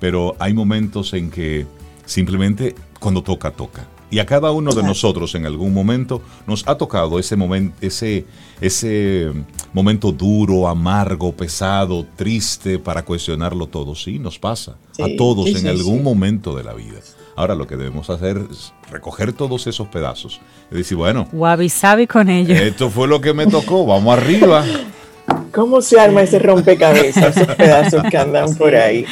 pero 0.00 0.34
hay 0.38 0.52
momentos 0.54 1.12
en 1.14 1.30
que 1.30 1.66
simplemente 2.04 2.74
cuando 3.00 3.22
toca, 3.22 3.50
toca. 3.50 3.86
Y 4.10 4.18
a 4.20 4.26
cada 4.26 4.52
uno 4.52 4.70
de 4.70 4.74
Claro. 4.76 4.88
nosotros 4.88 5.34
en 5.34 5.44
algún 5.46 5.72
momento 5.74 6.22
nos 6.46 6.66
ha 6.68 6.76
tocado 6.76 7.18
ese 7.18 7.34
momento, 7.36 7.74
ese, 7.80 8.24
ese 8.60 9.32
momento 9.72 10.12
duro, 10.12 10.68
amargo, 10.68 11.32
pesado, 11.32 12.06
triste 12.14 12.78
para 12.78 13.04
cuestionarlo 13.04 13.66
todo. 13.66 13.94
Sí, 13.96 14.18
nos 14.20 14.38
pasa. 14.38 14.76
a 15.00 15.06
todos 15.18 15.46
sí, 15.46 15.52
en 15.52 15.58
sí, 15.62 15.68
algún 15.68 15.98
sí. 15.98 16.02
momento 16.04 16.54
de 16.56 16.62
la 16.62 16.74
vida. 16.74 17.00
Ahora 17.34 17.56
lo 17.56 17.66
que 17.66 17.76
debemos 17.76 18.08
hacer 18.10 18.40
es 18.48 18.72
recoger 18.92 19.32
todos 19.32 19.66
esos 19.66 19.88
pedazos 19.88 20.40
y 20.70 20.76
decir, 20.76 20.96
bueno, 20.96 21.26
Wabi 21.32 21.68
sabi 21.68 22.06
con 22.06 22.30
ello. 22.30 22.54
esto 22.54 22.90
fue 22.90 23.08
lo 23.08 23.20
que 23.20 23.34
me 23.34 23.46
tocó, 23.48 23.84
vamos 23.84 24.16
arriba. 24.16 24.64
¿Cómo 25.54 25.80
se 25.82 26.00
arma 26.00 26.22
ese 26.22 26.40
rompecabezas, 26.40 27.36
esos 27.36 27.54
pedazos 27.54 28.02
que 28.10 28.16
andan 28.16 28.56
por 28.56 28.74
ahí? 28.74 29.06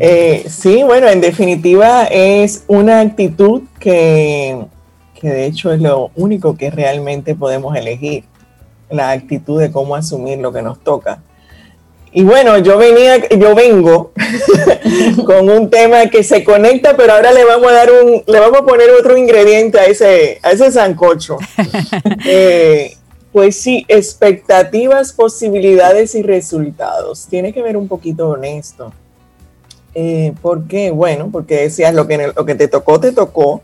Eh, 0.00 0.44
sí, 0.48 0.82
bueno, 0.82 1.08
en 1.08 1.20
definitiva 1.20 2.06
es 2.06 2.64
una 2.66 2.98
actitud 2.98 3.62
que, 3.78 4.58
que 5.14 5.28
de 5.28 5.46
hecho 5.46 5.72
es 5.72 5.80
lo 5.80 6.10
único 6.16 6.56
que 6.56 6.72
realmente 6.72 7.36
podemos 7.36 7.76
elegir, 7.76 8.24
la 8.90 9.12
actitud 9.12 9.60
de 9.60 9.70
cómo 9.70 9.94
asumir 9.94 10.38
lo 10.38 10.52
que 10.52 10.60
nos 10.60 10.80
toca. 10.80 11.22
Y 12.12 12.24
bueno, 12.24 12.58
yo 12.58 12.76
venía, 12.76 13.28
yo 13.28 13.54
vengo 13.54 14.10
con 15.24 15.48
un 15.48 15.70
tema 15.70 16.06
que 16.06 16.24
se 16.24 16.42
conecta, 16.42 16.96
pero 16.96 17.12
ahora 17.12 17.30
le 17.30 17.44
vamos 17.44 17.70
a 17.70 17.74
dar 17.74 17.90
un, 17.92 18.24
le 18.26 18.40
vamos 18.40 18.62
a 18.62 18.64
poner 18.64 18.90
otro 18.90 19.16
ingrediente 19.16 19.78
a 19.78 19.84
ese, 19.84 20.40
a 20.42 20.50
ese 20.50 20.72
sancocho. 20.72 21.38
Eh, 22.26 22.96
pues 23.32 23.60
sí, 23.60 23.84
expectativas, 23.88 25.12
posibilidades 25.12 26.14
y 26.14 26.22
resultados. 26.22 27.26
Tiene 27.28 27.52
que 27.52 27.62
ver 27.62 27.76
un 27.76 27.86
poquito 27.86 28.30
honesto. 28.30 28.92
Eh, 29.94 30.32
¿Por 30.42 30.66
qué? 30.66 30.90
Bueno, 30.90 31.28
porque 31.30 31.62
decías 31.62 31.94
lo 31.94 32.06
que, 32.06 32.32
lo 32.34 32.44
que 32.44 32.54
te 32.54 32.68
tocó, 32.68 32.98
te 33.00 33.12
tocó. 33.12 33.62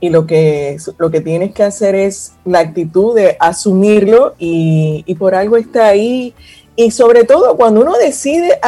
Y 0.00 0.10
lo 0.10 0.26
que, 0.26 0.76
lo 0.98 1.10
que 1.10 1.20
tienes 1.20 1.54
que 1.54 1.62
hacer 1.62 1.94
es 1.94 2.32
la 2.44 2.58
actitud 2.58 3.14
de 3.14 3.36
asumirlo 3.40 4.34
y, 4.38 5.02
por 5.18 5.34
algo 5.34 5.56
está 5.56 5.86
ahí. 5.86 6.34
Y 6.76 6.90
sobre 6.90 7.24
todo 7.24 7.56
cuando 7.56 7.80
uno 7.80 7.96
decide 7.96 8.58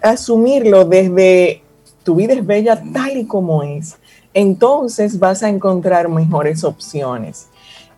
asumirlo 0.00 0.84
desde 0.84 1.62
tu 2.04 2.16
vida 2.16 2.34
es 2.34 2.46
bella 2.46 2.80
tal 2.92 3.16
y 3.16 3.26
como 3.26 3.62
es, 3.62 3.96
entonces 4.34 5.18
vas 5.18 5.42
a 5.42 5.48
encontrar 5.48 6.08
mejores 6.08 6.62
opciones. 6.62 7.48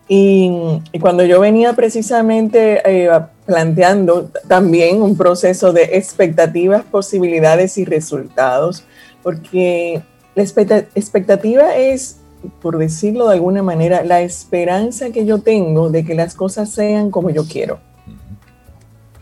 Y, 0.09 0.81
cuando 1.01 1.23
yo 1.25 1.39
venía 1.41 1.73
precisamente 1.73 2.81
eh, 2.85 3.09
planteando 3.45 4.29
también 4.47 5.01
un 5.01 5.17
proceso 5.17 5.73
de 5.73 5.83
expectativas, 5.97 6.83
posibilidades 6.83 7.77
y 7.77 7.83
resultados, 7.83 8.83
porque 9.21 10.01
la 10.35 10.43
expecta- 10.43 10.85
expectativa 10.95 11.75
es, 11.75 12.19
por 12.61 12.77
decirlo 12.77 13.27
de 13.27 13.33
alguna 13.33 13.63
manera, 13.63 14.03
la 14.03 14.21
esperanza 14.21 15.09
que 15.09 15.25
yo 15.25 15.39
tengo 15.39 15.89
de 15.89 16.05
que 16.05 16.15
las 16.15 16.35
cosas 16.35 16.69
sean 16.69 17.11
como 17.11 17.29
yo 17.29 17.45
quiero. 17.45 17.79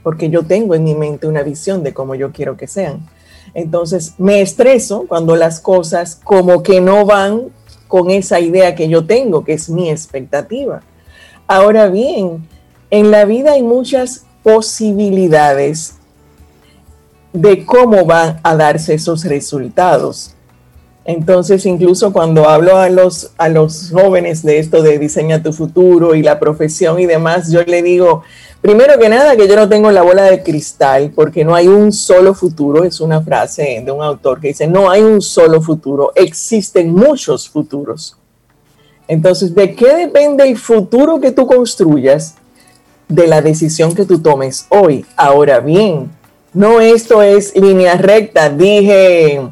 Porque 0.04 0.30
yo 0.30 0.44
tengo 0.44 0.76
en 0.76 0.84
mi 0.84 0.94
mente 0.94 1.26
una 1.26 1.42
visión 1.42 1.82
de 1.82 1.96
cómo 1.96 2.14
yo 2.14 2.32
quiero 2.32 2.58
que 2.58 2.68
sean. 2.68 3.08
Entonces 3.56 4.14
me 4.20 4.42
estreso 4.42 5.06
cuando 5.08 5.36
las 5.36 5.60
cosas 5.60 6.20
como 6.24 6.62
que 6.62 6.80
no 6.80 7.06
van 7.06 7.46
con 7.96 8.12
esa 8.12 8.42
idea 8.42 8.76
que 8.76 8.90
yo 8.90 9.06
tengo, 9.06 9.46
que 9.46 9.54
es 9.54 9.70
mi 9.70 9.90
expectativa. 9.90 10.82
Ahora 11.48 11.88
bien, 11.88 12.46
en 12.90 13.10
la 13.10 13.24
vida 13.24 13.54
hay 13.54 13.64
muchas 13.64 14.26
posibilidades 14.44 15.96
de 17.32 17.66
cómo 17.66 18.06
van 18.06 18.42
a 18.44 18.54
darse 18.58 18.96
esos 18.96 19.24
resultados. 19.24 20.36
Entonces, 21.06 21.66
incluso 21.66 22.12
cuando 22.12 22.50
hablo 22.50 22.76
a 22.76 22.90
los, 22.90 23.32
a 23.38 23.48
los 23.48 23.92
jóvenes 23.92 24.44
de 24.44 24.60
esto 24.60 24.82
de 24.82 25.00
diseña 25.00 25.42
tu 25.42 25.54
futuro 25.54 26.16
y 26.16 26.22
la 26.22 26.38
profesión 26.38 27.00
y 27.00 27.06
demás, 27.06 27.50
yo 27.50 27.64
le 27.64 27.82
digo, 27.82 28.24
primero 28.66 28.98
que 28.98 29.10
nada, 29.10 29.38
que 29.38 29.48
yo 29.48 29.56
no 29.56 29.70
tengo 29.70 29.92
la 29.92 30.02
bola 30.02 30.24
de 30.24 30.42
cristal, 30.42 31.12
porque 31.14 31.46
no 31.46 31.54
hay 31.54 31.68
un 31.68 31.92
solo 31.92 32.34
futuro, 32.34 32.84
es 32.84 33.00
una 33.00 33.22
frase 33.22 33.84
de 33.86 33.92
un 33.92 34.02
autor 34.02 34.42
que 34.42 34.48
dice, 34.48 34.66
no 34.66 34.90
hay 34.90 35.04
un 35.04 35.22
solo 35.22 35.62
futuro, 35.62 36.12
existen 36.16 36.92
muchos 36.92 37.48
futuros. 37.48 38.18
Entonces, 39.08 39.54
¿de 39.54 39.76
qué 39.76 39.96
depende 39.96 40.50
el 40.50 40.58
futuro 40.58 41.20
que 41.20 41.32
tú 41.32 41.46
construyas? 41.46 42.38
De 43.08 43.28
la 43.28 43.44
decisión 43.44 43.94
que 43.94 44.04
tú 44.04 44.18
tomes 44.18 44.66
hoy. 44.70 45.06
Ahora 45.16 45.60
bien, 45.60 46.10
no 46.52 46.82
esto 46.82 47.22
es 47.22 47.56
línea 47.56 47.98
recta, 47.98 48.50
dije 48.50 49.48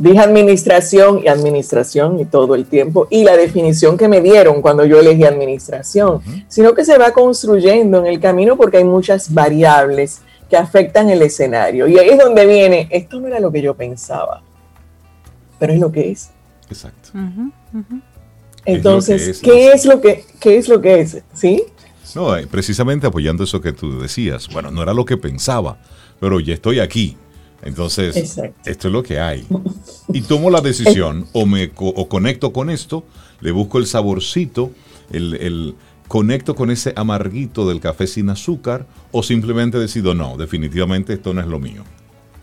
dije 0.00 0.18
administración 0.18 1.20
y 1.22 1.28
administración 1.28 2.18
y 2.20 2.24
todo 2.24 2.54
el 2.54 2.64
tiempo 2.64 3.06
y 3.10 3.22
la 3.22 3.36
definición 3.36 3.98
que 3.98 4.08
me 4.08 4.22
dieron 4.22 4.62
cuando 4.62 4.86
yo 4.86 4.98
elegí 4.98 5.24
administración, 5.24 6.22
sino 6.48 6.74
que 6.74 6.86
se 6.86 6.96
va 6.96 7.12
construyendo 7.12 7.98
en 7.98 8.06
el 8.06 8.18
camino 8.18 8.56
porque 8.56 8.78
hay 8.78 8.84
muchas 8.84 9.32
variables 9.32 10.22
que 10.48 10.56
afectan 10.56 11.10
el 11.10 11.20
escenario. 11.20 11.86
Y 11.86 11.98
ahí 11.98 12.08
es 12.08 12.18
donde 12.18 12.46
viene, 12.46 12.88
esto 12.90 13.20
no 13.20 13.28
era 13.28 13.38
lo 13.40 13.52
que 13.52 13.60
yo 13.60 13.74
pensaba, 13.74 14.42
pero 15.58 15.74
es 15.74 15.78
lo 15.78 15.92
que 15.92 16.10
es. 16.10 16.30
Exacto. 16.70 17.10
Entonces, 18.64 19.28
es, 19.28 19.40
¿qué 19.40 19.68
es. 19.68 19.74
es 19.74 19.84
lo 19.84 20.00
que 20.00 20.24
qué 20.40 20.56
es 20.56 20.68
lo 20.68 20.80
que 20.80 21.00
es? 21.00 21.22
¿Sí? 21.34 21.62
No, 22.14 22.36
eh, 22.36 22.46
precisamente 22.46 23.06
apoyando 23.06 23.44
eso 23.44 23.60
que 23.60 23.72
tú 23.72 24.00
decías. 24.00 24.48
Bueno, 24.48 24.70
no 24.70 24.82
era 24.82 24.94
lo 24.94 25.04
que 25.04 25.18
pensaba, 25.18 25.78
pero 26.18 26.40
ya 26.40 26.54
estoy 26.54 26.80
aquí. 26.80 27.18
Entonces, 27.62 28.16
Exacto. 28.16 28.54
esto 28.70 28.88
es 28.88 28.92
lo 28.92 29.02
que 29.02 29.20
hay. 29.20 29.46
Y 30.12 30.22
tomo 30.22 30.50
la 30.50 30.60
decisión, 30.60 31.26
o 31.32 31.46
me 31.46 31.70
co- 31.70 31.88
o 31.94 32.08
conecto 32.08 32.52
con 32.52 32.68
esto, 32.70 33.04
le 33.40 33.52
busco 33.52 33.78
el 33.78 33.86
saborcito, 33.86 34.70
el, 35.12 35.34
el- 35.34 35.74
conecto 36.08 36.56
con 36.56 36.72
ese 36.72 36.92
amarguito 36.96 37.68
del 37.68 37.78
café 37.78 38.08
sin 38.08 38.28
azúcar, 38.30 38.86
o 39.12 39.22
simplemente 39.22 39.78
decido, 39.78 40.12
no, 40.14 40.36
definitivamente 40.36 41.12
esto 41.12 41.32
no 41.32 41.40
es 41.40 41.46
lo 41.46 41.60
mío. 41.60 41.84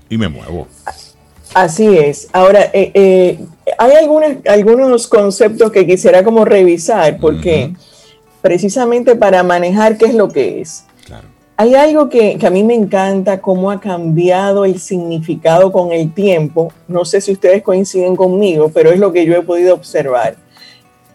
Y 0.10 0.18
me 0.18 0.30
muevo. 0.30 0.70
Así 1.54 1.86
es. 1.98 2.30
Ahora, 2.32 2.62
eh, 2.74 2.92
eh, 2.94 3.40
hay 3.78 3.92
algunos 4.48 5.08
conceptos 5.08 5.70
que 5.74 5.86
quisiera 5.86 6.24
como 6.24 6.46
revisar, 6.46 7.18
porque 7.20 7.74
precisamente 8.42 9.18
para 9.18 9.44
manejar 9.44 9.98
qué 9.98 10.06
es 10.06 10.14
lo 10.16 10.30
que 10.30 10.62
es. 10.62 10.86
Hay 11.60 11.74
algo 11.74 12.08
que, 12.08 12.38
que, 12.38 12.46
a 12.46 12.52
mí 12.52 12.64
me 12.64 12.76
encanta, 12.76 13.42
cómo 13.42 13.72
ha 13.72 13.80
cambiado 13.80 14.64
el 14.64 14.80
significado 14.80 15.72
con 15.72 15.92
el 15.92 16.14
tiempo. 16.14 16.72
No 16.88 17.04
sé 17.04 17.20
si 17.20 17.32
ustedes 17.32 17.64
coinciden 17.64 18.16
conmigo, 18.16 18.70
pero 18.72 18.92
es 18.92 19.00
lo 19.00 19.12
que 19.12 19.26
yo 19.26 19.36
he 19.36 19.42
podido 19.42 19.74
observar. 19.74 20.36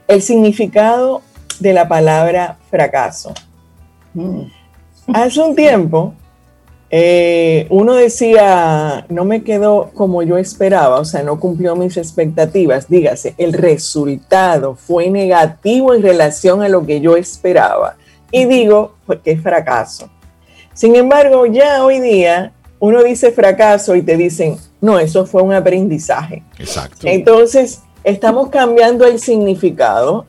El 0.09 0.21
significado 0.21 1.23
de 1.61 1.73
la 1.73 1.87
palabra 1.87 2.59
fracaso. 2.71 3.33
Mm. 4.15 4.43
Hace 5.15 5.41
un 5.41 5.55
tiempo, 5.55 6.15
eh, 6.91 7.67
uno 7.71 7.95
decía, 7.95 9.07
no 9.09 9.25
me 9.25 9.43
quedó 9.43 9.91
como 9.95 10.23
yo 10.23 10.39
esperaba, 10.39 10.99
o 10.99 11.05
sea, 11.05 11.23
no 11.23 11.41
cumplió 11.41 11.77
mis 11.77 11.97
expectativas. 11.97 12.89
Dígase, 12.89 13.35
el 13.39 13.53
resultado 13.53 14.75
fue 14.75 15.09
negativo 15.09 15.95
en 15.95 16.03
relación 16.03 16.63
a 16.63 16.69
lo 16.69 16.85
que 16.85 17.01
yo 17.01 17.17
esperaba. 17.17 17.97
Y 18.31 18.45
digo, 18.45 18.95
porque 19.07 19.33
es 19.33 19.41
fracaso. 19.41 20.11
Sin 20.75 20.97
embargo, 20.97 21.47
ya 21.47 21.85
hoy 21.85 22.01
día 22.01 22.53
uno 22.79 23.03
dice 23.03 23.31
fracaso 23.31 23.95
y 23.95 24.03
te 24.03 24.17
dicen, 24.17 24.57
no, 24.81 24.99
eso 24.99 25.27
fue 25.27 25.43
un 25.43 25.53
aprendizaje. 25.53 26.43
Exacto. 26.59 27.07
Entonces, 27.07 27.83
estamos 28.03 28.49
cambiando 28.49 29.07
el 29.07 29.21
significado. 29.21 30.27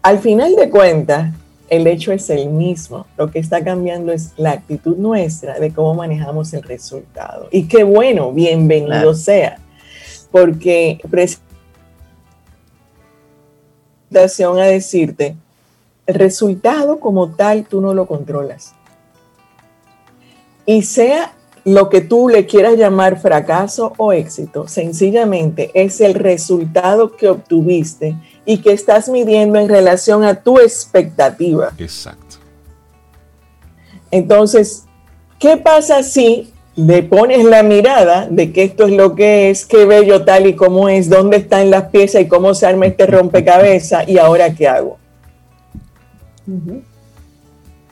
Al 0.00 0.18
final 0.18 0.56
de 0.56 0.70
cuentas, 0.70 1.34
el 1.68 1.86
hecho 1.86 2.12
es 2.12 2.28
el 2.30 2.48
mismo. 2.48 3.06
Lo 3.16 3.30
que 3.30 3.38
está 3.38 3.64
cambiando 3.64 4.12
es 4.12 4.32
la 4.36 4.52
actitud 4.52 4.96
nuestra 4.96 5.58
de 5.58 5.72
cómo 5.72 5.94
manejamos 5.94 6.52
el 6.54 6.62
resultado. 6.62 7.48
Y 7.50 7.64
qué 7.64 7.84
bueno, 7.84 8.32
bienvenido 8.32 9.14
sea, 9.14 9.58
porque 10.30 11.00
presentación 11.10 11.42
a 14.58 14.64
decirte, 14.64 15.36
el 16.06 16.14
resultado 16.14 17.00
como 17.00 17.30
tal 17.30 17.64
tú 17.64 17.80
no 17.80 17.94
lo 17.94 18.06
controlas. 18.06 18.74
Y 20.66 20.82
sea 20.82 21.32
lo 21.64 21.88
que 21.88 22.02
tú 22.02 22.28
le 22.28 22.46
quieras 22.46 22.76
llamar 22.76 23.18
fracaso 23.20 23.92
o 23.96 24.12
éxito, 24.12 24.68
sencillamente 24.68 25.70
es 25.74 26.00
el 26.00 26.14
resultado 26.14 27.16
que 27.16 27.28
obtuviste 27.28 28.16
y 28.44 28.58
que 28.58 28.72
estás 28.72 29.08
midiendo 29.08 29.58
en 29.58 29.68
relación 29.68 30.24
a 30.24 30.42
tu 30.42 30.58
expectativa. 30.58 31.72
Exacto. 31.78 32.36
Entonces, 34.10 34.84
¿qué 35.38 35.56
pasa 35.56 36.02
si 36.02 36.52
le 36.76 37.02
pones 37.02 37.44
la 37.44 37.62
mirada 37.62 38.26
de 38.28 38.52
que 38.52 38.64
esto 38.64 38.84
es 38.84 38.92
lo 38.92 39.14
que 39.14 39.50
es, 39.50 39.64
qué 39.64 39.86
bello 39.86 40.24
tal 40.24 40.46
y 40.46 40.54
como 40.54 40.88
es, 40.88 41.08
dónde 41.08 41.38
están 41.38 41.70
las 41.70 41.84
piezas 41.84 42.22
y 42.22 42.28
cómo 42.28 42.54
se 42.54 42.66
arma 42.66 42.86
este 42.86 43.06
rompecabezas 43.06 44.08
y 44.08 44.18
ahora 44.18 44.54
qué 44.54 44.68
hago? 44.68 44.98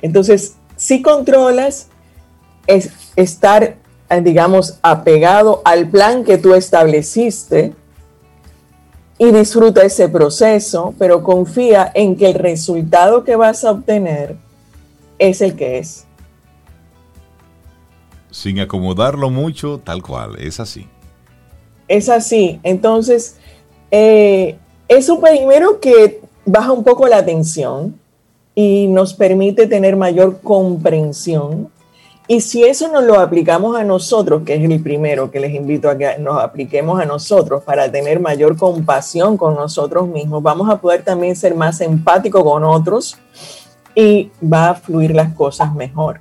Entonces, 0.03 0.57
si 0.77 1.01
controlas, 1.01 1.89
es 2.67 2.91
estar, 3.17 3.77
digamos, 4.23 4.79
apegado 4.83 5.63
al 5.65 5.89
plan 5.89 6.25
que 6.25 6.39
tú 6.39 6.55
estableciste, 6.55 7.75
y 9.23 9.31
disfruta 9.31 9.85
ese 9.85 10.09
proceso, 10.09 10.95
pero 10.99 11.23
confía 11.23 11.93
en 11.95 12.17
que 12.17 12.27
el 12.27 12.35
resultado 12.35 13.23
que 13.23 13.37
vas 13.37 13.65
a 13.65 13.71
obtener 13.71 14.35
es 15.17 15.41
el 15.41 15.55
que 15.55 15.79
es. 15.79 16.07
Sin 18.33 18.59
acomodarlo 18.59 19.31
mucho, 19.31 19.79
tal 19.79 20.03
cual, 20.03 20.41
es 20.41 20.59
así. 20.59 20.89
Es 21.87 22.09
así. 22.09 22.59
Entonces, 22.65 23.37
eh, 23.93 24.59
eso 24.89 25.21
primero 25.21 25.79
que 25.79 26.21
baja 26.45 26.73
un 26.73 26.83
poco 26.83 27.07
la 27.07 27.25
tensión 27.25 28.01
y 28.57 28.89
nos 28.89 29.15
permite 29.15 29.69
tener 29.69 29.95
mayor 29.95 30.41
comprensión 30.41 31.71
y 32.29 32.41
si 32.41 32.65
eso 32.65 32.89
nos 32.89 33.03
lo 33.05 33.19
aplicamos 33.19 33.77
a 33.77 33.83
nosotros, 33.83 34.43
que 34.45 34.55
es 34.55 34.71
el 34.71 34.81
primero 34.81 35.31
que 35.31 35.41
les 35.41 35.55
invito 35.55 35.91
a 35.91 35.99
que 35.99 36.19
nos 36.19 36.41
apliquemos 36.41 37.01
a 37.01 37.05
nosotros 37.05 37.65
para 37.65 37.91
tener 37.91 38.21
mayor 38.21 38.57
compasión 38.57 39.37
con 39.37 39.55
nosotros 39.55 40.07
mismos, 40.09 40.43
vamos 40.43 40.71
a 40.71 40.81
poder 40.81 41.03
también 41.03 41.35
ser 41.35 41.55
más 41.55 41.81
empáticos 41.81 42.45
con 42.45 42.63
otros 42.65 43.19
y 43.95 44.31
va 44.43 44.71
a 44.71 44.75
fluir 44.75 45.15
las 45.15 45.35
cosas 45.35 45.75
mejor. 45.75 46.21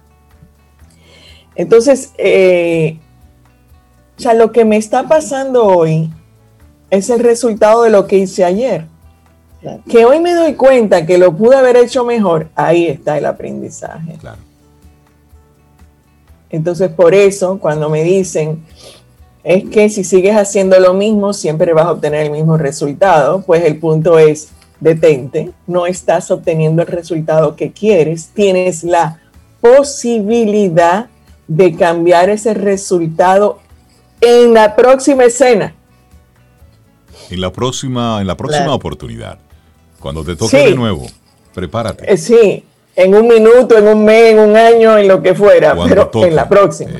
Entonces, 1.55 2.13
eh, 2.17 2.99
o 4.25 4.33
lo 4.33 4.51
que 4.51 4.65
me 4.65 4.77
está 4.77 5.07
pasando 5.07 5.65
hoy 5.65 6.11
es 6.89 7.09
el 7.09 7.19
resultado 7.19 7.83
de 7.83 7.91
lo 7.91 8.07
que 8.07 8.17
hice 8.17 8.43
ayer. 8.43 8.85
Que 9.87 10.05
hoy 10.05 10.19
me 10.19 10.33
doy 10.33 10.55
cuenta 10.55 11.05
que 11.05 11.19
lo 11.19 11.37
pude 11.37 11.55
haber 11.55 11.77
hecho 11.77 12.03
mejor, 12.03 12.49
ahí 12.55 12.87
está 12.87 13.19
el 13.19 13.27
aprendizaje. 13.27 14.17
Claro. 14.19 14.50
Entonces, 16.51 16.89
por 16.89 17.15
eso, 17.15 17.59
cuando 17.59 17.89
me 17.89 18.03
dicen, 18.03 18.63
es 19.43 19.63
que 19.69 19.89
si 19.89 20.03
sigues 20.03 20.35
haciendo 20.35 20.79
lo 20.79 20.93
mismo, 20.93 21.33
siempre 21.33 21.73
vas 21.73 21.85
a 21.85 21.91
obtener 21.91 22.25
el 22.25 22.31
mismo 22.31 22.57
resultado, 22.57 23.41
pues 23.41 23.63
el 23.63 23.79
punto 23.79 24.19
es, 24.19 24.49
detente, 24.79 25.51
no 25.67 25.85
estás 25.85 26.29
obteniendo 26.31 26.81
el 26.81 26.87
resultado 26.87 27.55
que 27.55 27.71
quieres, 27.71 28.29
tienes 28.33 28.83
la 28.83 29.21
posibilidad 29.61 31.07
de 31.47 31.75
cambiar 31.75 32.29
ese 32.29 32.53
resultado 32.53 33.59
en 34.19 34.53
la 34.53 34.75
próxima 34.75 35.23
escena. 35.23 35.75
En 37.29 37.41
la 37.41 37.51
próxima, 37.51 38.19
en 38.19 38.27
la 38.27 38.35
próxima 38.35 38.73
oportunidad. 38.73 39.39
Cuando 39.99 40.23
te 40.23 40.35
toque 40.35 40.57
de 40.57 40.75
nuevo, 40.75 41.07
prepárate. 41.53 42.11
Eh, 42.11 42.17
sí, 42.17 42.63
en 42.95 43.15
un 43.15 43.27
minuto, 43.27 43.77
en 43.77 43.87
un 43.87 44.03
mes, 44.03 44.33
en 44.33 44.39
un 44.39 44.55
año, 44.55 44.97
en 44.97 45.07
lo 45.07 45.21
que 45.21 45.33
fuera, 45.33 45.75
pero 45.87 46.09
en 46.25 46.35
la 46.35 46.47
próxima. 46.47 46.91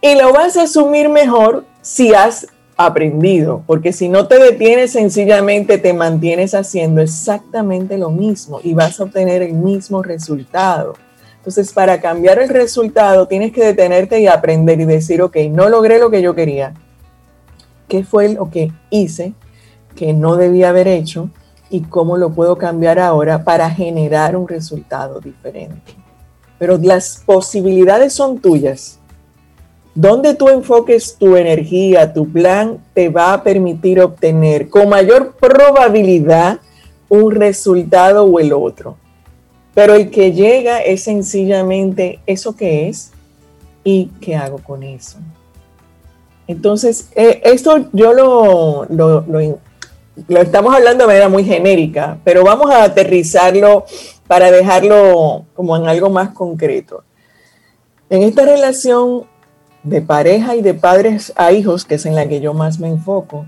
Y 0.00 0.14
lo 0.14 0.32
vas 0.32 0.56
a 0.56 0.62
asumir 0.62 1.08
mejor 1.08 1.64
si 1.82 2.14
has 2.14 2.46
aprendido, 2.76 3.62
porque 3.66 3.92
si 3.92 4.08
no 4.08 4.26
te 4.26 4.38
detienes, 4.38 4.92
sencillamente 4.92 5.76
te 5.76 5.92
mantienes 5.92 6.54
haciendo 6.54 7.02
exactamente 7.02 7.98
lo 7.98 8.10
mismo 8.10 8.60
y 8.62 8.72
vas 8.72 8.98
a 8.98 9.04
obtener 9.04 9.42
el 9.42 9.52
mismo 9.52 10.02
resultado. 10.02 10.94
Entonces, 11.36 11.72
para 11.72 12.00
cambiar 12.00 12.38
el 12.38 12.48
resultado, 12.48 13.28
tienes 13.28 13.52
que 13.52 13.64
detenerte 13.64 14.20
y 14.20 14.26
aprender 14.26 14.80
y 14.80 14.84
decir, 14.84 15.20
ok, 15.20 15.36
no 15.50 15.68
logré 15.68 15.98
lo 15.98 16.10
que 16.10 16.22
yo 16.22 16.34
quería. 16.34 16.74
¿Qué 17.88 18.04
fue 18.04 18.30
lo 18.30 18.50
que 18.50 18.72
hice 18.88 19.34
que 19.94 20.12
no 20.12 20.36
debía 20.36 20.70
haber 20.70 20.88
hecho? 20.88 21.30
Y 21.70 21.82
cómo 21.82 22.16
lo 22.16 22.30
puedo 22.30 22.58
cambiar 22.58 22.98
ahora 22.98 23.44
para 23.44 23.70
generar 23.70 24.36
un 24.36 24.48
resultado 24.48 25.20
diferente. 25.20 25.94
Pero 26.58 26.76
las 26.76 27.22
posibilidades 27.24 28.12
son 28.12 28.38
tuyas. 28.38 28.98
Donde 29.94 30.34
tú 30.34 30.48
enfoques 30.48 31.16
tu 31.16 31.36
energía, 31.36 32.12
tu 32.12 32.30
plan, 32.30 32.78
te 32.92 33.08
va 33.08 33.32
a 33.32 33.42
permitir 33.42 34.00
obtener 34.00 34.68
con 34.68 34.88
mayor 34.88 35.36
probabilidad 35.36 36.60
un 37.08 37.32
resultado 37.34 38.24
o 38.24 38.38
el 38.38 38.52
otro. 38.52 38.96
Pero 39.74 39.94
el 39.94 40.10
que 40.10 40.32
llega 40.32 40.80
es 40.80 41.04
sencillamente 41.04 42.20
eso 42.26 42.54
que 42.54 42.88
es 42.88 43.12
y 43.84 44.06
qué 44.20 44.36
hago 44.36 44.58
con 44.58 44.82
eso. 44.82 45.18
Entonces, 46.46 47.08
eh, 47.14 47.40
esto 47.44 47.88
yo 47.92 48.12
lo, 48.12 48.84
lo, 48.88 49.20
lo, 49.20 49.60
lo 50.28 50.40
estamos 50.40 50.74
hablando 50.74 51.04
de 51.04 51.08
manera 51.08 51.28
muy 51.28 51.44
genérica, 51.44 52.18
pero 52.24 52.44
vamos 52.44 52.70
a 52.70 52.84
aterrizarlo 52.84 53.84
para 54.26 54.50
dejarlo 54.50 55.46
como 55.54 55.76
en 55.76 55.88
algo 55.88 56.10
más 56.10 56.30
concreto. 56.30 57.04
En 58.08 58.22
esta 58.22 58.44
relación 58.44 59.24
de 59.82 60.02
pareja 60.02 60.56
y 60.56 60.62
de 60.62 60.74
padres 60.74 61.32
a 61.36 61.52
hijos, 61.52 61.84
que 61.84 61.96
es 61.96 62.06
en 62.06 62.14
la 62.14 62.28
que 62.28 62.40
yo 62.40 62.54
más 62.54 62.78
me 62.78 62.88
enfoco, 62.88 63.46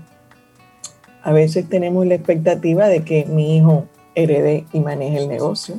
a 1.21 1.31
veces 1.31 1.69
tenemos 1.69 2.05
la 2.05 2.15
expectativa 2.15 2.87
de 2.87 3.03
que 3.03 3.25
mi 3.25 3.57
hijo 3.57 3.85
herede 4.15 4.65
y 4.73 4.79
maneje 4.79 5.17
el 5.17 5.29
negocio 5.29 5.75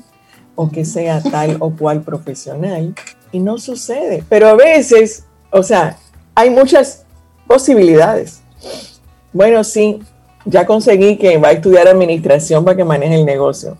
o 0.54 0.70
que 0.70 0.84
sea 0.84 1.22
tal 1.22 1.56
o 1.60 1.70
cual 1.70 2.02
profesional 2.02 2.94
y 3.32 3.40
no 3.40 3.58
sucede. 3.58 4.24
Pero 4.28 4.48
a 4.48 4.54
veces, 4.54 5.24
o 5.50 5.62
sea, 5.62 5.98
hay 6.34 6.50
muchas 6.50 7.04
posibilidades. 7.46 8.40
Bueno, 9.32 9.64
sí, 9.64 10.00
ya 10.44 10.66
conseguí 10.66 11.16
que 11.16 11.38
va 11.38 11.48
a 11.48 11.52
estudiar 11.52 11.88
administración 11.88 12.64
para 12.64 12.76
que 12.76 12.84
maneje 12.84 13.14
el 13.16 13.24
negocio. 13.24 13.76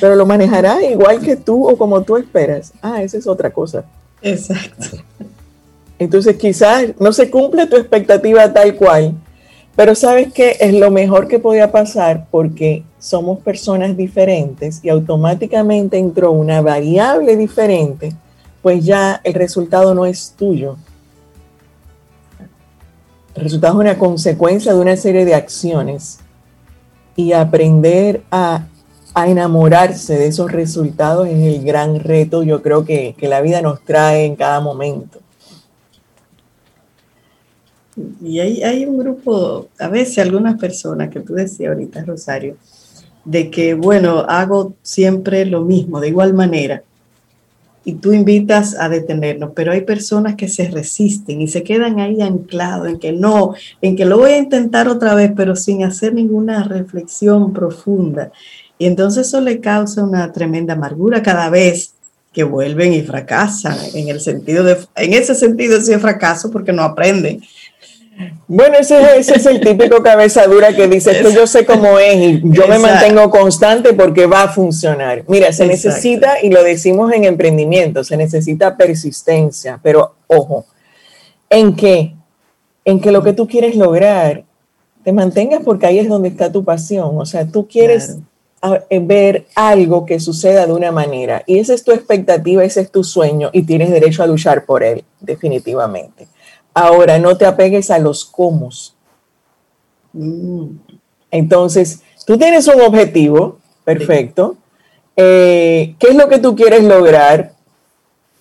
Pero 0.00 0.16
lo 0.16 0.26
manejará 0.26 0.82
igual 0.82 1.20
que 1.20 1.36
tú 1.36 1.68
o 1.68 1.76
como 1.76 2.02
tú 2.02 2.16
esperas. 2.16 2.72
Ah, 2.80 3.02
esa 3.02 3.18
es 3.18 3.26
otra 3.26 3.50
cosa. 3.50 3.84
Exacto. 4.22 4.98
Entonces 5.98 6.36
quizás 6.36 6.86
no 6.98 7.12
se 7.12 7.30
cumple 7.30 7.66
tu 7.66 7.76
expectativa 7.76 8.52
tal 8.52 8.74
cual, 8.74 9.14
pero 9.76 9.94
sabes 9.94 10.32
que 10.32 10.56
es 10.60 10.74
lo 10.74 10.90
mejor 10.90 11.28
que 11.28 11.38
podía 11.38 11.70
pasar 11.70 12.26
porque 12.30 12.82
somos 12.98 13.40
personas 13.40 13.96
diferentes 13.96 14.80
y 14.82 14.88
automáticamente 14.88 15.98
entró 15.98 16.32
una 16.32 16.62
variable 16.62 17.36
diferente, 17.36 18.12
pues 18.62 18.84
ya 18.84 19.20
el 19.24 19.34
resultado 19.34 19.94
no 19.94 20.06
es 20.06 20.34
tuyo. 20.36 20.76
El 23.34 23.42
resultado 23.42 23.74
es 23.74 23.80
una 23.80 23.98
consecuencia 23.98 24.72
de 24.72 24.80
una 24.80 24.96
serie 24.96 25.24
de 25.24 25.34
acciones 25.34 26.18
y 27.16 27.32
aprender 27.32 28.22
a, 28.30 28.68
enamorarse 29.16 30.18
de 30.18 30.26
esos 30.26 30.50
resultados 30.50 31.28
es 31.28 31.38
el 31.38 31.64
gran 31.64 32.00
reto, 32.00 32.42
yo 32.42 32.62
creo 32.62 32.84
que, 32.84 33.14
que 33.16 33.28
la 33.28 33.40
vida 33.42 33.62
nos 33.62 33.80
trae 33.84 34.24
en 34.24 34.34
cada 34.34 34.60
momento. 34.60 35.20
Y 38.20 38.40
hay, 38.40 38.64
hay 38.64 38.84
un 38.86 38.98
grupo, 38.98 39.68
a 39.78 39.86
veces 39.86 40.18
algunas 40.18 40.58
personas 40.58 41.10
que 41.10 41.20
tú 41.20 41.34
decías 41.34 41.72
ahorita, 41.72 42.04
Rosario, 42.04 42.56
de 43.24 43.52
que, 43.52 43.74
bueno, 43.74 44.24
hago 44.28 44.74
siempre 44.82 45.44
lo 45.46 45.62
mismo, 45.62 46.00
de 46.00 46.08
igual 46.08 46.34
manera, 46.34 46.82
y 47.84 47.94
tú 47.94 48.12
invitas 48.12 48.74
a 48.78 48.88
detenernos, 48.88 49.50
pero 49.54 49.72
hay 49.72 49.82
personas 49.82 50.36
que 50.36 50.48
se 50.48 50.70
resisten 50.70 51.42
y 51.42 51.48
se 51.48 51.62
quedan 51.62 52.00
ahí 52.00 52.22
anclados 52.22 52.88
en 52.88 52.98
que 52.98 53.12
no, 53.12 53.54
en 53.82 53.94
que 53.94 54.06
lo 54.06 54.18
voy 54.18 54.32
a 54.32 54.38
intentar 54.38 54.88
otra 54.88 55.14
vez, 55.14 55.32
pero 55.36 55.54
sin 55.54 55.84
hacer 55.84 56.14
ninguna 56.14 56.64
reflexión 56.64 57.52
profunda. 57.52 58.32
Y 58.78 58.86
entonces 58.86 59.28
eso 59.28 59.40
le 59.40 59.60
causa 59.60 60.02
una 60.02 60.32
tremenda 60.32 60.74
amargura 60.74 61.22
cada 61.22 61.50
vez 61.50 61.94
que 62.32 62.42
vuelven 62.42 62.92
y 62.92 63.02
fracasan, 63.02 63.76
en 63.94 64.08
el 64.08 64.20
sentido 64.20 64.64
de, 64.64 64.76
en 64.96 65.12
ese 65.12 65.36
sentido 65.36 65.80
sí 65.80 65.92
es 65.92 66.00
fracaso 66.00 66.50
porque 66.50 66.72
no 66.72 66.82
aprenden, 66.82 67.40
bueno, 68.46 68.76
ese, 68.78 69.18
es 69.18 69.46
el 69.46 69.60
típico 69.62 70.02
cabeza 70.02 70.46
dura 70.46 70.74
que 70.74 70.86
dice 70.88 71.20
que 71.20 71.32
yo 71.32 71.46
sé 71.46 71.64
cómo 71.64 71.98
es 71.98 72.16
y 72.16 72.40
yo 72.44 72.68
me 72.68 72.78
mantengo 72.78 73.30
constante 73.30 73.92
porque 73.92 74.26
va 74.26 74.44
a 74.44 74.48
funcionar. 74.48 75.24
Mira, 75.28 75.52
se 75.52 75.66
necesita, 75.66 76.42
y 76.42 76.50
lo 76.50 76.62
decimos 76.62 77.12
en 77.12 77.24
emprendimiento, 77.24 78.04
se 78.04 78.16
necesita 78.16 78.76
persistencia, 78.76 79.80
pero 79.82 80.14
ojo, 80.26 80.66
en 81.50 81.74
que, 81.74 82.14
en 82.84 83.00
que 83.00 83.12
lo 83.12 83.22
que 83.22 83.32
tú 83.32 83.46
quieres 83.46 83.76
lograr 83.76 84.44
te 85.04 85.12
mantengas 85.12 85.62
porque 85.62 85.86
ahí 85.86 85.98
es 85.98 86.08
donde 86.08 86.28
está 86.28 86.50
tu 86.50 86.64
pasión. 86.64 87.10
O 87.18 87.26
sea, 87.26 87.46
tú 87.46 87.68
quieres 87.68 88.16
eh, 88.88 88.98
ver 89.00 89.46
algo 89.54 90.06
que 90.06 90.18
suceda 90.18 90.66
de 90.66 90.72
una 90.72 90.90
manera 90.90 91.42
y 91.46 91.58
esa 91.58 91.74
es 91.74 91.84
tu 91.84 91.92
expectativa, 91.92 92.64
ese 92.64 92.80
es 92.80 92.90
tu 92.90 93.04
sueño 93.04 93.50
y 93.52 93.62
tienes 93.62 93.90
derecho 93.90 94.22
a 94.22 94.26
luchar 94.26 94.64
por 94.64 94.82
él, 94.82 95.04
definitivamente. 95.20 96.26
Ahora, 96.74 97.18
no 97.18 97.36
te 97.36 97.46
apegues 97.46 97.90
a 97.90 97.98
los 97.98 98.24
cómo. 98.24 98.68
Mm. 100.12 100.66
Entonces, 101.30 102.02
tú 102.26 102.36
tienes 102.36 102.68
un 102.68 102.80
objetivo, 102.80 103.58
perfecto. 103.84 104.56
Eh, 105.16 105.94
¿Qué 105.98 106.08
es 106.08 106.16
lo 106.16 106.28
que 106.28 106.38
tú 106.38 106.54
quieres 106.56 106.82
lograr? 106.84 107.54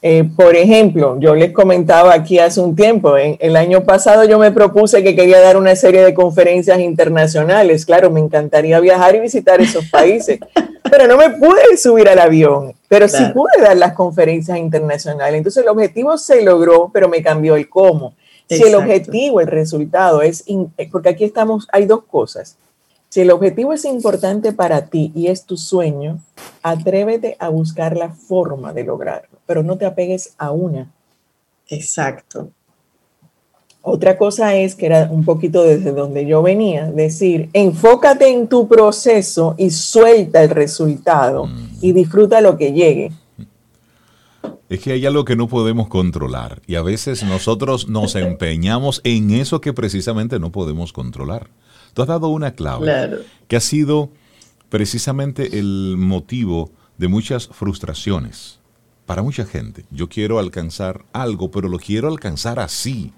Eh, 0.06 0.26
por 0.36 0.54
ejemplo, 0.56 1.18
yo 1.18 1.34
les 1.34 1.54
comentaba 1.54 2.14
aquí 2.14 2.38
hace 2.38 2.60
un 2.60 2.76
tiempo, 2.76 3.16
el 3.16 3.56
año 3.56 3.86
pasado 3.86 4.26
yo 4.26 4.38
me 4.38 4.52
propuse 4.52 5.02
que 5.02 5.16
quería 5.16 5.40
dar 5.40 5.56
una 5.56 5.78
serie 5.78 6.04
de 6.04 6.14
conferencias 6.14 6.78
internacionales. 6.82 7.86
Claro, 7.86 8.12
me 8.12 8.20
encantaría 8.20 8.82
viajar 8.82 9.16
y 9.16 9.22
visitar 9.22 9.62
esos 9.62 9.86
países, 9.90 10.40
pero 10.92 11.08
no 11.08 11.16
me 11.16 11.30
pude 11.30 11.78
subir 11.78 12.10
al 12.10 12.20
avión, 12.20 12.74
pero 12.90 13.08
sí 13.08 13.24
pude 13.34 13.62
dar 13.62 13.78
las 13.78 13.94
conferencias 13.94 14.58
internacionales. 14.58 15.38
Entonces 15.38 15.64
el 15.64 15.70
objetivo 15.70 16.18
se 16.18 16.42
logró, 16.42 16.92
pero 16.94 17.08
me 17.08 17.24
cambió 17.24 17.56
el 17.56 17.70
cómo. 17.70 18.14
Si 18.58 18.64
el 18.64 18.76
objetivo, 18.76 19.42
el 19.42 19.48
resultado 19.48 20.22
es, 20.22 20.44
eh, 20.48 20.90
porque 20.92 21.10
aquí 21.10 21.24
estamos, 21.24 21.68
hay 21.72 21.86
dos 21.86 22.04
cosas. 22.04 22.58
Si 23.10 23.22
el 23.22 23.30
objetivo 23.30 23.74
es 23.74 23.86
importante 23.86 24.54
para 24.54 24.88
ti 24.88 25.12
y 25.14 25.28
es 25.28 25.46
tu 25.46 25.56
sueño, 25.56 26.20
atrévete 26.64 27.38
a 27.40 27.50
buscar 27.50 27.96
la 27.96 28.10
forma 28.10 28.74
de 28.74 28.84
lograrlo, 28.84 29.38
pero 29.46 29.62
no 29.62 29.78
te 29.78 29.86
apegues 29.86 30.34
a 30.38 30.52
una. 30.52 30.92
Exacto. 31.68 32.50
Otra 33.86 34.18
cosa 34.18 34.56
es 34.56 34.76
que 34.76 34.86
era 34.86 35.10
un 35.12 35.26
poquito 35.26 35.64
desde 35.64 35.92
donde 35.92 36.26
yo 36.26 36.42
venía, 36.42 36.90
decir, 36.90 37.50
enfócate 37.52 38.30
en 38.30 38.48
tu 38.48 38.68
proceso 38.68 39.56
y 39.58 39.72
suelta 39.72 40.42
el 40.42 40.50
resultado 40.50 41.50
y 41.82 41.92
disfruta 41.92 42.40
lo 42.40 42.58
que 42.58 42.72
llegue. 42.72 43.12
Es 44.70 44.80
que 44.80 44.94
hay 44.94 45.06
algo 45.06 45.26
que 45.26 45.36
no 45.36 45.48
podemos 45.48 45.88
controlar 45.88 46.62
y 46.66 46.76
a 46.76 46.82
veces 46.82 47.24
nosotros 47.24 47.88
nos 47.90 48.16
empeñamos 48.16 49.02
en 49.04 49.32
eso 49.32 49.62
que 49.62 49.74
precisamente 49.74 50.40
no 50.40 50.52
podemos 50.52 50.94
controlar. 50.94 51.50
Tú 51.94 52.02
has 52.02 52.08
dado 52.08 52.30
una 52.30 52.56
clave 52.56 53.26
que 53.48 53.56
ha 53.56 53.60
sido 53.60 54.10
precisamente 54.70 55.60
el 55.60 55.96
motivo 55.98 56.72
de 56.98 57.08
muchas 57.08 57.48
frustraciones 57.48 58.60
para 59.06 59.22
mucha 59.22 59.46
gente. 59.46 59.86
Yo 59.92 60.10
quiero 60.10 60.40
alcanzar 60.40 61.06
algo, 61.14 61.52
pero 61.52 61.70
lo 61.70 61.78
quiero 61.78 62.08
alcanzar 62.08 62.60
así. 62.60 63.14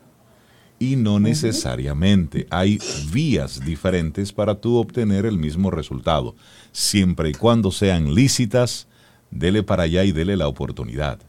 Y 0.78 0.98
no 0.98 1.20
necesariamente. 1.22 2.48
Hay 2.50 2.80
vías 3.14 3.64
diferentes 3.64 4.34
para 4.34 4.56
tú 4.56 4.76
obtener 4.76 5.26
el 5.26 5.38
mismo 5.38 5.72
resultado. 5.72 6.36
Siempre 6.74 7.30
y 7.30 7.34
cuando 7.34 7.72
sean 7.72 8.14
lícitas, 8.14 8.88
dele 9.36 9.64
para 9.64 9.84
allá 9.84 10.04
y 10.04 10.12
dele 10.12 10.36
la 10.36 10.48
oportunidad 10.48 11.20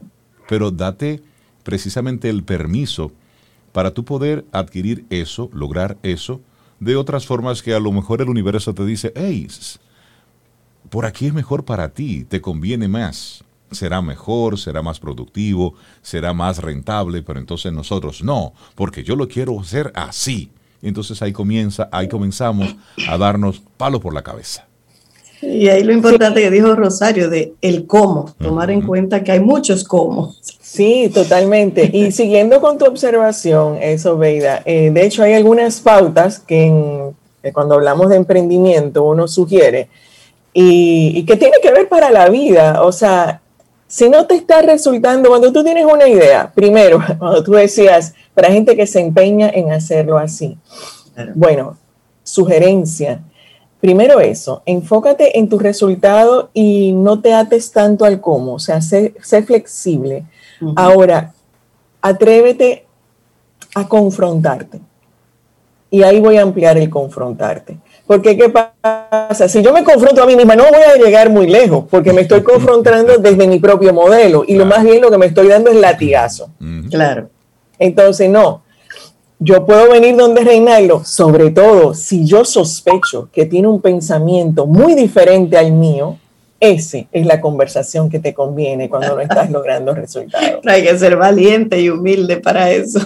pero 0.47 0.71
date 0.71 1.21
precisamente 1.63 2.29
el 2.29 2.43
permiso 2.43 3.11
para 3.73 3.91
tú 3.91 4.05
poder 4.05 4.45
adquirir 4.51 5.05
eso, 5.09 5.49
lograr 5.53 5.97
eso, 6.01 6.41
de 6.79 6.95
otras 6.95 7.25
formas 7.25 7.61
que 7.61 7.73
a 7.73 7.79
lo 7.79 7.91
mejor 7.91 8.21
el 8.21 8.29
universo 8.29 8.73
te 8.73 8.85
dice, 8.85 9.11
hey, 9.15 9.47
por 10.89 11.05
aquí 11.05 11.27
es 11.27 11.33
mejor 11.33 11.65
para 11.65 11.89
ti, 11.89 12.23
te 12.23 12.41
conviene 12.41 12.87
más, 12.87 13.43
será 13.71 14.01
mejor, 14.01 14.57
será 14.57 14.81
más 14.81 14.99
productivo, 14.99 15.75
será 16.01 16.33
más 16.33 16.59
rentable, 16.59 17.21
pero 17.21 17.39
entonces 17.39 17.73
nosotros 17.73 18.23
no, 18.23 18.53
porque 18.75 19.03
yo 19.03 19.15
lo 19.15 19.27
quiero 19.27 19.59
hacer 19.59 19.91
así. 19.93 20.51
Entonces 20.81 21.21
ahí 21.23 21.33
comienza, 21.33 21.89
ahí 21.91 22.07
comenzamos 22.07 22.75
a 23.07 23.17
darnos 23.17 23.61
palo 23.77 23.99
por 23.99 24.13
la 24.13 24.21
cabeza. 24.21 24.67
Y 25.41 25.67
ahí 25.69 25.83
lo 25.83 25.93
importante 25.93 26.41
que 26.41 26.49
dijo 26.49 26.75
Rosario 26.75 27.29
de 27.29 27.53
el 27.61 27.85
cómo, 27.85 28.33
tomar 28.39 28.71
en 28.71 28.81
cuenta 28.81 29.23
que 29.23 29.31
hay 29.31 29.39
muchos 29.39 29.83
cómo. 29.83 30.33
Sí, 30.41 31.11
totalmente. 31.13 31.89
Y 31.93 32.11
siguiendo 32.11 32.59
con 32.59 32.77
tu 32.77 32.85
observación, 32.85 33.77
eso, 33.81 34.17
Veida, 34.17 34.61
eh, 34.65 34.89
de 34.91 35.05
hecho 35.05 35.23
hay 35.23 35.33
algunas 35.33 35.79
pautas 35.79 36.39
que, 36.39 37.11
cuando 37.53 37.75
hablamos 37.75 38.09
de 38.09 38.17
emprendimiento 38.17 39.03
uno 39.03 39.27
sugiere 39.27 39.87
y, 40.53 41.13
y, 41.15 41.25
que 41.25 41.37
tiene 41.37 41.57
que 41.61 41.71
ver 41.71 41.87
para 41.87 42.09
la 42.09 42.29
vida. 42.29 42.83
O 42.83 42.91
sea, 42.91 43.41
si 43.87 44.09
no 44.09 44.25
te 44.25 44.35
está 44.35 44.61
resultando, 44.61 45.29
cuando 45.29 45.53
tú 45.53 45.63
tienes 45.63 45.85
una 45.85 46.07
idea, 46.07 46.51
primero, 46.53 46.99
cuando 47.19 47.43
tú 47.43 47.53
decías, 47.53 48.13
para 48.33 48.51
gente 48.51 48.75
que 48.75 48.87
se 48.87 48.99
empeña 48.99 49.49
en 49.49 49.71
hacerlo 49.71 50.17
así, 50.17 50.57
bueno, 51.35 51.77
sugerencia 52.23 53.21
Primero 53.79 54.19
eso, 54.19 54.63
enfócate 54.65 55.37
en 55.37 55.49
tu 55.49 55.59
resultado 55.59 56.49
y 56.53 56.93
no 56.93 57.21
te 57.21 57.33
ates 57.33 57.71
tanto 57.71 58.05
al 58.05 58.19
cómo, 58.19 58.55
o 58.55 58.59
sea, 58.59 58.81
sé, 58.81 59.13
flexible. 59.45 60.25
Ahora, 60.75 61.33
atrévete 62.01 62.85
a 63.75 63.87
confrontarte. 63.87 64.81
Y 65.89 66.03
ahí 66.03 66.19
voy 66.19 66.37
a 66.37 66.41
ampliar 66.41 66.77
el 66.77 66.89
confrontarte. 66.89 67.77
Porque 68.05 68.35
¿qué 68.35 68.49
pasa? 68.49 69.47
Si 69.47 69.61
yo 69.61 69.71
me 69.73 69.83
confronto 69.83 70.23
a 70.23 70.25
mí 70.25 70.35
misma, 70.35 70.55
no 70.55 70.63
voy 70.63 70.81
a 70.81 70.95
llegar 70.95 71.29
muy 71.29 71.47
lejos, 71.47 71.85
porque 71.89 72.13
me 72.13 72.21
estoy 72.21 72.41
confrontando 72.41 73.17
desde 73.19 73.47
mi 73.47 73.59
propio 73.59 73.93
modelo. 73.93 74.43
Y 74.47 74.55
lo 74.55 74.65
más 74.65 74.83
bien 74.83 75.01
lo 75.01 75.11
que 75.11 75.17
me 75.17 75.27
estoy 75.27 75.47
dando 75.47 75.69
es 75.69 75.77
latigazo. 75.77 76.49
Claro. 76.89 77.29
Entonces, 77.79 78.29
no, 78.29 78.63
yo 79.39 79.65
puedo 79.65 79.91
venir 79.91 80.15
donde 80.15 80.43
Reinaldo, 80.43 81.03
sobre 81.05 81.51
todo 81.51 81.93
si 81.93 82.25
yo 82.25 82.43
sospecho 82.43 83.29
que 83.31 83.45
tiene 83.45 83.67
un 83.67 83.81
pensamiento 83.81 84.65
muy 84.65 84.95
diferente 84.95 85.57
al 85.57 85.71
mío, 85.71 86.17
ese 86.59 87.07
es 87.11 87.25
la 87.25 87.39
conversación 87.39 88.09
que 88.09 88.19
te 88.19 88.33
conviene 88.33 88.89
cuando 88.89 89.15
no 89.15 89.21
estás 89.21 89.51
logrando 89.51 89.93
resultados. 89.93 90.61
Hay 90.65 90.83
que 90.83 90.97
ser 90.97 91.15
valiente 91.15 91.79
y 91.79 91.89
humilde 91.89 92.37
para 92.37 92.71
eso. 92.71 92.99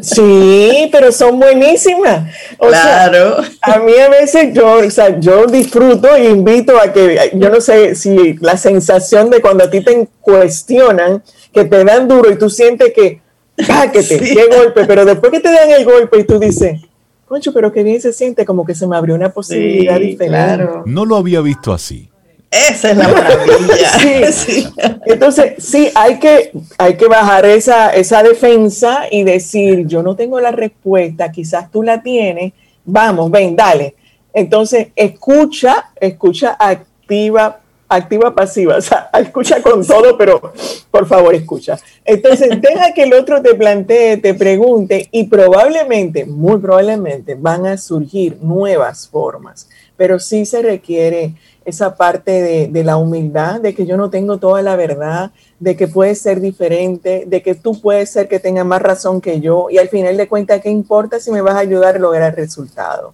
Sí, 0.00 0.88
pero 0.92 1.10
son 1.10 1.40
buenísimas. 1.40 2.30
claro. 2.58 3.36
a 3.62 3.78
mí 3.78 3.92
a 3.94 4.08
veces 4.10 4.52
yo, 4.52 4.78
o 4.86 4.90
sea, 4.90 5.18
yo 5.18 5.46
disfruto 5.46 6.14
e 6.14 6.28
invito 6.28 6.78
a 6.78 6.92
que, 6.92 7.32
yo 7.34 7.48
no 7.48 7.60
sé 7.60 7.94
si 7.94 8.34
la 8.34 8.56
sensación 8.56 9.30
de 9.30 9.40
cuando 9.40 9.64
a 9.64 9.70
ti 9.70 9.80
te 9.80 10.08
cuestionan, 10.20 11.22
que 11.52 11.64
te 11.64 11.84
dan 11.84 12.06
duro 12.06 12.30
y 12.30 12.36
tú 12.36 12.50
sientes 12.50 12.92
que 12.92 13.22
páquete, 13.66 14.18
qué 14.18 14.46
golpe, 14.46 14.84
pero 14.84 15.04
después 15.04 15.32
que 15.32 15.40
te 15.40 15.50
dan 15.50 15.70
el 15.70 15.84
golpe 15.84 16.20
y 16.20 16.24
tú 16.24 16.38
dices, 16.38 16.80
concho, 17.26 17.52
pero 17.52 17.72
qué 17.72 17.82
bien 17.82 18.00
se 18.00 18.12
siente, 18.12 18.44
como 18.44 18.64
que 18.64 18.74
se 18.74 18.86
me 18.86 18.96
abrió 18.96 19.14
una 19.14 19.30
posibilidad 19.30 19.98
diferente. 19.98 20.66
No 20.86 21.04
lo 21.04 21.16
había 21.16 21.40
visto 21.40 21.72
así. 21.72 22.08
Esa 22.50 22.92
es 22.92 22.96
la 22.96 23.08
maravilla. 23.08 24.32
sí. 24.32 24.66
Entonces, 25.04 25.54
sí, 25.58 25.90
hay 25.94 26.18
que, 26.18 26.52
hay 26.78 26.96
que 26.96 27.06
bajar 27.06 27.44
esa, 27.44 27.90
esa 27.90 28.22
defensa 28.22 29.02
y 29.10 29.22
decir, 29.22 29.86
yo 29.86 30.02
no 30.02 30.16
tengo 30.16 30.40
la 30.40 30.50
respuesta, 30.50 31.30
quizás 31.30 31.70
tú 31.70 31.82
la 31.82 32.02
tienes, 32.02 32.54
vamos, 32.84 33.30
ven, 33.30 33.54
dale. 33.54 33.94
Entonces, 34.32 34.88
escucha, 34.96 35.90
escucha 36.00 36.56
activa 36.58 37.60
activa 37.88 38.34
pasiva, 38.34 38.76
o 38.76 38.80
sea, 38.80 39.10
escucha 39.18 39.62
con 39.62 39.86
todo, 39.86 40.16
pero 40.18 40.52
por 40.90 41.06
favor 41.06 41.34
escucha. 41.34 41.78
Entonces, 42.04 42.50
deja 42.60 42.92
que 42.94 43.04
el 43.04 43.14
otro 43.14 43.40
te 43.40 43.54
plantee, 43.54 44.18
te 44.18 44.34
pregunte 44.34 45.08
y 45.10 45.24
probablemente, 45.24 46.26
muy 46.26 46.58
probablemente, 46.58 47.34
van 47.34 47.66
a 47.66 47.78
surgir 47.78 48.38
nuevas 48.42 49.08
formas, 49.08 49.68
pero 49.96 50.18
sí 50.18 50.44
se 50.44 50.62
requiere 50.62 51.34
esa 51.64 51.96
parte 51.96 52.30
de, 52.30 52.68
de 52.68 52.84
la 52.84 52.96
humildad, 52.96 53.60
de 53.60 53.74
que 53.74 53.84
yo 53.84 53.96
no 53.96 54.08
tengo 54.10 54.38
toda 54.38 54.62
la 54.62 54.76
verdad, 54.76 55.32
de 55.60 55.76
que 55.76 55.88
puede 55.88 56.14
ser 56.14 56.40
diferente, 56.40 57.24
de 57.26 57.42
que 57.42 57.54
tú 57.54 57.80
puedes 57.80 58.10
ser 58.10 58.28
que 58.28 58.40
tengas 58.40 58.64
más 58.64 58.80
razón 58.80 59.20
que 59.20 59.40
yo 59.40 59.68
y 59.70 59.78
al 59.78 59.88
final 59.88 60.16
de 60.16 60.28
cuentas, 60.28 60.60
¿qué 60.62 60.70
importa 60.70 61.20
si 61.20 61.30
me 61.30 61.42
vas 61.42 61.56
a 61.56 61.60
ayudar 61.60 61.96
a 61.96 61.98
lograr 61.98 62.30
el 62.30 62.36
resultado? 62.36 63.10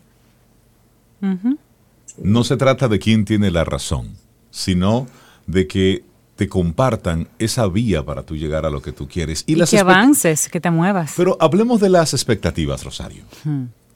No 2.18 2.45
se 2.45 2.57
trata 2.57 2.87
de 2.87 2.99
quién 2.99 3.25
tiene 3.25 3.51
la 3.51 3.64
razón, 3.64 4.14
sino 4.55 5.09
de 5.49 5.67
que 5.67 6.05
te 6.37 6.49
compartan 6.49 7.29
esa 7.41 7.67
vía 7.67 8.05
para 8.05 8.23
tú 8.23 8.37
llegar 8.37 8.65
a 8.65 8.71
lo 8.71 8.81
que 8.81 8.93
tú 8.93 9.09
quieres. 9.09 9.43
Y, 9.47 9.57
que 9.57 9.79
avances, 9.79 10.49
que 10.49 10.61
te 10.61 10.71
muevas. 10.71 11.15
Pero 11.17 11.37
hablemos 11.41 11.81
de 11.81 11.91
las 11.91 12.15
expectativas, 12.15 12.85
Rosario. 12.85 13.25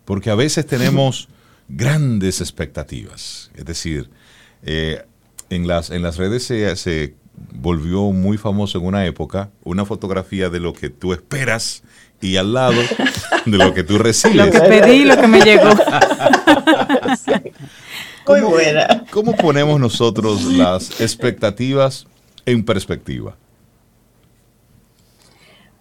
Porque 0.05 0.31
a 0.31 0.35
veces 0.35 0.67
tenemos 0.67 1.29
grandes 1.69 2.41
expectativas. 2.41 3.51
Es 3.55 3.65
decir, 3.65 4.11
eh, 4.65 5.05
en, 5.49 5.69
las, 5.69 5.91
en 5.91 6.03
las 6.03 6.17
redes 6.17 6.45
se, 6.45 6.75
se 6.77 7.15
volvió 7.53 8.11
muy 8.11 8.37
famoso 8.37 8.79
en 8.79 8.87
una 8.87 9.07
época 9.07 9.51
una 9.63 9.85
fotografía 9.85 10.51
de 10.51 10.59
lo 10.59 10.73
que 10.73 10.91
tú 10.91 11.13
esperas 11.13 11.85
y 12.21 12.37
al 12.37 12.53
lado 12.53 12.81
de 13.47 13.59
lo 13.59 13.73
que 13.75 13.85
tú 13.85 13.99
recibes. 13.99 14.37
Lo 14.37 14.51
que 14.51 14.61
pedí, 14.61 15.05
lo 15.05 15.17
que 15.17 15.29
me 15.29 15.41
llegó. 15.41 15.71
Muy 18.29 18.41
buena. 18.41 19.05
¿Cómo 19.11 19.35
ponemos 19.35 19.81
nosotros 19.81 20.45
las 20.45 21.01
expectativas 21.01 22.07
en 22.45 22.64
perspectiva? 22.64 23.37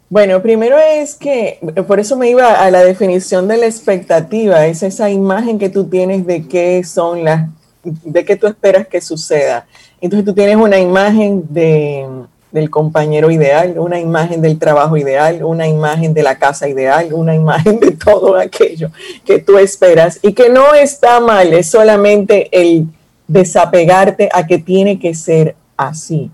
Bueno, 0.10 0.42
primero 0.42 0.78
es 0.80 1.16
que, 1.16 1.60
por 1.86 2.00
eso 2.00 2.16
me 2.16 2.30
iba 2.30 2.54
a 2.54 2.72
la 2.72 2.82
definición 2.84 3.48
de 3.50 3.58
la 3.58 3.66
expectativa, 3.66 4.66
es 4.66 4.82
esa 4.82 5.10
imagen 5.10 5.60
que 5.60 5.70
tú 5.70 5.84
tienes 5.86 6.26
de 6.26 6.48
qué 6.48 6.82
son 6.86 7.26
las, 7.26 7.50
de 7.84 8.24
qué 8.24 8.38
tú 8.38 8.48
esperas 8.48 8.88
que 8.88 9.02
suceda. 9.02 9.68
Entonces 10.00 10.26
tú 10.26 10.34
tienes 10.34 10.56
una 10.56 10.80
imagen 10.80 11.44
de, 11.50 12.08
del 12.52 12.70
compañero 12.70 13.30
ideal, 13.30 13.78
una 13.78 14.00
imagen 14.00 14.42
del 14.42 14.58
trabajo 14.58 14.98
ideal, 14.98 15.44
una 15.44 15.68
imagen 15.68 16.14
de 16.14 16.24
la 16.24 16.38
casa 16.38 16.68
ideal, 16.68 17.14
una 17.14 17.36
imagen 17.36 17.80
de 17.80 17.92
todo 17.92 18.38
aquello 18.38 18.90
que 19.26 19.40
tú 19.40 19.58
esperas 19.58 20.20
y 20.22 20.34
que 20.34 20.50
no 20.50 20.74
está 20.74 21.20
mal, 21.20 21.54
es 21.54 21.70
solamente 21.70 22.50
el 22.52 22.88
desapegarte 23.28 24.30
a 24.32 24.48
que 24.48 24.58
tiene 24.58 25.00
que 25.00 25.14
ser 25.14 25.56
así. 25.76 26.32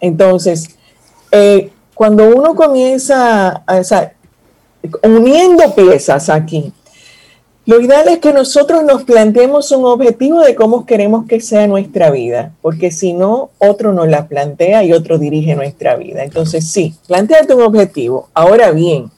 Entonces, 0.00 0.76
eh, 1.32 1.70
cuando 1.94 2.28
uno 2.28 2.54
comienza, 2.54 3.64
o 3.66 5.08
uniendo 5.08 5.74
piezas 5.74 6.28
aquí, 6.28 6.72
lo 7.66 7.80
ideal 7.80 8.06
es 8.08 8.18
que 8.20 8.32
nosotros 8.32 8.84
nos 8.84 9.02
planteemos 9.02 9.72
un 9.72 9.84
objetivo 9.84 10.40
de 10.40 10.54
cómo 10.54 10.86
queremos 10.86 11.26
que 11.26 11.40
sea 11.40 11.66
nuestra 11.66 12.12
vida, 12.12 12.52
porque 12.62 12.92
si 12.92 13.12
no, 13.12 13.50
otro 13.58 13.92
nos 13.92 14.08
la 14.08 14.28
plantea 14.28 14.84
y 14.84 14.92
otro 14.92 15.18
dirige 15.18 15.56
nuestra 15.56 15.96
vida. 15.96 16.22
Entonces, 16.22 16.70
sí, 16.70 16.94
planteate 17.08 17.54
un 17.54 17.62
objetivo. 17.62 18.28
Ahora 18.34 18.70
bien, 18.70 19.10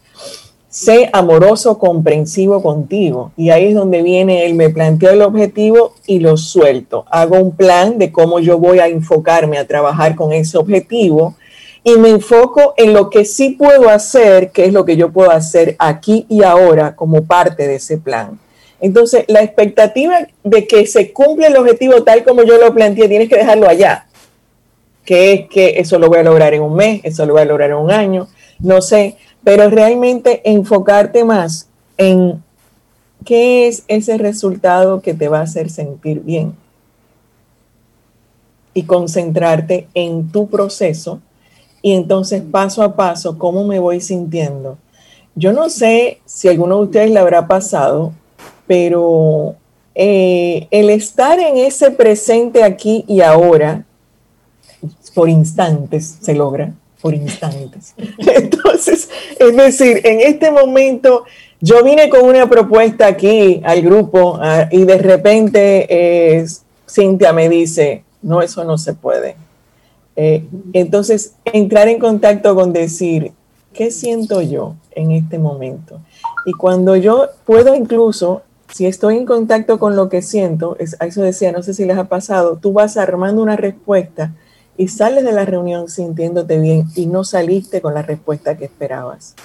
sé 0.71 1.11
amoroso, 1.13 1.79
comprensivo 1.79 2.63
contigo. 2.63 3.33
Y 3.37 3.51
ahí 3.51 3.67
es 3.67 3.75
donde 3.75 4.03
viene 4.03 4.47
el 4.47 4.55
me 4.55 4.71
planteo 4.71 5.11
el 5.11 5.21
objetivo 5.21 5.93
y 6.07 6.21
lo 6.21 6.39
suelto. 6.39 7.05
Hago 7.11 7.37
un 7.37 7.55
plan 7.55 7.99
de 7.99 8.13
cómo 8.13 8.41
yo 8.41 8.59
voy 8.59 8.79
a 8.79 8.89
enfocarme 8.89 9.59
a 9.59 9.67
trabajar 9.67 10.17
con 10.17 10.33
ese 10.33 10.57
objetivo 10.57 11.35
y 11.85 11.97
me 11.97 12.11
enfoco 12.11 12.75
en 12.77 12.93
lo 12.93 13.11
que 13.11 13.25
sí 13.25 13.51
puedo 13.51 13.89
hacer, 13.89 14.51
que 14.51 14.65
es 14.65 14.73
lo 14.73 14.85
que 14.85 14.97
yo 14.97 15.11
puedo 15.11 15.31
hacer 15.31 15.77
aquí 15.79 16.27
y 16.29 16.43
ahora 16.43 16.97
como 16.97 17.25
parte 17.25 17.67
de 17.67 17.77
ese 17.77 17.99
plan. 17.99 18.39
Entonces, 18.81 19.25
la 19.29 19.43
expectativa 19.43 20.27
de 20.45 20.67
que 20.67 20.87
se 20.87 21.13
cumpla 21.13 21.49
el 21.49 21.57
objetivo 21.57 22.03
tal 22.05 22.25
como 22.25 22.43
yo 22.43 22.59
lo 22.59 22.73
planteé, 22.75 23.09
tienes 23.09 23.29
que 23.29 23.37
dejarlo 23.37 23.69
allá, 23.69 24.07
que 25.05 25.33
es 25.33 25.49
que 25.49 25.81
eso 25.81 25.99
lo 25.99 26.09
voy 26.09 26.19
a 26.19 26.23
lograr 26.23 26.55
en 26.55 26.63
un 26.63 26.75
mes, 26.75 27.01
eso 27.03 27.27
lo 27.27 27.33
voy 27.33 27.43
a 27.43 27.47
lograr 27.47 27.71
en 27.71 27.77
un 27.77 27.91
año, 27.91 28.29
no 28.61 28.81
sé, 28.81 29.17
pero 29.43 29.69
realmente 29.71 30.43
enfocarte 30.45 31.25
más 31.25 31.69
en 31.97 32.43
qué 33.25 33.67
es 33.67 33.85
ese 33.89 34.19
resultado 34.19 35.01
que 35.01 35.15
te 35.15 35.29
va 35.29 35.41
a 35.41 35.43
hacer 35.43 35.71
sentir 35.71 36.21
bien. 36.21 36.55
Y 38.75 38.85
concentrarte 38.85 39.89
en 39.95 40.31
tu 40.31 40.49
proceso 40.49 41.21
y 41.83 41.93
entonces 41.93 42.43
paso 42.43 42.83
a 42.83 42.97
paso, 42.97 43.39
cómo 43.39 43.65
me 43.65 43.79
voy 43.79 44.01
sintiendo. 44.01 44.79
Yo 45.35 45.53
no 45.53 45.69
sé 45.69 46.21
si 46.25 46.49
alguno 46.49 46.77
de 46.79 46.83
ustedes 46.83 47.11
le 47.11 47.21
habrá 47.21 47.47
pasado, 47.47 48.13
pero 48.67 49.55
eh, 49.95 50.67
el 50.71 50.91
estar 50.91 51.39
en 51.39 51.59
ese 51.59 51.91
presente 51.91 52.65
aquí 52.65 53.05
y 53.07 53.21
ahora, 53.21 53.85
por 55.15 55.29
instantes 55.29 56.19
se 56.21 56.35
logra, 56.35 56.73
por 57.01 57.15
instantes. 57.15 57.95
Entonces, 58.19 59.09
es 59.39 59.57
decir, 59.57 60.01
en 60.05 60.21
este 60.21 60.51
momento 60.51 61.25
yo 61.61 61.85
vine 61.85 62.09
con 62.09 62.25
una 62.25 62.49
propuesta 62.49 63.07
aquí 63.07 63.61
al 63.65 63.83
grupo 63.83 64.39
ah, 64.41 64.69
y 64.71 64.85
de 64.85 64.99
repente 64.99 65.87
eh, 65.89 66.47
Cintia 66.89 67.33
me 67.33 67.49
dice, 67.49 68.03
no, 68.23 68.43
eso 68.43 68.65
no 68.65 68.77
se 68.77 68.95
puede 68.95 69.37
eh, 70.21 70.45
entonces, 70.73 71.35
entrar 71.45 71.87
en 71.87 72.01
contacto 72.01 72.57
con 72.57 72.73
decir, 72.73 73.31
¿qué 73.73 73.93
siento 73.93 74.43
yo 74.43 74.75
en 74.91 75.13
este 75.13 75.39
momento? 75.39 76.01
Y 76.45 76.55
cuando 76.55 76.97
yo 76.97 77.29
puedo 77.47 77.77
incluso, 77.77 78.43
si 78.75 78.87
estoy 78.87 79.17
en 79.17 79.27
contacto 79.27 79.79
con 79.79 79.95
lo 79.95 80.09
que 80.09 80.21
siento, 80.21 80.75
es, 80.81 80.97
eso 81.01 81.23
decía, 81.23 81.53
no 81.53 81.63
sé 81.63 81.73
si 81.73 81.85
les 81.85 81.97
ha 81.97 82.09
pasado, 82.09 82.59
tú 82.61 82.73
vas 82.73 82.97
armando 82.97 83.41
una 83.41 83.55
respuesta 83.55 84.35
y 84.77 84.89
sales 84.89 85.23
de 85.23 85.31
la 85.31 85.45
reunión 85.45 85.89
sintiéndote 85.89 86.59
bien 86.59 86.87
y 86.97 87.07
no 87.07 87.23
saliste 87.23 87.81
con 87.81 87.95
la 87.95 88.03
respuesta 88.03 88.57
que 88.57 88.65
esperabas. 88.65 89.37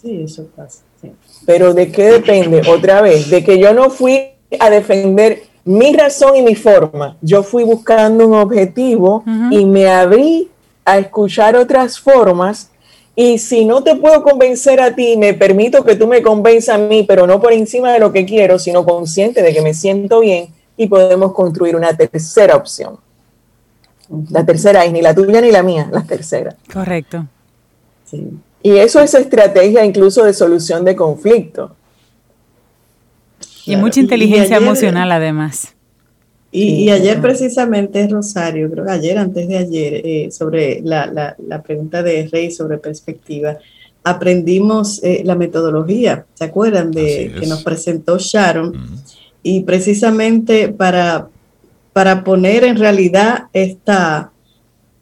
Sí, 0.00 0.22
eso 0.22 0.46
pasa. 0.54 0.82
Pero 1.44 1.74
¿de 1.74 1.90
qué 1.90 2.04
depende? 2.04 2.62
Otra 2.68 3.02
vez, 3.02 3.30
de 3.30 3.42
que 3.42 3.58
yo 3.58 3.74
no 3.74 3.90
fui 3.90 4.28
a 4.60 4.70
defender 4.70 5.42
mi 5.64 5.94
razón 5.94 6.36
y 6.36 6.42
mi 6.42 6.54
forma. 6.54 7.16
Yo 7.20 7.42
fui 7.42 7.64
buscando 7.64 8.26
un 8.26 8.34
objetivo 8.34 9.24
y 9.50 9.64
me 9.64 9.88
abrí 9.88 10.48
a 10.84 10.98
escuchar 10.98 11.56
otras 11.56 11.98
formas. 11.98 12.70
Y 13.14 13.38
si 13.38 13.64
no 13.64 13.82
te 13.82 13.94
puedo 13.94 14.22
convencer 14.22 14.80
a 14.80 14.94
ti, 14.94 15.16
me 15.16 15.34
permito 15.34 15.84
que 15.84 15.96
tú 15.96 16.06
me 16.06 16.22
convenzas 16.22 16.76
a 16.76 16.78
mí, 16.78 17.04
pero 17.06 17.26
no 17.26 17.40
por 17.40 17.52
encima 17.52 17.92
de 17.92 17.98
lo 17.98 18.12
que 18.12 18.24
quiero, 18.24 18.58
sino 18.58 18.84
consciente 18.84 19.42
de 19.42 19.52
que 19.52 19.60
me 19.60 19.74
siento 19.74 20.20
bien 20.20 20.48
y 20.76 20.86
podemos 20.86 21.32
construir 21.32 21.76
una 21.76 21.94
tercera 21.96 22.56
opción. 22.56 22.96
La 24.30 24.44
tercera 24.44 24.84
es 24.84 24.92
ni 24.92 25.02
la 25.02 25.14
tuya 25.14 25.40
ni 25.40 25.50
la 25.50 25.62
mía, 25.62 25.88
la 25.92 26.02
tercera. 26.02 26.56
Correcto. 26.72 27.26
Y 28.62 28.76
eso 28.76 29.00
es 29.00 29.14
estrategia 29.14 29.84
incluso 29.84 30.24
de 30.24 30.34
solución 30.34 30.84
de 30.84 30.96
conflicto. 30.96 31.74
Y 33.66 33.76
mucha 33.76 34.00
inteligencia 34.00 34.56
emocional 34.56 35.12
además. 35.12 35.74
Y, 36.54 36.90
ayer 36.90 37.18
precisamente, 37.22 38.06
Rosario, 38.08 38.70
creo 38.70 38.84
que 38.84 38.90
ayer, 38.90 39.16
antes 39.16 39.48
de 39.48 39.56
ayer, 39.56 39.94
eh, 40.04 40.30
sobre 40.30 40.82
la, 40.82 41.62
pregunta 41.64 42.02
de 42.02 42.28
Rey 42.30 42.50
sobre 42.50 42.76
perspectiva, 42.76 43.56
aprendimos 44.04 45.02
eh, 45.02 45.22
la 45.24 45.34
metodología, 45.34 46.26
¿se 46.34 46.44
acuerdan? 46.44 46.90
de 46.90 47.32
Que 47.40 47.46
nos 47.46 47.62
presentó 47.62 48.18
Sharon. 48.18 48.74
Y 49.42 49.60
precisamente 49.62 50.68
para, 50.68 51.28
para 51.94 52.22
poner 52.22 52.64
en 52.64 52.76
realidad 52.76 53.44
esta, 53.54 54.30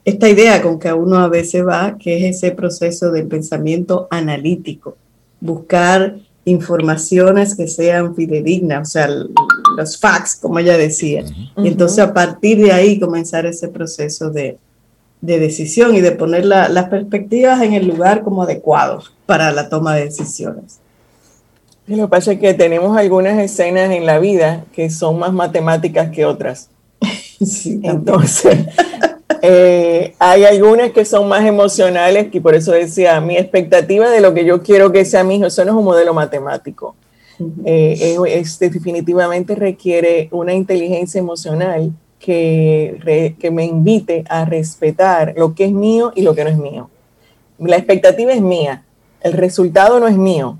esta 0.04 0.28
idea 0.28 0.62
con 0.62 0.78
que 0.78 0.88
a 0.88 0.94
uno 0.94 1.18
a 1.18 1.28
veces 1.28 1.66
va, 1.66 1.98
que 1.98 2.16
es 2.28 2.36
ese 2.36 2.52
proceso 2.52 3.10
del 3.10 3.26
pensamiento 3.26 4.06
analítico, 4.10 4.96
buscar 5.40 6.16
informaciones 6.44 7.54
que 7.54 7.68
sean 7.68 8.14
fidedignas, 8.14 8.88
o 8.88 8.90
sea, 8.90 9.08
los 9.76 9.98
facts, 9.98 10.36
como 10.36 10.58
ella 10.58 10.76
decía. 10.76 11.24
Y 11.56 11.68
entonces 11.68 11.98
a 11.98 12.14
partir 12.14 12.58
de 12.62 12.72
ahí 12.72 12.98
comenzar 12.98 13.46
ese 13.46 13.68
proceso 13.68 14.30
de, 14.30 14.58
decisión 15.20 15.94
y 15.94 16.00
de 16.00 16.12
poner 16.12 16.46
las 16.46 16.88
perspectivas 16.88 17.62
en 17.62 17.74
el 17.74 17.86
lugar 17.86 18.22
como 18.22 18.42
adecuado 18.42 19.02
para 19.26 19.52
la 19.52 19.68
toma 19.68 19.94
de 19.94 20.04
decisiones. 20.04 20.78
lo 21.86 22.04
que 22.04 22.08
pasa 22.08 22.32
es 22.32 22.40
que 22.40 22.54
tenemos 22.54 22.96
algunas 22.96 23.38
escenas 23.38 23.90
en 23.90 24.06
la 24.06 24.18
vida 24.18 24.64
que 24.72 24.88
son 24.88 25.18
más 25.18 25.32
matemáticas 25.32 26.10
que 26.10 26.24
otras. 26.24 26.70
Sí, 27.42 27.80
Entonces, 27.84 28.66
eh, 29.42 30.14
hay 30.18 30.44
algunas 30.44 30.90
que 30.92 31.04
son 31.04 31.28
más 31.28 31.44
emocionales 31.44 32.28
y 32.32 32.40
por 32.40 32.54
eso 32.54 32.72
decía, 32.72 33.20
mi 33.20 33.36
expectativa 33.36 34.10
de 34.10 34.20
lo 34.20 34.34
que 34.34 34.44
yo 34.44 34.62
quiero 34.62 34.92
que 34.92 35.04
sea 35.04 35.24
mi 35.24 35.36
hijo, 35.36 35.46
eso 35.46 35.64
no 35.64 35.72
es 35.72 35.76
un 35.78 35.84
modelo 35.84 36.14
matemático. 36.14 36.94
Eh, 37.64 38.18
es, 38.28 38.58
definitivamente 38.58 39.54
requiere 39.54 40.28
una 40.30 40.52
inteligencia 40.52 41.18
emocional 41.18 41.92
que, 42.18 43.34
que 43.38 43.50
me 43.50 43.64
invite 43.64 44.24
a 44.28 44.44
respetar 44.44 45.34
lo 45.36 45.54
que 45.54 45.64
es 45.64 45.72
mío 45.72 46.12
y 46.14 46.22
lo 46.22 46.34
que 46.34 46.44
no 46.44 46.50
es 46.50 46.58
mío. 46.58 46.90
La 47.58 47.76
expectativa 47.76 48.32
es 48.32 48.42
mía, 48.42 48.84
el 49.22 49.32
resultado 49.32 50.00
no 50.00 50.08
es 50.08 50.16
mío. 50.16 50.58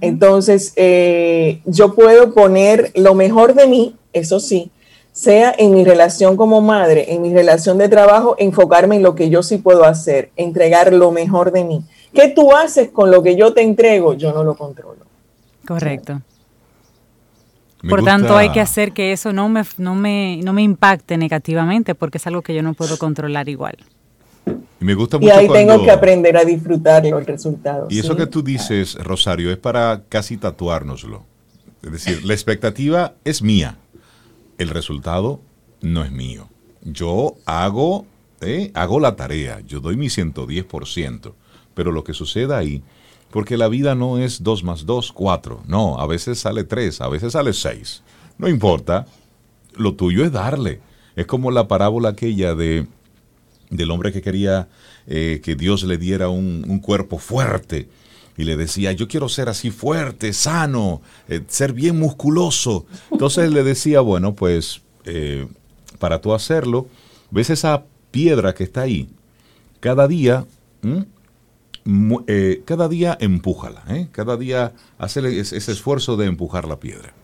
Entonces, 0.00 0.72
eh, 0.76 1.60
yo 1.66 1.94
puedo 1.94 2.32
poner 2.32 2.92
lo 2.94 3.14
mejor 3.14 3.54
de 3.54 3.66
mí, 3.66 3.96
eso 4.12 4.40
sí, 4.40 4.70
sea 5.14 5.54
en 5.56 5.72
mi 5.72 5.84
relación 5.84 6.36
como 6.36 6.60
madre, 6.60 7.14
en 7.14 7.22
mi 7.22 7.32
relación 7.32 7.78
de 7.78 7.88
trabajo, 7.88 8.34
enfocarme 8.36 8.96
en 8.96 9.04
lo 9.04 9.14
que 9.14 9.30
yo 9.30 9.44
sí 9.44 9.58
puedo 9.58 9.84
hacer, 9.84 10.32
entregar 10.34 10.92
lo 10.92 11.12
mejor 11.12 11.52
de 11.52 11.62
mí. 11.62 11.84
¿Qué 12.12 12.28
tú 12.28 12.52
haces 12.52 12.90
con 12.90 13.12
lo 13.12 13.22
que 13.22 13.36
yo 13.36 13.54
te 13.54 13.62
entrego? 13.62 14.14
Yo 14.14 14.32
no 14.32 14.42
lo 14.42 14.56
controlo. 14.56 15.06
Correcto. 15.66 16.20
Por 17.88 18.02
tanto, 18.02 18.36
hay 18.36 18.50
que 18.50 18.60
hacer 18.60 18.92
que 18.92 19.12
eso 19.12 19.32
no 19.32 19.48
me, 19.48 19.62
no, 19.78 19.94
me, 19.94 20.40
no 20.42 20.52
me 20.52 20.62
impacte 20.62 21.16
negativamente 21.16 21.94
porque 21.94 22.18
es 22.18 22.26
algo 22.26 22.42
que 22.42 22.52
yo 22.52 22.62
no 22.62 22.74
puedo 22.74 22.98
controlar 22.98 23.48
igual. 23.48 23.76
Y, 24.80 24.84
me 24.84 24.94
gusta 24.94 25.18
mucho 25.18 25.28
y 25.28 25.30
ahí 25.30 25.48
tengo 25.48 25.80
que 25.84 25.92
aprender 25.92 26.36
a 26.36 26.44
disfrutarlo, 26.44 27.18
el 27.18 27.26
resultado. 27.26 27.86
Y 27.88 28.00
eso 28.00 28.16
que 28.16 28.26
tú 28.26 28.42
dices, 28.42 28.96
Rosario, 28.96 29.52
es 29.52 29.58
para 29.58 30.02
casi 30.08 30.38
tatuárnoslo. 30.38 31.22
Es 31.84 31.92
decir, 31.92 32.24
la 32.24 32.32
expectativa 32.32 33.14
es 33.24 33.42
mía, 33.42 33.76
el 34.58 34.68
resultado 34.68 35.40
no 35.80 36.04
es 36.04 36.12
mío. 36.12 36.48
Yo 36.82 37.34
hago, 37.46 38.06
eh, 38.40 38.70
hago 38.74 39.00
la 39.00 39.16
tarea, 39.16 39.60
yo 39.60 39.80
doy 39.80 39.96
mi 39.96 40.06
110%, 40.06 41.34
pero 41.74 41.92
lo 41.92 42.04
que 42.04 42.14
suceda 42.14 42.58
ahí, 42.58 42.82
porque 43.30 43.56
la 43.56 43.68
vida 43.68 43.94
no 43.94 44.18
es 44.18 44.42
2 44.42 44.64
más 44.64 44.86
2, 44.86 45.12
4, 45.12 45.62
no, 45.66 45.98
a 45.98 46.06
veces 46.06 46.38
sale 46.38 46.64
3, 46.64 47.00
a 47.00 47.08
veces 47.08 47.32
sale 47.32 47.52
6, 47.52 48.02
no 48.38 48.48
importa, 48.48 49.06
lo 49.76 49.94
tuyo 49.94 50.24
es 50.24 50.32
darle. 50.32 50.80
Es 51.16 51.26
como 51.26 51.50
la 51.50 51.68
parábola 51.68 52.10
aquella 52.10 52.54
de 52.54 52.86
del 53.70 53.90
hombre 53.90 54.12
que 54.12 54.22
quería 54.22 54.68
eh, 55.06 55.40
que 55.42 55.54
Dios 55.54 55.82
le 55.84 55.98
diera 55.98 56.28
un, 56.28 56.78
cuerpo 56.80 57.18
fuerte 57.18 57.88
y 58.36 58.44
le 58.44 58.56
decía, 58.56 58.92
yo 58.92 59.08
quiero 59.08 59.28
ser 59.28 59.48
así 59.48 59.70
fuerte, 59.70 60.32
sano, 60.32 61.02
eh, 61.28 61.42
ser 61.46 61.72
bien 61.72 61.98
musculoso. 61.98 62.86
Entonces 63.10 63.52
le 63.52 63.62
decía, 63.62 64.00
bueno, 64.00 64.34
pues 64.34 64.82
eh, 65.04 65.46
para 65.98 66.20
tú 66.20 66.34
hacerlo, 66.34 66.88
ves 67.30 67.50
esa 67.50 67.84
piedra 68.10 68.54
que 68.54 68.64
está 68.64 68.82
ahí, 68.82 69.08
cada 69.80 70.08
día, 70.08 70.46
cada 72.64 72.88
día 72.88 73.16
empújala, 73.20 73.84
cada 74.12 74.36
día 74.36 74.72
hace 74.98 75.40
ese 75.40 75.72
esfuerzo 75.72 76.16
de 76.16 76.26
empujar 76.26 76.66
la 76.66 76.80
piedra. 76.80 77.14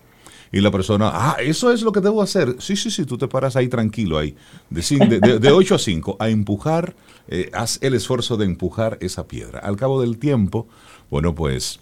Y 0.52 0.60
la 0.60 0.70
persona, 0.72 1.10
ah, 1.12 1.36
eso 1.40 1.70
es 1.70 1.82
lo 1.82 1.92
que 1.92 2.00
debo 2.00 2.22
hacer. 2.22 2.56
Sí, 2.58 2.74
sí, 2.74 2.90
sí, 2.90 3.04
tú 3.04 3.16
te 3.16 3.28
paras 3.28 3.54
ahí 3.54 3.68
tranquilo, 3.68 4.18
ahí, 4.18 4.34
de, 4.68 5.38
de, 5.38 5.52
8 5.52 5.74
a 5.76 5.78
5, 5.78 6.16
a 6.18 6.28
empujar, 6.28 6.96
eh, 7.28 7.50
haz 7.52 7.78
el 7.82 7.94
esfuerzo 7.94 8.36
de 8.36 8.46
empujar 8.46 8.98
esa 9.00 9.28
piedra. 9.28 9.60
Al 9.60 9.76
cabo 9.76 10.00
del 10.00 10.18
tiempo, 10.18 10.66
bueno, 11.10 11.34
pues 11.34 11.80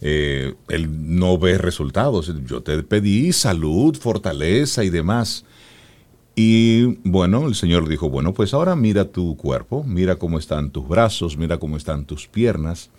eh, 0.00 0.54
él 0.68 1.16
no 1.16 1.38
ve 1.38 1.58
resultados. 1.58 2.32
Yo 2.46 2.62
te 2.62 2.82
pedí 2.82 3.32
salud, 3.32 3.96
fortaleza 3.96 4.84
y 4.84 4.90
demás. 4.90 5.44
Y 6.34 6.98
bueno, 7.08 7.46
el 7.46 7.54
Señor 7.54 7.88
dijo, 7.88 8.08
bueno, 8.08 8.32
pues 8.32 8.52
ahora 8.54 8.74
mira 8.74 9.04
tu 9.04 9.36
cuerpo, 9.36 9.84
mira 9.84 10.16
cómo 10.16 10.38
están 10.38 10.70
tus 10.70 10.88
brazos, 10.88 11.36
mira 11.36 11.58
cómo 11.58 11.76
están 11.76 12.06
tus 12.06 12.26
piernas, 12.26 12.90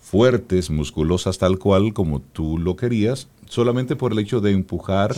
fuertes, 0.00 0.70
musculosas 0.70 1.38
tal 1.38 1.58
cual 1.58 1.94
como 1.94 2.20
tú 2.20 2.58
lo 2.58 2.76
querías, 2.76 3.28
solamente 3.48 3.94
por 3.96 4.12
el 4.12 4.18
hecho 4.18 4.40
de 4.40 4.50
empujar 4.50 5.14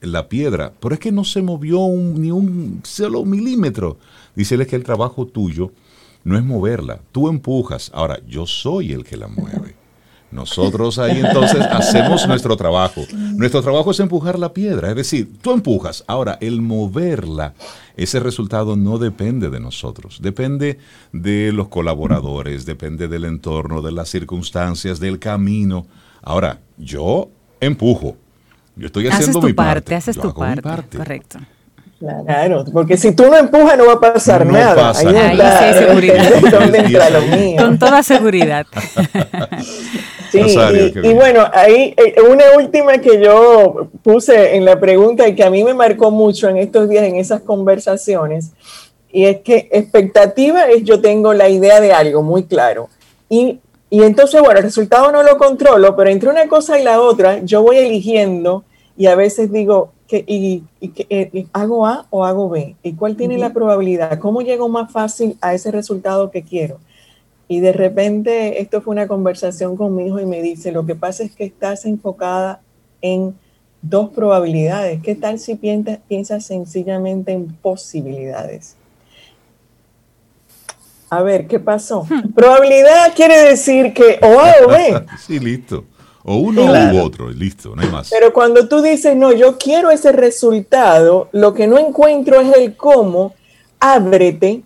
la 0.00 0.28
piedra. 0.28 0.72
Pero 0.80 0.94
es 0.94 1.00
que 1.00 1.12
no 1.12 1.24
se 1.24 1.42
movió 1.42 1.88
ni 1.88 2.32
un 2.32 2.80
solo 2.84 3.24
milímetro. 3.24 3.98
Dícele 4.34 4.66
que 4.66 4.76
el 4.76 4.84
trabajo 4.84 5.26
tuyo 5.26 5.70
no 6.26 6.36
es 6.36 6.44
moverla, 6.44 6.98
tú 7.12 7.28
empujas. 7.28 7.92
Ahora, 7.94 8.18
yo 8.26 8.46
soy 8.46 8.92
el 8.92 9.04
que 9.04 9.16
la 9.16 9.28
mueve. 9.28 9.76
Nosotros 10.32 10.98
ahí 10.98 11.20
entonces 11.24 11.60
hacemos 11.60 12.26
nuestro 12.26 12.56
trabajo. 12.56 13.02
Nuestro 13.36 13.62
trabajo 13.62 13.92
es 13.92 14.00
empujar 14.00 14.36
la 14.36 14.52
piedra, 14.52 14.90
es 14.90 14.96
decir, 14.96 15.38
tú 15.40 15.52
empujas. 15.52 16.02
Ahora, 16.08 16.36
el 16.40 16.62
moverla, 16.62 17.54
ese 17.96 18.18
resultado 18.18 18.74
no 18.74 18.98
depende 18.98 19.50
de 19.50 19.60
nosotros, 19.60 20.18
depende 20.20 20.80
de 21.12 21.52
los 21.52 21.68
colaboradores, 21.68 22.66
depende 22.66 23.06
del 23.06 23.24
entorno, 23.24 23.80
de 23.80 23.92
las 23.92 24.08
circunstancias, 24.08 24.98
del 24.98 25.20
camino. 25.20 25.86
Ahora, 26.22 26.58
yo 26.76 27.28
empujo. 27.60 28.16
Yo 28.74 28.86
estoy 28.86 29.06
haciendo 29.06 29.40
mi 29.40 29.52
parte. 29.52 29.94
Haces 29.94 30.18
tu 30.18 30.34
parte, 30.34 30.98
correcto. 30.98 31.38
Claro, 31.98 32.64
porque 32.72 32.96
si 32.96 33.12
tú 33.12 33.24
no 33.24 33.36
empujas 33.36 33.78
no 33.78 33.86
va 33.86 33.94
a 33.94 34.00
pasar 34.00 34.44
nada. 34.44 34.92
Ahí, 34.94 35.06
sí 35.06 35.78
seguridad. 35.78 37.56
Con 37.58 37.78
toda 37.78 38.02
seguridad. 38.02 38.66
sí, 40.30 40.58
y, 41.02 41.14
bueno, 41.14 41.48
ahí 41.54 41.94
eh, 41.96 42.16
una 42.20 42.44
última 42.56 42.98
que 42.98 43.22
yo 43.22 43.88
puse 44.02 44.56
en 44.56 44.64
la 44.66 44.78
pregunta 44.78 45.26
y 45.26 45.34
que 45.34 45.44
a 45.44 45.50
mí 45.50 45.64
me 45.64 45.72
marcó 45.72 46.10
mucho 46.10 46.48
en 46.48 46.58
estos 46.58 46.88
días 46.88 47.04
en 47.04 47.16
esas 47.16 47.40
conversaciones, 47.40 48.52
y 49.10 49.24
es 49.24 49.40
que 49.40 49.68
expectativa 49.72 50.66
es 50.68 50.84
yo 50.84 51.00
tengo 51.00 51.32
la 51.32 51.48
idea 51.48 51.80
de 51.80 51.92
algo 51.92 52.22
muy 52.22 52.44
claro. 52.44 52.90
Y 53.30 53.60
y 53.88 54.02
entonces, 54.02 54.40
bueno, 54.40 54.58
el 54.58 54.64
resultado 54.64 55.12
no 55.12 55.22
lo 55.22 55.38
controlo, 55.38 55.94
pero 55.94 56.10
entre 56.10 56.28
una 56.28 56.48
cosa 56.48 56.78
y 56.78 56.82
la 56.82 57.00
otra, 57.00 57.38
yo 57.44 57.62
voy 57.62 57.76
eligiendo 57.76 58.64
y 58.96 59.06
a 59.06 59.14
veces 59.14 59.52
digo, 59.52 59.92
que, 60.06 60.24
y, 60.26 60.62
eh, 60.80 61.46
¿hago 61.52 61.86
A 61.86 62.06
o 62.10 62.24
hago 62.24 62.48
B? 62.48 62.76
¿Y 62.82 62.94
cuál 62.94 63.16
tiene 63.16 63.38
la 63.38 63.52
probabilidad? 63.52 64.18
¿Cómo 64.18 64.42
llego 64.42 64.68
más 64.68 64.92
fácil 64.92 65.36
a 65.40 65.54
ese 65.54 65.70
resultado 65.70 66.30
que 66.30 66.42
quiero? 66.42 66.78
Y 67.48 67.60
de 67.60 67.72
repente, 67.72 68.60
esto 68.60 68.80
fue 68.80 68.92
una 68.92 69.06
conversación 69.06 69.76
con 69.76 69.94
mi 69.94 70.06
hijo 70.06 70.20
y 70.20 70.26
me 70.26 70.42
dice, 70.42 70.72
lo 70.72 70.84
que 70.84 70.94
pasa 70.94 71.22
es 71.22 71.34
que 71.34 71.44
estás 71.44 71.84
enfocada 71.84 72.60
en 73.02 73.34
dos 73.82 74.10
probabilidades. 74.10 75.00
¿Qué 75.02 75.14
tal 75.14 75.38
si 75.38 75.54
piensas, 75.54 75.98
piensas 76.08 76.44
sencillamente 76.44 77.32
en 77.32 77.52
posibilidades? 77.54 78.76
A 81.08 81.22
ver, 81.22 81.46
¿qué 81.46 81.60
pasó? 81.60 82.04
Hmm. 82.08 82.32
Probabilidad 82.32 83.14
quiere 83.14 83.38
decir 83.42 83.92
que 83.92 84.18
o 84.22 84.40
A 84.40 84.54
o 84.64 84.68
B. 84.68 85.06
sí, 85.18 85.38
listo. 85.38 85.84
O 86.28 86.38
uno 86.38 86.64
u 86.64 87.00
otro, 87.00 87.30
listo, 87.30 87.76
no 87.76 87.82
hay 87.82 87.88
más. 87.88 88.10
Pero 88.10 88.32
cuando 88.32 88.68
tú 88.68 88.82
dices, 88.82 89.16
no, 89.16 89.32
yo 89.32 89.58
quiero 89.58 89.92
ese 89.92 90.10
resultado, 90.10 91.28
lo 91.30 91.54
que 91.54 91.68
no 91.68 91.78
encuentro 91.78 92.40
es 92.40 92.52
el 92.56 92.76
cómo, 92.76 93.34
ábrete 93.78 94.62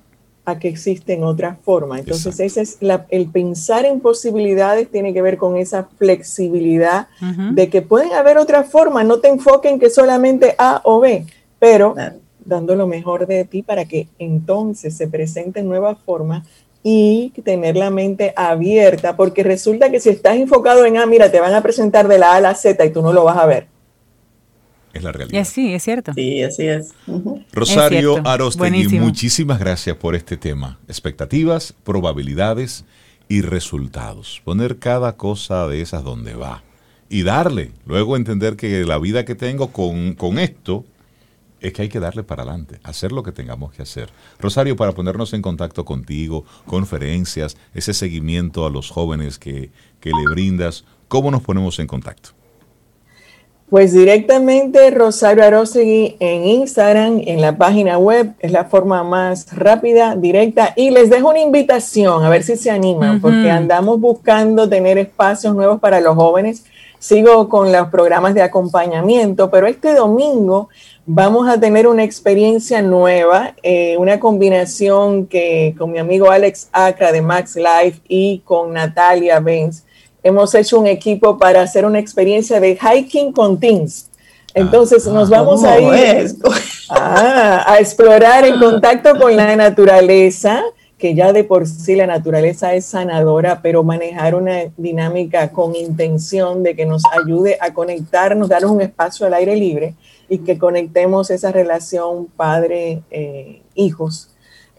a 0.46 0.58
que 0.58 0.68
existen 0.68 1.22
otras 1.22 1.58
formas. 1.62 2.00
Entonces, 2.00 2.40
ese 2.40 2.62
es 2.62 2.78
el 3.10 3.26
pensar 3.28 3.84
en 3.84 4.00
posibilidades 4.00 4.90
tiene 4.90 5.12
que 5.12 5.20
ver 5.20 5.36
con 5.36 5.58
esa 5.58 5.88
flexibilidad 5.98 7.08
de 7.52 7.68
que 7.68 7.82
pueden 7.82 8.12
haber 8.12 8.38
otras 8.38 8.70
formas, 8.70 9.04
no 9.04 9.18
te 9.18 9.28
enfoquen 9.28 9.78
que 9.78 9.90
solamente 9.90 10.54
A 10.56 10.80
o 10.84 11.00
B, 11.00 11.26
pero 11.58 11.94
dando 12.42 12.74
lo 12.74 12.86
mejor 12.86 13.26
de 13.26 13.44
ti 13.44 13.62
para 13.62 13.84
que 13.84 14.08
entonces 14.18 14.96
se 14.96 15.08
presenten 15.08 15.68
nuevas 15.68 15.98
formas 16.06 16.46
y 16.82 17.30
tener 17.44 17.76
la 17.76 17.90
mente 17.90 18.32
abierta, 18.36 19.16
porque 19.16 19.42
resulta 19.42 19.90
que 19.90 20.00
si 20.00 20.08
estás 20.08 20.36
enfocado 20.36 20.84
en, 20.86 20.96
ah, 20.96 21.06
mira, 21.06 21.30
te 21.30 21.40
van 21.40 21.54
a 21.54 21.62
presentar 21.62 22.08
de 22.08 22.18
la 22.18 22.32
A 22.32 22.36
a 22.36 22.40
la 22.40 22.54
Z 22.54 22.84
y 22.84 22.90
tú 22.90 23.02
no 23.02 23.12
lo 23.12 23.24
vas 23.24 23.36
a 23.36 23.46
ver. 23.46 23.66
Es 24.92 25.04
la 25.04 25.12
realidad. 25.12 25.44
Sí, 25.44 25.72
es 25.72 25.84
cierto. 25.84 26.12
Sí, 26.14 26.42
así 26.42 26.66
es. 26.66 26.92
Rosario 27.52 28.26
Arostegui, 28.26 28.98
muchísimas 28.98 29.60
gracias 29.60 29.96
por 29.96 30.14
este 30.16 30.36
tema. 30.36 30.78
Expectativas, 30.88 31.74
probabilidades 31.84 32.84
y 33.28 33.42
resultados. 33.42 34.42
Poner 34.44 34.78
cada 34.78 35.16
cosa 35.16 35.68
de 35.68 35.80
esas 35.80 36.02
donde 36.02 36.34
va. 36.34 36.64
Y 37.08 37.22
darle. 37.22 37.70
Luego 37.86 38.16
entender 38.16 38.56
que 38.56 38.84
la 38.84 38.98
vida 38.98 39.24
que 39.24 39.34
tengo 39.34 39.68
con, 39.68 40.14
con 40.14 40.38
esto 40.38 40.84
es 41.60 41.72
que 41.72 41.82
hay 41.82 41.88
que 41.88 42.00
darle 42.00 42.22
para 42.22 42.42
adelante, 42.42 42.80
hacer 42.82 43.12
lo 43.12 43.22
que 43.22 43.32
tengamos 43.32 43.72
que 43.72 43.82
hacer. 43.82 44.10
Rosario, 44.38 44.76
para 44.76 44.92
ponernos 44.92 45.32
en 45.32 45.42
contacto 45.42 45.84
contigo, 45.84 46.44
conferencias, 46.66 47.56
ese 47.74 47.94
seguimiento 47.94 48.66
a 48.66 48.70
los 48.70 48.90
jóvenes 48.90 49.38
que, 49.38 49.70
le 50.02 50.30
brindas, 50.30 50.84
¿cómo 51.08 51.30
nos 51.30 51.42
ponemos 51.42 51.78
en 51.78 51.86
contacto? 51.86 52.30
Pues 53.68 53.92
directamente 53.92 54.90
Rosario 54.90 55.44
Arosegui 55.44 56.16
en 56.18 56.44
Instagram, 56.44 57.22
en 57.24 57.40
la 57.40 57.56
página 57.56 57.98
web, 57.98 58.32
es 58.40 58.50
la 58.50 58.64
forma 58.64 59.04
más 59.04 59.56
rápida, 59.56 60.16
directa. 60.16 60.72
Y 60.74 60.90
les 60.90 61.08
dejo 61.08 61.28
una 61.28 61.38
invitación, 61.38 62.24
a 62.24 62.28
ver 62.28 62.42
si 62.42 62.56
se 62.56 62.72
animan, 62.72 63.20
porque 63.20 63.48
andamos 63.48 64.00
buscando 64.00 64.68
tener 64.68 64.98
espacios 64.98 65.54
nuevos 65.54 65.78
para 65.78 66.00
los 66.00 66.16
jóvenes. 66.16 66.64
Sigo 66.98 67.48
con 67.48 67.70
los 67.70 67.88
programas 67.88 68.34
de 68.34 68.42
acompañamiento, 68.42 69.50
pero 69.50 69.68
este 69.68 69.94
domingo 69.94 70.68
vamos 71.12 71.48
a 71.48 71.58
tener 71.58 71.88
una 71.88 72.04
experiencia 72.04 72.82
nueva, 72.82 73.56
eh, 73.64 73.96
una 73.98 74.20
combinación 74.20 75.26
que 75.26 75.74
con 75.76 75.90
mi 75.90 75.98
amigo 75.98 76.30
Alex 76.30 76.68
Acra 76.70 77.10
de 77.10 77.20
Max 77.20 77.56
Life 77.56 78.00
y 78.06 78.38
con 78.44 78.72
Natalia 78.74 79.40
Benz 79.40 79.82
hemos 80.22 80.54
hecho 80.54 80.78
un 80.78 80.86
equipo 80.86 81.36
para 81.36 81.62
hacer 81.62 81.84
una 81.84 81.98
experiencia 81.98 82.60
de 82.60 82.78
hiking 82.78 83.32
con 83.32 83.58
teens. 83.58 84.08
Entonces 84.54 85.04
nos 85.08 85.28
vamos 85.28 85.64
a 85.64 85.80
ir 85.80 86.32
a, 86.88 87.72
a 87.72 87.80
explorar 87.80 88.44
en 88.44 88.60
contacto 88.60 89.18
con 89.18 89.34
la 89.34 89.56
naturaleza, 89.56 90.62
que 90.96 91.16
ya 91.16 91.32
de 91.32 91.42
por 91.42 91.66
sí 91.66 91.96
la 91.96 92.06
naturaleza 92.06 92.74
es 92.74 92.84
sanadora, 92.84 93.60
pero 93.62 93.82
manejar 93.82 94.36
una 94.36 94.58
dinámica 94.76 95.50
con 95.50 95.74
intención 95.74 96.62
de 96.62 96.76
que 96.76 96.86
nos 96.86 97.02
ayude 97.10 97.58
a 97.60 97.74
conectarnos, 97.74 98.48
darnos 98.48 98.70
un 98.70 98.80
espacio 98.80 99.26
al 99.26 99.34
aire 99.34 99.56
libre 99.56 99.94
y 100.30 100.38
que 100.38 100.56
conectemos 100.56 101.30
esa 101.30 101.52
relación 101.52 102.28
padre-hijos 102.36 104.30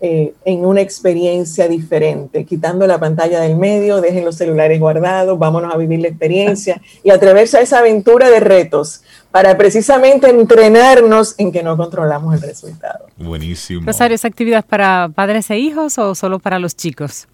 eh, 0.03 0.33
en 0.45 0.65
una 0.65 0.81
experiencia 0.81 1.67
diferente, 1.67 2.43
quitando 2.43 2.87
la 2.87 2.99
pantalla 2.99 3.39
del 3.41 3.55
medio, 3.55 4.01
dejen 4.01 4.25
los 4.25 4.35
celulares 4.35 4.79
guardados, 4.79 5.37
vámonos 5.37 5.71
a 5.71 5.77
vivir 5.77 5.99
la 5.99 6.07
experiencia 6.07 6.81
y 7.03 7.11
atreverse 7.11 7.59
a 7.59 7.61
esa 7.61 7.77
aventura 7.79 8.27
de 8.31 8.39
retos 8.39 9.03
para 9.29 9.55
precisamente 9.57 10.27
entrenarnos 10.27 11.35
en 11.37 11.51
que 11.51 11.61
no 11.61 11.77
controlamos 11.77 12.33
el 12.33 12.41
resultado. 12.41 13.05
Buenísimo. 13.17 13.85
Rosario, 13.85 14.15
¿es 14.15 14.25
actividad 14.25 14.65
para 14.65 15.11
padres 15.13 15.51
e 15.51 15.59
hijos 15.59 15.99
o 15.99 16.15
solo 16.15 16.39
para 16.39 16.57
los 16.57 16.75
chicos? 16.75 17.27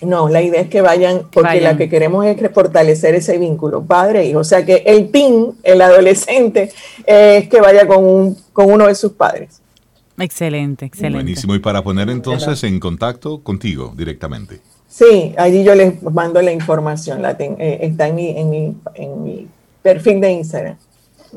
No, 0.00 0.28
la 0.28 0.42
idea 0.42 0.60
es 0.60 0.68
que 0.68 0.80
vayan, 0.80 1.28
porque 1.30 1.60
la 1.60 1.76
que 1.76 1.88
queremos 1.88 2.26
es 2.26 2.36
fortalecer 2.52 3.14
ese 3.14 3.38
vínculo, 3.38 3.84
padre 3.84 4.22
e 4.22 4.26
hijo. 4.26 4.40
O 4.40 4.44
sea 4.44 4.64
que 4.64 4.82
el 4.86 5.06
PIN, 5.06 5.52
el 5.62 5.80
adolescente, 5.80 6.72
es 7.06 7.48
que 7.48 7.60
vaya 7.60 7.86
con, 7.86 8.04
un, 8.04 8.36
con 8.52 8.70
uno 8.72 8.86
de 8.86 8.94
sus 8.94 9.12
padres. 9.12 9.60
Excelente, 10.18 10.86
excelente. 10.86 11.16
Buenísimo. 11.16 11.54
Y 11.54 11.60
para 11.60 11.82
poner 11.82 12.10
entonces 12.10 12.64
en 12.64 12.80
contacto 12.80 13.42
contigo 13.42 13.92
directamente. 13.96 14.60
Sí, 14.88 15.34
allí 15.38 15.64
yo 15.64 15.74
les 15.74 16.02
mando 16.02 16.42
la 16.42 16.52
información, 16.52 17.22
la 17.22 17.36
eh, 17.38 17.78
está 17.80 18.08
en 18.08 18.14
mi, 18.14 18.28
en, 18.30 18.50
mi, 18.50 18.76
en 18.94 19.22
mi 19.22 19.48
perfil 19.82 20.20
de 20.20 20.32
Instagram. 20.32 20.76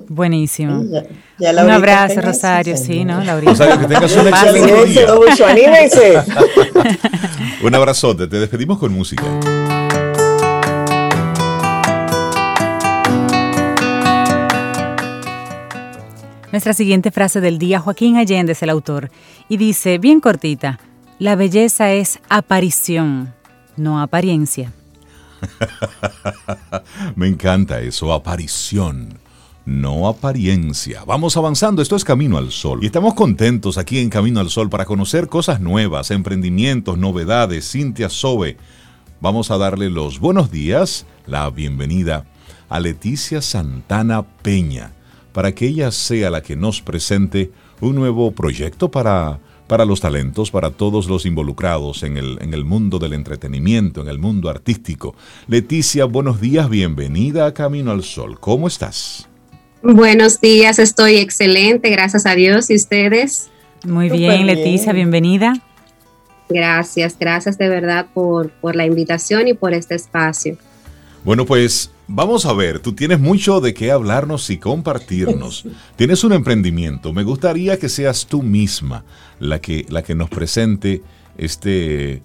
Buenísimo. 0.07 0.79
un 0.79 1.69
abrazo, 1.69 2.21
Rosario. 2.21 2.77
Sí, 2.77 3.05
¿no? 3.05 3.23
Laurita. 3.23 3.51
Rosario, 3.51 3.79
que 3.79 3.93
tengas 3.93 4.15
un 4.15 4.27
excelente 4.27 4.85
día. 4.85 5.07
anímense. 5.47 6.23
un 7.63 7.75
abrazote. 7.75 8.27
Te 8.27 8.37
despedimos 8.37 8.77
con 8.77 8.93
música. 8.93 9.23
Nuestra 16.55 16.73
siguiente 16.73 17.11
frase 17.11 17.41
del 17.41 17.57
día, 17.57 17.81
Joaquín 17.81 18.15
Allende 18.15 18.53
es 18.53 18.63
el 18.63 18.69
autor, 18.69 19.11
y 19.49 19.57
dice, 19.57 19.97
bien 19.97 20.21
cortita, 20.21 20.79
la 21.19 21.35
belleza 21.35 21.91
es 21.91 22.19
aparición, 22.29 23.33
no 23.75 24.01
apariencia. 24.01 24.71
Me 27.17 27.27
encanta 27.27 27.81
eso, 27.81 28.13
aparición, 28.13 29.19
no 29.65 30.07
apariencia. 30.07 31.03
Vamos 31.05 31.37
avanzando, 31.37 31.81
esto 31.81 31.95
es 31.95 32.03
Camino 32.03 32.37
al 32.37 32.51
Sol. 32.51 32.79
Y 32.83 32.87
estamos 32.87 33.13
contentos 33.15 33.77
aquí 33.77 33.99
en 33.99 34.09
Camino 34.09 34.39
al 34.39 34.49
Sol 34.49 34.69
para 34.69 34.85
conocer 34.85 35.27
cosas 35.27 35.59
nuevas, 35.59 36.11
emprendimientos, 36.11 36.97
novedades. 36.97 37.71
Cintia 37.71 38.09
Sobe, 38.09 38.57
vamos 39.21 39.51
a 39.51 39.57
darle 39.57 39.89
los 39.89 40.19
buenos 40.19 40.51
días, 40.51 41.05
la 41.25 41.49
bienvenida 41.49 42.25
a 42.69 42.79
Leticia 42.79 43.41
Santana 43.41 44.23
Peña 44.23 44.93
para 45.35 45.53
que 45.53 45.67
ella 45.67 45.91
sea 45.91 46.29
la 46.29 46.41
que 46.41 46.55
nos 46.55 46.81
presente 46.81 47.51
un 47.81 47.95
nuevo 47.95 48.31
proyecto 48.31 48.89
para, 48.89 49.39
para 49.67 49.83
los 49.83 49.99
talentos, 49.99 50.49
para 50.49 50.71
todos 50.71 51.07
los 51.07 51.25
involucrados 51.25 52.03
en 52.03 52.15
el, 52.15 52.37
en 52.41 52.53
el 52.53 52.63
mundo 52.63 52.99
del 52.99 53.11
entretenimiento, 53.11 54.01
en 54.01 54.07
el 54.07 54.17
mundo 54.17 54.49
artístico. 54.49 55.13
Leticia, 55.47 56.05
buenos 56.05 56.39
días, 56.39 56.69
bienvenida 56.69 57.47
a 57.47 57.53
Camino 57.53 57.91
al 57.91 58.03
Sol. 58.03 58.39
¿Cómo 58.39 58.67
estás? 58.67 59.27
Buenos 59.87 60.41
días, 60.41 60.79
estoy 60.79 61.17
excelente, 61.17 61.91
gracias 61.91 62.25
a 62.25 62.33
Dios. 62.33 62.71
¿Y 62.71 62.75
ustedes? 62.75 63.49
Muy 63.85 64.09
bien, 64.09 64.47
Leticia, 64.47 64.93
bienvenida. 64.93 65.53
Gracias, 66.49 67.15
gracias 67.19 67.59
de 67.59 67.69
verdad 67.69 68.07
por, 68.11 68.49
por 68.49 68.75
la 68.75 68.87
invitación 68.87 69.47
y 69.47 69.53
por 69.53 69.75
este 69.75 69.93
espacio. 69.93 70.57
Bueno, 71.23 71.45
pues 71.45 71.91
Vamos 72.07 72.45
a 72.45 72.53
ver, 72.53 72.79
tú 72.81 72.93
tienes 72.93 73.19
mucho 73.19 73.61
de 73.61 73.73
qué 73.73 73.89
hablarnos 73.89 74.51
y 74.51 74.57
compartirnos. 74.57 75.65
Tienes 75.95 76.23
un 76.23 76.33
emprendimiento. 76.33 77.13
Me 77.13 77.23
gustaría 77.23 77.79
que 77.79 77.89
seas 77.89 78.27
tú 78.27 78.43
misma 78.43 79.03
la 79.39 79.59
que, 79.59 79.87
la 79.89 80.03
que 80.03 80.13
nos 80.13 80.29
presente 80.29 81.01
este, 81.35 82.21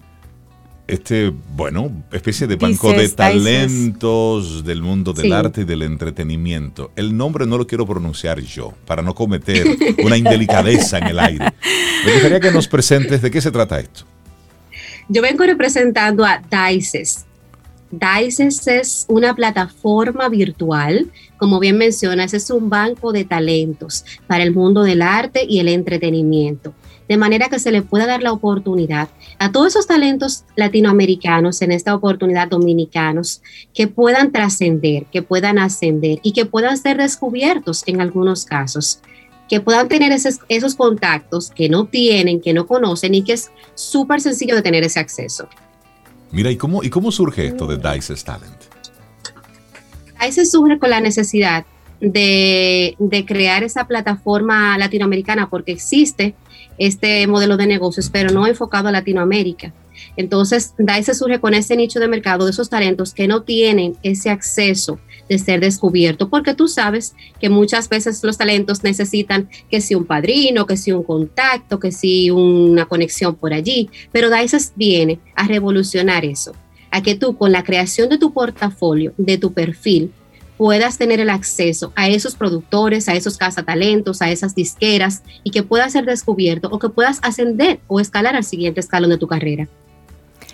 este, 0.87 1.31
bueno, 1.55 1.91
especie 2.11 2.47
de 2.47 2.55
banco 2.55 2.91
de 2.91 3.07
talentos 3.09 4.63
del 4.63 4.81
mundo 4.81 5.13
del 5.13 5.31
arte 5.33 5.61
y 5.61 5.63
del 5.63 5.83
entretenimiento. 5.83 6.91
El 6.95 7.15
nombre 7.15 7.45
no 7.45 7.57
lo 7.57 7.65
quiero 7.67 7.85
pronunciar 7.85 8.39
yo, 8.41 8.73
para 8.85 9.01
no 9.01 9.15
cometer 9.15 9.65
una 10.03 10.17
indelicadeza 10.17 10.97
en 10.97 11.07
el 11.07 11.19
aire. 11.19 11.45
Me 12.05 12.13
gustaría 12.13 12.39
que 12.39 12.51
nos 12.51 12.67
presentes 12.67 13.21
de 13.21 13.31
qué 13.31 13.41
se 13.41 13.51
trata 13.51 13.79
esto. 13.79 14.05
Yo 15.07 15.21
vengo 15.21 15.43
representando 15.45 16.25
a 16.25 16.41
Dices. 16.49 17.25
Dices 17.91 18.67
es 18.67 19.05
una 19.09 19.35
plataforma 19.35 20.29
virtual, 20.29 21.11
como 21.37 21.59
bien 21.59 21.77
mencionas, 21.77 22.33
es 22.33 22.49
un 22.49 22.69
banco 22.69 23.11
de 23.11 23.25
talentos 23.25 24.05
para 24.27 24.43
el 24.43 24.53
mundo 24.53 24.83
del 24.83 25.01
arte 25.01 25.45
y 25.47 25.59
el 25.59 25.67
entretenimiento, 25.67 26.73
de 27.11 27.17
manera 27.17 27.49
que 27.49 27.59
se 27.59 27.73
le 27.73 27.81
pueda 27.81 28.07
dar 28.07 28.23
la 28.23 28.31
oportunidad 28.31 29.09
a 29.37 29.51
todos 29.51 29.67
esos 29.67 29.85
talentos 29.85 30.45
latinoamericanos, 30.55 31.61
en 31.61 31.73
esta 31.73 31.93
oportunidad 31.93 32.47
dominicanos, 32.47 33.41
que 33.73 33.89
puedan 33.89 34.31
trascender, 34.31 35.07
que 35.07 35.21
puedan 35.21 35.59
ascender 35.59 36.21
y 36.23 36.31
que 36.31 36.45
puedan 36.45 36.77
ser 36.77 36.95
descubiertos 36.95 37.83
en 37.85 37.99
algunos 37.99 38.45
casos 38.45 39.01
que 39.49 39.59
puedan 39.59 39.89
tener 39.89 40.13
esos, 40.13 40.39
esos 40.47 40.75
contactos 40.75 41.51
que 41.51 41.67
no 41.67 41.83
tienen, 41.83 42.39
que 42.39 42.53
no 42.53 42.65
conocen 42.65 43.13
y 43.13 43.25
que 43.25 43.33
es 43.33 43.51
súper 43.75 44.21
sencillo 44.21 44.55
de 44.55 44.61
tener 44.61 44.85
ese 44.85 45.01
acceso. 45.01 45.49
Mira, 46.31 46.49
¿y 46.49 46.55
cómo, 46.55 46.81
¿y 46.81 46.89
cómo 46.89 47.11
surge 47.11 47.47
esto 47.47 47.67
de 47.67 47.75
Dice's 47.75 48.23
Talent? 48.23 48.55
Dice 50.25 50.45
surge 50.45 50.79
con 50.79 50.91
la 50.91 51.01
necesidad 51.01 51.65
de, 51.99 52.95
de, 52.99 53.25
crear 53.25 53.65
esa 53.65 53.85
plataforma 53.85 54.77
latinoamericana 54.77 55.49
porque 55.49 55.73
existe 55.73 56.35
este 56.81 57.27
modelo 57.27 57.57
de 57.57 57.67
negocios, 57.67 58.09
pero 58.09 58.31
no 58.31 58.47
enfocado 58.47 58.87
a 58.87 58.91
Latinoamérica. 58.91 59.71
Entonces, 60.17 60.73
DICE 60.79 61.13
surge 61.13 61.39
con 61.39 61.53
ese 61.53 61.75
nicho 61.75 61.99
de 61.99 62.07
mercado 62.07 62.45
de 62.45 62.51
esos 62.51 62.71
talentos 62.71 63.13
que 63.13 63.27
no 63.27 63.43
tienen 63.43 63.95
ese 64.01 64.31
acceso 64.31 64.99
de 65.29 65.37
ser 65.37 65.59
descubierto, 65.59 66.27
porque 66.29 66.55
tú 66.55 66.67
sabes 66.67 67.13
que 67.39 67.49
muchas 67.49 67.87
veces 67.87 68.23
los 68.23 68.39
talentos 68.39 68.83
necesitan 68.83 69.47
que 69.69 69.79
si 69.79 69.93
un 69.93 70.05
padrino, 70.05 70.65
que 70.65 70.75
si 70.75 70.91
un 70.91 71.03
contacto, 71.03 71.79
que 71.79 71.91
si 71.91 72.31
una 72.31 72.85
conexión 72.85 73.35
por 73.35 73.53
allí, 73.53 73.91
pero 74.11 74.31
DICE 74.31 74.57
viene 74.75 75.19
a 75.35 75.47
revolucionar 75.47 76.25
eso, 76.25 76.53
a 76.89 77.03
que 77.03 77.13
tú 77.13 77.37
con 77.37 77.51
la 77.51 77.63
creación 77.63 78.09
de 78.09 78.17
tu 78.17 78.33
portafolio, 78.33 79.13
de 79.17 79.37
tu 79.37 79.53
perfil, 79.53 80.11
puedas 80.61 80.99
tener 80.99 81.19
el 81.19 81.31
acceso 81.31 81.91
a 81.95 82.07
esos 82.07 82.35
productores, 82.35 83.09
a 83.09 83.15
esos 83.15 83.35
cazatalentos, 83.35 84.21
a 84.21 84.29
esas 84.29 84.53
disqueras 84.53 85.23
y 85.43 85.49
que 85.49 85.63
puedas 85.63 85.91
ser 85.91 86.05
descubierto 86.05 86.69
o 86.71 86.77
que 86.77 86.87
puedas 86.87 87.17
ascender 87.23 87.79
o 87.87 87.99
escalar 87.99 88.35
al 88.35 88.43
siguiente 88.43 88.79
escalón 88.79 89.09
de 89.09 89.17
tu 89.17 89.25
carrera. 89.25 89.67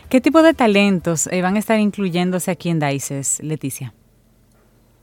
¿Qué 0.08 0.22
tipo 0.22 0.44
de 0.44 0.54
talentos 0.54 1.28
eh, 1.28 1.42
van 1.42 1.58
a 1.58 1.60
estar 1.60 1.78
incluyéndose 1.78 2.52
aquí 2.52 2.70
en 2.70 2.80
DICES, 2.80 3.42
Leticia? 3.44 3.94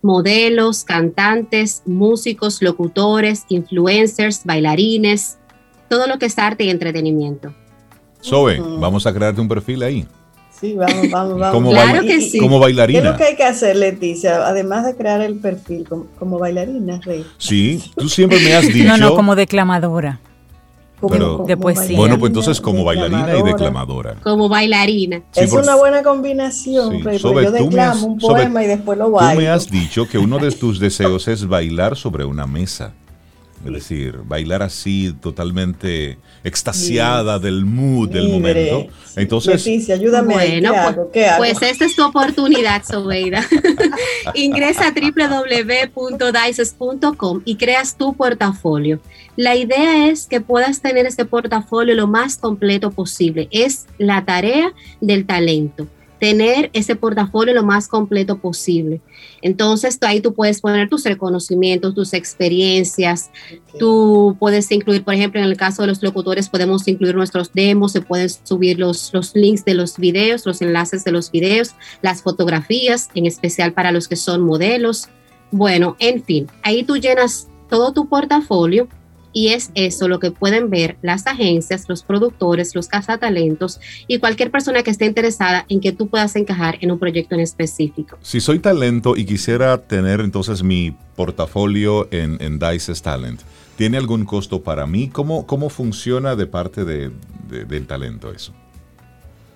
modelos, 0.01 0.85
cantantes, 0.85 1.83
músicos, 1.85 2.63
locutores, 2.63 3.45
influencers, 3.51 4.43
bailarines, 4.45 5.37
todo 5.91 6.07
lo 6.07 6.19
que 6.19 6.27
es 6.27 6.39
arte 6.39 6.65
y 6.65 6.71
entretenimiento. 6.71 7.55
Zoe, 8.23 8.59
vamos 8.59 9.07
a 9.07 9.13
crearte 9.13 9.43
un 9.43 9.49
perfil 9.49 9.83
ahí. 9.83 10.09
Sí, 10.65 10.73
vamos, 10.73 11.11
vamos, 11.11 11.39
vamos. 11.39 11.55
Como 11.55 11.71
claro 11.73 12.01
que 12.07 12.23
sí. 12.23 12.39
Como 12.39 12.59
bailarina. 12.59 13.01
¿Qué 13.01 13.07
es 13.07 13.13
lo 13.13 13.19
que 13.19 13.25
hay 13.25 13.37
que 13.37 13.45
hacer, 13.45 13.77
Leticia? 13.77 14.47
Además 14.47 14.87
de 14.87 14.97
crear 14.97 15.21
el 15.21 15.35
perfil 15.37 15.87
como, 16.19 16.39
bailarina, 16.39 17.03
Rey. 17.05 17.23
Sí, 17.37 17.83
tú 17.95 18.09
siempre 18.09 18.41
me 18.41 18.55
has 18.55 18.67
dicho. 18.67 18.85
No, 18.95 18.97
no, 18.97 19.15
como 19.15 19.35
declamadora. 19.35 20.21
Pero, 21.07 21.45
de 21.47 21.57
poesía. 21.57 21.99
Bueno, 21.99 22.19
pues 22.19 22.31
entonces 22.31 22.61
como 22.63 22.83
bailarina 22.83 23.37
y 23.37 23.43
declamadora. 23.43 24.15
Como 24.23 24.49
bailarina. 24.49 25.23
es 25.35 25.53
una 25.53 25.75
buena 25.75 26.03
combinación, 26.03 27.03
yo 27.03 27.51
declamo 27.51 28.07
un 28.07 28.19
poema 28.19 28.65
y 28.65 28.67
después 28.69 28.97
lo 28.97 29.11
bailo. 29.11 29.35
Tú 29.35 29.41
me 29.41 29.49
has 29.49 29.71
dicho 29.71 30.09
que 30.09 30.17
uno 30.17 30.39
de 30.39 30.51
tus 30.53 30.81
deseos 30.81 31.29
es 31.29 31.47
bailar 31.47 31.97
sobre 31.97 32.25
una 32.25 32.47
mesa. 32.47 32.95
Es 33.65 33.73
decir, 33.73 34.19
bailar 34.25 34.63
así 34.63 35.15
totalmente 35.21 36.19
extasiada 36.43 37.39
del 37.39 37.65
mood 37.65 38.11
del 38.11 38.29
momento. 38.29 38.87
Entonces, 39.17 39.65
Leticia, 39.65 39.95
ayúdame. 39.95 40.35
Bueno, 40.35 40.73
pues, 41.13 41.31
pues, 41.39 41.63
esta 41.63 41.87
es 41.87 41.97
tu 41.97 42.05
oportunidad, 42.05 42.85
Sobeida. 42.85 43.45
Ingresa 44.35 44.89
a 44.89 44.93
www.dices.com 45.95 47.43
y 47.45 47.57
creas 47.57 47.97
tu 47.97 48.15
portafolio. 48.15 49.01
La 49.37 49.57
idea 49.57 50.09
es 50.09 50.27
que 50.27 50.41
puedas 50.41 50.81
tener 50.81 51.07
este 51.07 51.25
portafolio 51.25 51.95
lo 51.95 52.07
más 52.07 52.37
completo 52.37 52.91
posible. 52.91 53.49
Es 53.51 53.87
la 53.99 54.25
tarea 54.25 54.73
del 55.01 55.25
talento 55.27 55.89
tener 56.25 56.71
ese 56.73 56.97
portafolio 56.97 57.53
lo 57.53 57.65
más 57.65 57.87
completo 57.87 58.39
posible. 58.39 59.03
Entonces, 59.43 59.99
ahí 60.01 60.23
tú 60.23 60.33
puedes 60.33 60.63
poner 60.63 60.89
tus 60.89 61.05
reconocimientos, 61.05 61.95
tus 61.95 62.15
experiencias. 62.15 63.31
Tú 63.79 64.35
puedes 64.41 64.73
incluir, 64.73 65.05
por 65.05 65.13
ejemplo, 65.13 65.39
en 65.39 65.45
el 65.45 65.59
caso 65.59 65.83
de 65.83 65.89
los 65.89 66.03
locutores, 66.03 66.49
podemos 66.49 66.89
incluir 66.89 67.15
nuestros 67.15 67.53
demos, 67.53 67.93
se 67.93 68.01
pueden 68.01 68.31
subir 68.31 68.79
los, 68.79 69.13
los 69.13 69.37
links 69.37 69.67
de 69.67 69.75
los 69.75 69.99
videos, 69.99 70.47
los 70.47 70.63
enlaces 70.63 71.05
de 71.05 71.13
los 71.13 71.31
videos, 71.31 71.75
las 72.01 72.23
fotografías, 72.23 73.11
en 73.15 73.27
especial 73.27 73.75
para 73.75 73.93
los 73.93 74.09
que 74.09 74.17
son 74.17 74.41
modelos. 74.41 75.11
Bueno, 75.51 75.95
en 75.99 76.25
fin, 76.25 76.47
ahí 76.63 76.85
tú 76.85 76.97
llenas 76.97 77.49
todo 77.69 77.93
tu 77.93 78.09
portafolio 78.09 78.89
y 79.35 79.49
es 79.49 79.71
eso 79.75 80.09
lo 80.09 80.19
que 80.19 80.31
pueden 80.31 80.71
ver 80.71 80.97
las 81.03 81.27
agencias, 81.27 81.85
los 81.89 82.03
productores, 82.03 82.75
los 82.75 82.89
cazatalentos 82.89 83.81
y 84.07 84.19
cualquier 84.19 84.51
persona 84.51 84.83
que 84.83 84.91
esté 84.91 85.05
interesada 85.05 85.67
en 85.69 85.81
que 85.81 85.93
tú 85.93 86.09
puedas 86.09 86.35
encajar 86.37 86.79
en 86.81 86.91
un 86.91 86.99
proyecto 86.99 87.35
en 87.35 87.43
específico. 87.43 88.17
Si 88.23 88.41
soy 88.41 88.61
talento 88.61 89.17
y 89.17 89.27
quisiera 89.27 89.77
tener 89.79 90.21
entonces 90.21 90.63
mi 90.63 90.97
portafolio 91.17 92.09
en, 92.11 92.39
en 92.41 92.59
Dice's 92.59 93.03
Talent, 93.03 93.43
¿tiene 93.77 93.99
algún 93.99 94.25
costo 94.25 94.63
para 94.63 94.87
mí? 94.87 95.09
¿Cómo, 95.09 95.47
cómo 95.47 95.69
funciona 95.69 96.37
de 96.37 96.47
parte 96.47 96.85
de, 96.85 97.11
del 97.67 97.87
talento 97.87 98.33
eso? 98.33 98.53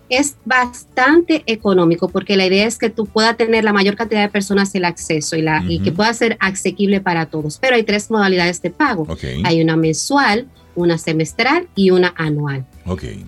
Es 0.09 0.37
bastante 0.45 1.43
económico 1.47 2.09
porque 2.09 2.37
la 2.37 2.47
idea 2.47 2.67
es 2.67 2.79
que 2.79 2.91
tú 2.91 3.07
puedas 3.07 3.37
tener 3.37 3.65
la 3.65 3.73
mayor 3.73 3.97
cantidad 3.97 4.23
de 4.23 4.29
personas 4.29 4.75
el 4.75 4.85
acceso 4.85 5.37
y, 5.37 5.43
la, 5.43 5.63
y 5.69 5.81
que 5.81 5.93
pueda 5.93 6.13
ser 6.15 6.37
asequible 6.41 7.01
para 7.01 7.27
todos. 7.27 7.59
Pero 7.59 7.77
hay 7.77 7.83
tres 7.83 8.11
modalidades 8.11 8.63
de 8.63 8.71
pago. 8.71 9.07
Hay 9.45 9.63
una 9.63 9.77
mensual, 9.77 10.47
una 10.75 10.99
semestral 10.99 11.69
y 11.75 11.91
una 11.91 12.15
anual. 12.17 12.65
Okay. 12.87 13.25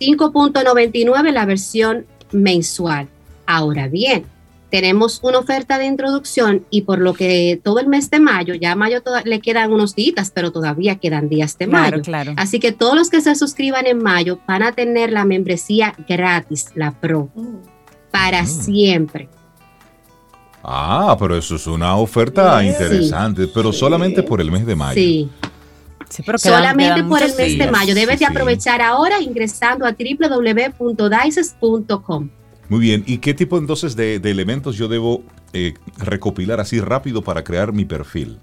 5.99 0.00 1.32
la 1.32 1.46
versión 1.46 2.06
mensual. 2.32 3.08
Ahora 3.46 3.88
bien, 3.88 4.24
tenemos 4.70 5.20
una 5.22 5.38
oferta 5.38 5.78
de 5.78 5.86
introducción 5.86 6.66
y 6.70 6.82
por 6.82 6.98
lo 6.98 7.14
que 7.14 7.60
todo 7.62 7.78
el 7.78 7.86
mes 7.86 8.10
de 8.10 8.20
mayo, 8.20 8.54
ya 8.54 8.74
mayo 8.74 9.02
le 9.24 9.40
quedan 9.40 9.72
unos 9.72 9.94
días, 9.94 10.30
pero 10.34 10.52
todavía 10.52 10.96
quedan 10.96 11.28
días 11.28 11.56
de 11.58 11.66
mayo. 11.66 12.02
Claro. 12.02 12.34
Así 12.36 12.58
que 12.58 12.72
todos 12.72 12.96
los 12.96 13.10
que 13.10 13.20
se 13.20 13.34
suscriban 13.36 13.86
en 13.86 14.02
mayo 14.02 14.40
van 14.46 14.62
a 14.62 14.72
tener 14.72 15.12
la 15.12 15.24
membresía 15.24 15.94
gratis, 16.08 16.66
la 16.74 16.92
Pro, 16.92 17.30
para 18.10 18.42
mm. 18.42 18.46
siempre. 18.46 19.28
Ah, 20.62 21.16
pero 21.18 21.36
eso 21.36 21.54
es 21.54 21.66
una 21.68 21.96
oferta 21.96 22.62
interesante, 22.64 23.46
pero 23.46 23.72
solamente 23.72 24.24
por 24.24 24.40
el 24.40 24.50
mes 24.50 24.66
de 24.66 24.74
mayo. 24.74 24.94
Sí. 24.94 25.30
Solamente 26.36 27.04
por 27.04 27.22
el 27.22 27.34
mes 27.36 27.58
de 27.58 27.70
mayo. 27.70 27.94
Debes 27.94 28.18
de 28.18 28.26
aprovechar 28.26 28.82
ahora 28.82 29.22
ingresando 29.22 29.86
a 29.86 29.92
www.dices.com. 29.92 32.30
Muy 32.68 32.80
bien, 32.80 33.04
¿y 33.06 33.18
qué 33.18 33.32
tipo 33.34 33.58
entonces 33.58 33.94
de, 33.94 34.16
elementos 34.16 34.76
yo 34.76 34.88
debo 34.88 35.22
eh, 35.52 35.74
recopilar 35.98 36.60
así 36.60 36.80
rápido 36.80 37.22
para 37.22 37.44
crear 37.44 37.72
mi 37.72 37.84
perfil? 37.84 38.38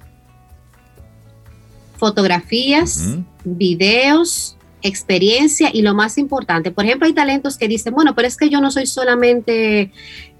Fotografías, 1.98 3.18
videos, 3.44 4.58
experiencia 4.82 5.70
y 5.74 5.82
lo 5.82 5.94
más 5.94 6.18
importante, 6.18 6.72
por 6.72 6.86
ejemplo, 6.86 7.08
hay 7.08 7.14
talentos 7.14 7.58
que 7.58 7.68
dicen, 7.68 7.94
bueno, 7.94 8.16
pero 8.16 8.28
es 8.28 8.38
que 8.38 8.50
yo 8.50 8.62
no 8.62 8.72
soy 8.72 8.86
solamente 8.86 9.92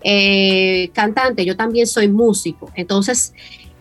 eh, 0.04 0.90
cantante, 0.94 1.46
yo 1.46 1.56
también 1.56 1.88
soy 1.88 2.08
músico. 2.08 2.72
Entonces, 2.76 3.34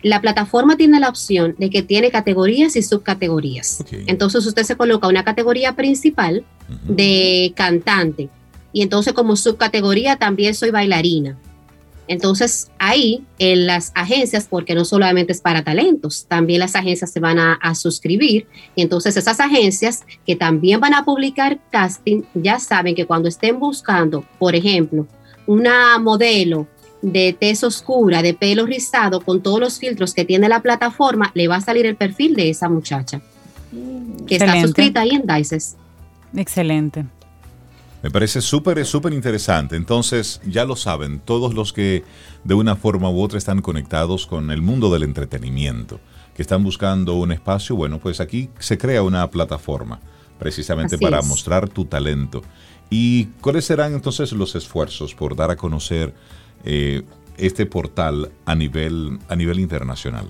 la 0.02 0.20
plataforma 0.20 0.76
tiene 0.76 0.98
la 0.98 1.08
opción 1.08 1.54
de 1.58 1.70
que 1.70 1.82
tiene 1.82 2.10
categorías 2.10 2.74
y 2.74 2.82
subcategorías. 2.82 3.84
Entonces, 4.06 4.44
usted 4.46 4.64
se 4.64 4.76
coloca 4.76 5.06
una 5.06 5.24
categoría 5.24 5.74
principal 5.74 6.44
de 6.88 7.52
cantante 7.56 8.28
y 8.72 8.82
entonces 8.82 9.12
como 9.12 9.36
subcategoría 9.36 10.16
también 10.16 10.54
soy 10.54 10.70
bailarina. 10.70 11.38
Entonces 12.08 12.70
ahí 12.78 13.24
en 13.38 13.66
las 13.66 13.92
agencias, 13.94 14.46
porque 14.50 14.74
no 14.74 14.84
solamente 14.84 15.32
es 15.32 15.40
para 15.40 15.62
talentos, 15.62 16.26
también 16.26 16.60
las 16.60 16.74
agencias 16.74 17.12
se 17.12 17.20
van 17.20 17.38
a, 17.38 17.74
suscribir 17.74 18.46
y 18.74 18.82
entonces 18.82 19.16
esas 19.16 19.40
agencias 19.40 20.04
que 20.26 20.36
también 20.36 20.80
van 20.80 20.94
a 20.94 21.04
publicar 21.04 21.58
casting 21.70 22.22
ya 22.34 22.58
saben 22.58 22.94
que 22.94 23.06
cuando 23.06 23.28
estén 23.28 23.58
buscando, 23.58 24.24
por 24.38 24.54
ejemplo, 24.54 25.06
una 25.46 25.98
modelo 25.98 26.66
de 27.00 27.36
tez 27.38 27.64
oscura, 27.64 28.22
de 28.22 28.34
pelo 28.34 28.66
rizado, 28.66 29.20
con 29.20 29.42
todos 29.42 29.60
los 29.60 29.78
filtros 29.78 30.12
que 30.12 30.24
tiene 30.24 30.48
la 30.48 30.60
plataforma, 30.60 31.30
le 31.34 31.48
va 31.48 31.56
a 31.56 31.60
salir 31.60 31.86
el 31.86 31.96
perfil 31.96 32.34
de 32.34 32.50
esa 32.50 32.68
muchacha 32.68 33.22
que 34.26 34.36
está 34.36 34.60
suscrita 34.60 35.00
ahí 35.00 35.10
en 35.10 35.26
Dices. 35.26 35.76
Excelente. 36.34 37.06
Me 38.02 38.10
parece 38.10 38.40
súper, 38.40 38.84
súper 38.84 39.12
interesante. 39.12 39.76
Entonces, 39.76 40.40
ya 40.44 40.64
lo 40.64 40.74
saben, 40.74 41.20
todos 41.20 41.54
los 41.54 41.72
que 41.72 42.04
de 42.42 42.54
una 42.54 42.74
forma 42.74 43.08
u 43.10 43.22
otra 43.22 43.38
están 43.38 43.62
conectados 43.62 44.26
con 44.26 44.50
el 44.50 44.60
mundo 44.60 44.92
del 44.92 45.04
entretenimiento, 45.04 46.00
que 46.34 46.42
están 46.42 46.64
buscando 46.64 47.14
un 47.14 47.30
espacio, 47.30 47.76
bueno, 47.76 48.00
pues 48.00 48.20
aquí 48.20 48.50
se 48.58 48.76
crea 48.76 49.02
una 49.02 49.30
plataforma 49.30 50.00
precisamente 50.38 50.98
para 50.98 51.22
mostrar 51.22 51.68
tu 51.68 51.84
talento. 51.84 52.42
¿Y 52.90 53.26
cuáles 53.40 53.64
serán 53.64 53.94
entonces 53.94 54.32
los 54.32 54.56
esfuerzos 54.56 55.14
por 55.14 55.36
dar 55.36 55.52
a 55.52 55.56
conocer 55.56 56.12
eh, 56.64 57.02
este 57.36 57.66
portal 57.66 58.32
a 58.44 58.54
nivel, 58.56 59.20
a 59.28 59.36
nivel 59.36 59.60
internacional? 59.60 60.28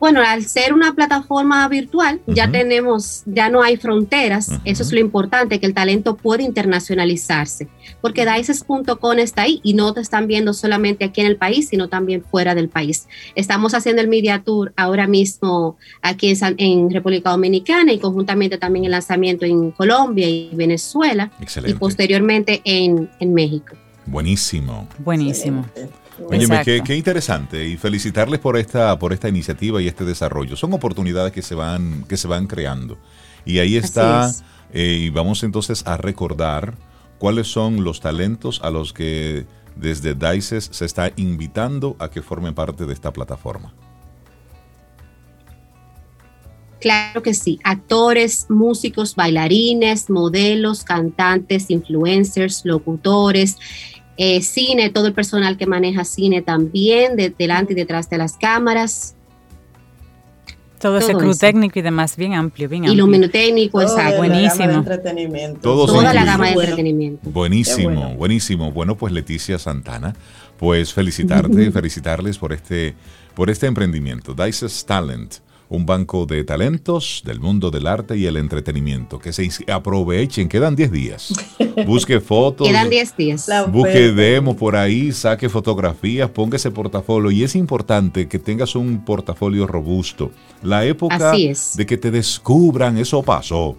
Bueno, 0.00 0.22
al 0.24 0.44
ser 0.44 0.72
una 0.72 0.94
plataforma 0.94 1.66
virtual, 1.68 2.20
ya 2.26 2.50
tenemos, 2.50 3.22
ya 3.26 3.48
no 3.48 3.62
hay 3.62 3.76
fronteras. 3.76 4.50
Eso 4.64 4.82
es 4.82 4.92
lo 4.92 5.00
importante, 5.00 5.58
que 5.58 5.66
el 5.66 5.74
talento 5.74 6.16
puede 6.16 6.44
internacionalizarse, 6.44 7.68
porque 8.00 8.24
Dices.com 8.24 9.18
está 9.18 9.42
ahí 9.42 9.60
y 9.62 9.74
no 9.74 9.92
te 9.92 10.00
están 10.00 10.26
viendo 10.26 10.52
solamente 10.52 11.04
aquí 11.04 11.20
en 11.20 11.26
el 11.26 11.36
país, 11.36 11.68
sino 11.68 11.88
también 11.88 12.22
fuera 12.22 12.54
del 12.54 12.68
país. 12.68 13.08
Estamos 13.34 13.74
haciendo 13.74 14.02
el 14.02 14.08
Media 14.08 14.42
Tour 14.42 14.72
ahora 14.76 15.06
mismo 15.06 15.76
aquí 16.02 16.32
en, 16.58 16.90
República 16.90 17.30
Dominicana 17.30 17.92
y 17.92 17.98
conjuntamente 17.98 18.58
también 18.58 18.84
el 18.84 18.92
lanzamiento 18.92 19.44
en 19.44 19.70
Colombia 19.72 20.28
y 20.28 20.50
Venezuela 20.54 21.30
y 21.66 21.74
posteriormente 21.74 22.60
en, 22.64 23.10
en 23.20 23.34
México. 23.34 23.76
Buenísimo. 24.06 24.88
Buenísimo. 24.98 25.66
Oye, 26.26 26.82
qué, 26.84 26.96
interesante 26.96 27.66
y 27.66 27.76
felicitarles 27.76 28.40
por 28.40 28.56
esta, 28.56 28.98
por 28.98 29.12
esta 29.12 29.28
iniciativa 29.28 29.80
y 29.80 29.86
este 29.86 30.04
desarrollo. 30.04 30.56
Son 30.56 30.72
oportunidades 30.72 31.32
que 31.32 31.42
se 31.42 31.54
van, 31.54 32.04
que 32.08 32.16
se 32.16 32.28
van 32.28 32.46
creando. 32.46 32.98
Y 33.44 33.60
ahí 33.60 33.76
está, 33.76 34.30
eh, 34.72 34.98
y 35.00 35.10
vamos 35.10 35.42
entonces 35.42 35.86
a 35.86 35.96
recordar 35.96 36.74
cuáles 37.18 37.48
son 37.48 37.84
los 37.84 38.00
talentos 38.00 38.60
a 38.62 38.70
los 38.70 38.92
que 38.92 39.46
desde 39.76 40.14
DICES 40.14 40.70
se 40.72 40.84
está 40.84 41.12
invitando 41.16 41.96
a 41.98 42.10
que 42.10 42.20
formen 42.20 42.54
parte 42.54 42.84
de 42.84 42.92
esta 42.92 43.12
plataforma. 43.12 43.72
Claro 46.80 47.22
que 47.22 47.34
sí, 47.34 47.58
actores, 47.64 48.46
músicos, 48.48 49.16
bailarines, 49.16 50.10
modelos, 50.10 50.84
cantantes, 50.84 51.70
influencers, 51.70 52.64
locutores, 52.64 53.56
eh, 54.18 54.42
cine, 54.42 54.90
todo 54.90 55.06
el 55.06 55.14
personal 55.14 55.56
que 55.56 55.66
maneja 55.66 56.04
cine 56.04 56.42
también, 56.42 57.14
de, 57.14 57.30
delante 57.30 57.72
y 57.72 57.76
detrás 57.76 58.10
de 58.10 58.18
las 58.18 58.36
cámaras. 58.36 59.14
Todo, 60.80 60.98
ese 60.98 61.14
crew 61.14 61.34
técnico 61.34 61.78
y 61.78 61.82
demás, 61.82 62.16
bien 62.16 62.34
amplio, 62.34 62.68
bien 62.68 62.86
amplio. 62.86 63.30
técnico, 63.30 63.80
exacto. 63.80 64.18
Buenísimo. 64.18 64.84
Toda 65.60 66.12
la 66.12 66.24
gama 66.24 66.46
de 66.46 66.52
entretenimiento. 66.52 67.30
Buenísimo, 67.30 68.14
buenísimo. 68.14 68.72
Bueno, 68.72 68.96
pues 68.96 69.12
Leticia 69.12 69.58
Santana, 69.58 70.14
pues 70.56 70.92
felicitarte, 70.92 71.70
felicitarles 71.72 72.38
por 72.38 72.52
este, 72.52 72.94
por 73.34 73.50
este 73.50 73.66
emprendimiento. 73.66 74.34
Dice's 74.34 74.84
Talent 74.84 75.36
un 75.70 75.84
banco 75.84 76.24
de 76.24 76.44
talentos 76.44 77.22
del 77.24 77.40
mundo 77.40 77.70
del 77.70 77.86
arte 77.86 78.16
y 78.16 78.26
el 78.26 78.36
entretenimiento. 78.36 79.18
Que 79.18 79.32
se 79.32 79.48
aprovechen, 79.70 80.48
quedan 80.48 80.76
10 80.76 80.92
días. 80.92 81.32
Busque 81.86 82.20
fotos. 82.20 82.66
quedan 82.66 82.88
10 82.88 83.16
días. 83.16 83.48
Busque 83.70 84.12
demo 84.12 84.56
por 84.56 84.76
ahí, 84.76 85.12
saque 85.12 85.48
fotografías, 85.48 86.30
ponga 86.30 86.56
ese 86.56 86.70
portafolio. 86.70 87.30
Y 87.30 87.42
es 87.44 87.54
importante 87.54 88.28
que 88.28 88.38
tengas 88.38 88.74
un 88.74 89.04
portafolio 89.04 89.66
robusto. 89.66 90.30
La 90.62 90.84
época 90.84 91.32
de 91.32 91.86
que 91.86 91.96
te 91.96 92.10
descubran, 92.10 92.96
eso 92.96 93.22
pasó. 93.22 93.76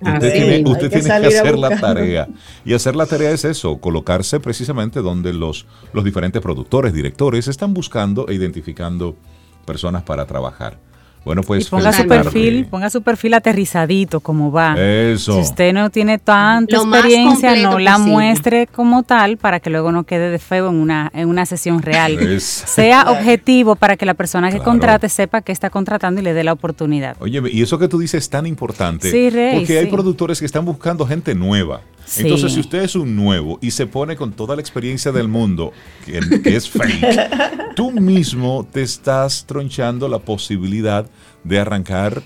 Usted, 0.00 0.32
tiene, 0.32 0.70
usted 0.70 0.90
que 0.90 1.00
tiene, 1.00 1.20
que, 1.20 1.26
hacer 1.38 1.58
la 1.58 1.80
tarea. 1.80 2.28
Y 2.64 2.74
hacer 2.74 2.96
la 2.96 3.06
tarea 3.06 3.30
es 3.30 3.44
eso, 3.44 3.78
colocarse 3.78 4.40
precisamente 4.40 5.00
donde 5.00 5.32
los, 5.32 5.66
los 5.92 6.04
diferentes 6.04 6.42
productores, 6.42 6.92
directores 6.92 7.48
están 7.48 7.72
buscando 7.72 8.28
e 8.28 8.34
identificando 8.34 9.16
personas 9.64 10.02
para 10.02 10.26
trabajar. 10.26 10.78
Bueno, 11.24 11.42
pues. 11.42 11.68
ponga 11.68 11.92
su 11.92 12.06
perfil, 12.06 12.66
ponga 12.66 12.90
su 12.90 13.02
perfil 13.02 13.34
aterrizadito, 13.34 14.20
como 14.20 14.52
va. 14.52 14.74
Eso. 14.78 15.34
Si 15.34 15.40
usted 15.40 15.72
no 15.72 15.90
tiene 15.90 16.18
tanta 16.18 16.76
experiencia, 16.76 17.56
no 17.56 17.78
la 17.78 17.98
muestre 17.98 18.66
como 18.66 19.02
tal 19.02 19.38
para 19.38 19.60
que 19.60 19.70
luego 19.70 19.90
no 19.90 20.04
quede 20.04 20.30
de 20.30 20.38
feo 20.38 20.68
en 20.68 20.76
una, 20.76 21.10
en 21.14 21.28
una 21.28 21.46
sesión 21.46 21.82
real. 21.82 22.40
Sea 22.40 23.10
objetivo 23.10 23.76
para 23.76 23.96
que 23.96 24.04
la 24.06 24.14
persona 24.14 24.50
que 24.50 24.58
contrate 24.58 25.08
sepa 25.08 25.40
que 25.40 25.52
está 25.52 25.70
contratando 25.70 26.20
y 26.20 26.24
le 26.24 26.34
dé 26.34 26.44
la 26.44 26.52
oportunidad. 26.52 27.16
Oye, 27.20 27.42
y 27.50 27.62
eso 27.62 27.78
que 27.78 27.88
tú 27.88 27.98
dices 27.98 28.24
es 28.24 28.30
tan 28.30 28.46
importante. 28.46 29.10
Sí, 29.10 29.30
Rey, 29.30 29.58
porque 29.58 29.78
hay 29.78 29.86
productores 29.86 30.38
que 30.40 30.46
están 30.46 30.64
buscando 30.64 31.06
gente 31.06 31.34
nueva. 31.34 31.80
Entonces, 32.18 32.52
si 32.52 32.60
usted 32.60 32.82
es 32.82 32.94
un 32.94 33.16
nuevo 33.16 33.58
y 33.60 33.70
se 33.70 33.86
pone 33.86 34.16
con 34.16 34.32
toda 34.32 34.54
la 34.54 34.60
experiencia 34.60 35.12
del 35.12 35.28
mundo, 35.28 35.72
que, 36.04 36.42
que 36.42 36.56
es 36.56 36.68
fake, 36.68 37.74
tú 37.76 37.90
mismo 37.90 38.66
te 38.70 38.82
estás 38.82 39.44
tronchando 39.46 40.08
la 40.08 40.18
posibilidad 40.18 41.06
de 41.42 41.58
arrancar 41.58 42.22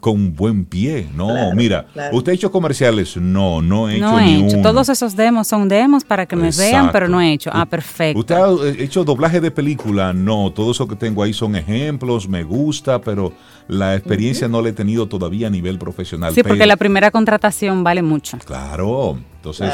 con 0.00 0.34
buen 0.34 0.64
pie. 0.64 1.08
No, 1.14 1.52
mira, 1.54 1.86
¿usted 2.12 2.32
ha 2.32 2.34
hecho 2.34 2.50
comerciales? 2.50 3.16
No, 3.16 3.60
no 3.60 3.88
he 3.88 3.96
hecho 3.96 4.04
No 4.04 4.20
he 4.20 4.36
hecho. 4.36 4.62
Todos 4.62 4.88
esos 4.88 5.14
demos 5.14 5.46
son 5.46 5.68
demos 5.68 6.04
para 6.04 6.26
que 6.26 6.36
me 6.36 6.50
vean, 6.50 6.90
pero 6.90 7.08
no 7.08 7.20
he 7.20 7.32
hecho. 7.32 7.50
Ah, 7.52 7.66
perfecto. 7.66 8.18
¿Usted 8.20 8.34
ha 8.34 8.82
hecho 8.82 9.04
doblaje 9.04 9.40
de 9.40 9.50
película? 9.50 10.12
No, 10.12 10.52
todo 10.52 10.72
eso 10.72 10.88
que 10.88 10.96
tengo 10.96 11.22
ahí 11.22 11.32
son 11.32 11.56
ejemplos, 11.56 12.28
me 12.28 12.42
gusta, 12.42 13.00
pero 13.00 13.32
la 13.68 13.94
experiencia 13.94 14.48
no 14.48 14.60
la 14.62 14.70
he 14.70 14.72
tenido 14.72 15.08
todavía 15.08 15.46
a 15.46 15.50
nivel 15.50 15.78
profesional. 15.78 16.34
Sí, 16.34 16.42
porque 16.42 16.66
la 16.66 16.76
primera 16.76 17.10
contratación 17.10 17.82
vale 17.84 18.02
mucho. 18.02 18.38
Claro, 18.44 19.18
entonces 19.36 19.72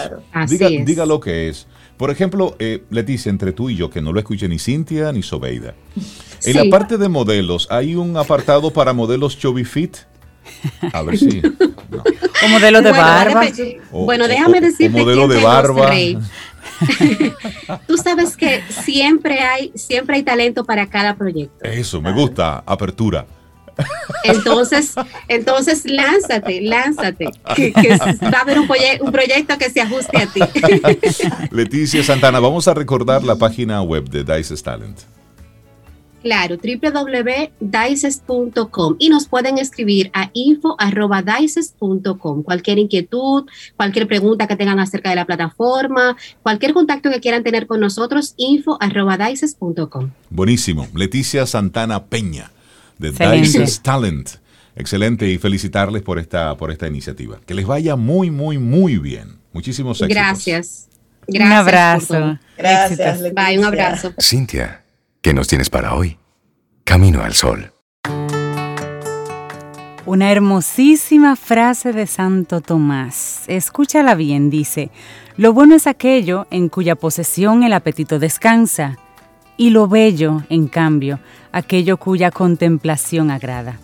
Diga, 0.49 0.69
diga, 0.69 1.07
lo 1.07 1.21
que 1.21 1.49
es. 1.49 1.67
Por 1.97 2.11
ejemplo, 2.11 2.57
eh, 2.59 2.85
Leticia, 2.91 3.31
entre 3.31 3.53
tú 3.53 3.69
y 3.69 3.77
yo, 3.77 3.91
que 3.91 4.01
no 4.01 4.13
lo 4.13 4.21
escuché 4.21 4.49
ni 4.49 4.59
Cintia 4.59 5.13
ni 5.13 5.23
Sobeida. 5.23 5.75
En 6.45 6.57
la 6.57 6.65
parte 6.71 6.97
de 6.97 7.09
modelos, 7.09 7.69
¿hay 7.71 7.95
un 7.95 8.17
apartado 8.17 8.73
para 8.73 8.93
modelos 8.93 9.39
Chubby 9.39 9.65
Fit? 9.65 9.97
A 10.93 11.03
ver 11.03 11.19
si. 11.19 11.43
O 12.43 12.49
modelo 12.49 12.81
de 12.81 12.91
barba. 12.93 13.43
bueno, 13.91 14.27
déjame 14.27 14.61
decirte. 14.61 14.99
O 14.99 15.05
modelo 15.05 15.29
de 15.29 15.43
barba. 15.43 15.91
Tú 17.87 17.97
sabes 17.99 18.37
que 18.37 18.63
siempre 18.69 19.41
hay, 19.41 19.73
siempre 19.75 20.17
hay 20.17 20.23
talento 20.23 20.65
para 20.65 20.89
cada 20.89 21.17
proyecto. 21.17 21.63
Eso, 21.65 22.01
me 22.01 22.13
gusta. 22.13 22.63
Apertura. 22.67 23.27
Entonces, 24.25 24.95
entonces 25.29 25.85
lánzate, 25.85 26.61
lánzate, 26.61 27.31
que, 27.57 27.73
va 28.23 28.39
a 28.39 28.41
haber 28.43 28.59
un, 28.59 28.69
un, 29.01 29.13
proyecto 29.13 29.57
que 29.59 29.71
se 29.71 29.81
ajuste 29.81 30.19
a 30.19 30.27
ti. 30.27 30.41
Leticia 31.51 32.03
Santana, 32.03 32.41
vamos 32.41 32.69
a 32.69 32.75
recordar 32.75 33.25
la 33.25 33.37
página 33.37 33.83
web 33.83 34.09
de 34.09 34.25
Dice 34.25 34.57
Talent. 34.57 34.99
Claro, 36.23 36.59
www.dices.com 36.59 38.97
y 38.99 39.09
nos 39.09 39.27
pueden 39.27 39.57
escribir 39.59 40.11
a 40.13 40.29
info.dices.com. 40.35 42.43
Cualquier 42.43 42.79
inquietud, 42.79 43.47
cualquier 43.77 44.07
pregunta 44.07 44.47
que 44.47 44.57
tengan 44.57 44.81
acerca 44.81 45.09
de 45.11 45.17
la 45.17 45.25
plataforma, 45.25 46.19
cualquier 46.43 46.75
contacto 46.75 47.11
que 47.11 47.21
quieran 47.21 47.43
tener 47.43 47.67
con 47.67 47.81
nosotros, 47.81 48.35
info.dices.com. 48.37 50.11
Buenísimo. 50.29 50.87
Leticia 50.95 51.47
Santana 51.47 52.05
Peña 52.05 52.51
de 53.01 53.13
Dices 53.33 53.81
Talent. 53.83 54.29
Excelente 54.77 55.29
y 55.29 55.39
felicitarles 55.39 56.03
por 56.03 56.19
esta, 56.19 56.57
por 56.57 56.71
esta 56.71 56.87
iniciativa. 56.87 57.41
Que 57.45 57.55
les 57.55 57.67
vaya 57.67 57.97
muy, 57.97 58.31
muy, 58.31 58.59
muy 58.59 58.99
bien. 58.99 59.39
Muchísimos 59.53 60.01
éxitos. 60.01 60.23
Gracias. 60.23 60.89
Gracias 61.27 61.47
un 61.47 61.53
abrazo. 61.53 62.39
Gracias. 62.57 63.23
Bye, 63.35 63.59
un 63.59 63.65
abrazo. 63.65 64.15
Cintia, 64.21 64.85
¿qué 65.23 65.35
nos 65.35 65.49
tienes 65.49 65.71
para 65.71 65.95
hoy? 65.95 66.19
Camino 66.85 67.23
al 67.23 67.35
sol. 67.35 67.73
Una 70.07 70.33
hermosísima 70.33 71.37
frase 71.37 71.93
de 71.93 72.07
Santo 72.07 72.61
Tomás. 72.61 73.43
Escúchala 73.47 74.15
bien, 74.15 74.51
dice, 74.51 74.91
lo 75.37 75.53
bueno 75.53 75.77
es 75.77 75.87
aquello 75.87 76.47
en 76.51 76.69
cuya 76.69 76.97
posesión 76.97 77.63
el 77.63 77.73
apetito 77.73 78.19
descansa, 78.19 78.99
y 79.61 79.69
lo 79.69 79.89
bello, 79.89 80.43
en 80.49 80.69
cambio, 80.69 81.21
aquello 81.53 81.99
cuya 81.99 82.31
contemplación 82.31 83.31
agrada. 83.31 83.79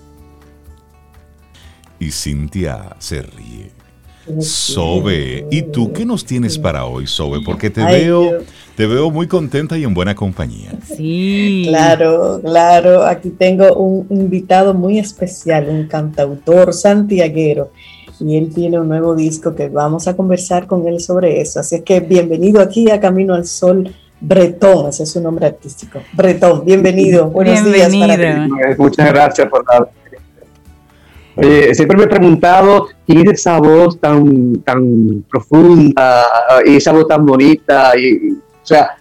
Y 2.00 2.10
Cintia 2.12 2.96
se 2.98 3.20
ríe. 3.20 3.72
Sobe, 4.40 5.46
¿y 5.50 5.60
tú 5.60 5.92
qué 5.92 6.06
nos 6.06 6.24
tienes 6.24 6.58
para 6.58 6.86
hoy, 6.86 7.06
Sobe? 7.06 7.40
Porque 7.44 7.68
te 7.68 7.84
veo, 7.84 8.38
te 8.74 8.86
veo 8.86 9.10
muy 9.10 9.26
contenta 9.26 9.76
y 9.76 9.84
en 9.84 9.92
buena 9.92 10.14
compañía. 10.14 10.72
Sí. 10.96 11.64
Claro, 11.68 12.40
claro. 12.42 13.04
Aquí 13.04 13.28
tengo 13.28 13.74
un 13.74 14.06
invitado 14.08 14.72
muy 14.72 14.98
especial, 14.98 15.68
un 15.68 15.88
cantautor 15.88 16.72
santiaguero. 16.72 17.70
Y 18.18 18.38
él 18.38 18.50
tiene 18.54 18.80
un 18.80 18.88
nuevo 18.88 19.14
disco 19.14 19.54
que 19.54 19.68
vamos 19.68 20.08
a 20.08 20.16
conversar 20.16 20.66
con 20.66 20.88
él 20.88 21.00
sobre 21.00 21.42
eso. 21.42 21.60
Así 21.60 21.82
que 21.82 22.00
bienvenido 22.00 22.62
aquí 22.62 22.90
a 22.90 22.98
Camino 22.98 23.34
al 23.34 23.44
Sol 23.44 23.94
Bretón, 24.20 24.88
ese 24.88 25.02
es 25.02 25.10
su 25.10 25.20
nombre 25.20 25.46
artístico. 25.46 26.00
Bretón, 26.12 26.64
bienvenido. 26.64 27.26
Buenos 27.28 27.64
días 27.64 27.94
para 27.94 28.48
Muchas 28.78 29.12
gracias 29.12 29.48
por 29.48 29.64
la. 29.66 29.88
Oye, 31.36 31.74
siempre 31.74 31.98
me 31.98 32.04
he 32.04 32.08
preguntado 32.08 32.88
quién 33.06 33.28
es 33.28 33.40
esa 33.40 33.58
voz 33.58 34.00
tan, 34.00 34.62
tan 34.62 35.22
profunda 35.30 36.24
y 36.64 36.76
esa 36.76 36.92
voz 36.92 37.06
tan 37.06 37.26
bonita. 37.26 37.92
Y, 37.98 38.32
o 38.32 38.36
sea, 38.62 38.96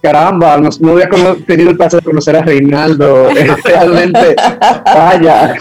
caramba, 0.00 0.58
no, 0.58 0.92
había 0.92 1.08
tenido 1.44 1.70
el 1.70 1.76
placer 1.76 2.00
de 2.00 2.04
conocer 2.04 2.36
a 2.36 2.42
Reinaldo. 2.42 3.30
Realmente, 3.64 4.36
vaya, 4.84 5.56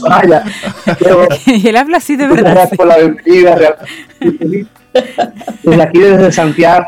vaya. 0.00 0.44
y 1.46 1.68
él 1.68 1.76
habla 1.76 1.98
así 1.98 2.16
de 2.16 2.26
verdad. 2.26 2.52
Gracias 2.52 2.76
por 2.78 2.86
la 2.86 2.96
bienvenida. 2.96 3.76
Desde 5.62 5.82
aquí, 5.82 6.00
desde 6.00 6.32
Santiago, 6.32 6.86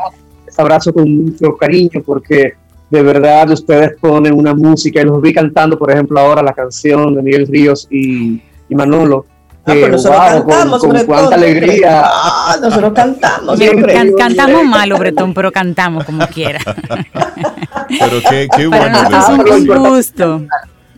abrazo 0.57 0.93
con 0.93 1.25
mucho 1.25 1.55
cariño 1.57 2.01
porque 2.05 2.53
de 2.89 3.01
verdad 3.01 3.49
ustedes 3.51 3.93
ponen 3.99 4.33
una 4.33 4.53
música 4.53 5.01
y 5.01 5.05
los 5.05 5.21
vi 5.21 5.33
cantando, 5.33 5.77
por 5.79 5.91
ejemplo, 5.91 6.19
ahora 6.19 6.43
la 6.43 6.53
canción 6.53 7.15
de 7.15 7.21
Miguel 7.21 7.47
Ríos 7.47 7.87
y, 7.89 8.41
Manolo. 8.69 9.25
Ah, 9.65 9.73
que, 9.73 9.89
nosotros 9.89 10.19
cantamos, 10.19 10.81
con, 10.81 11.05
cuánta 11.05 11.35
alegría. 11.35 12.03
Ah, 12.03 12.57
nosotros 12.61 12.93
cantamos. 12.93 13.59
cantamos 14.17 14.65
malo, 14.65 14.97
Bretón, 14.97 15.33
pero 15.33 15.51
cantamos 15.51 16.03
como 16.03 16.25
quiera. 16.27 16.59
pero 17.87 18.21
qué, 18.29 18.47
qué 18.55 18.67
bueno. 18.67 18.97
es 18.97 19.29
un 19.29 19.67
gusto. 19.77 20.41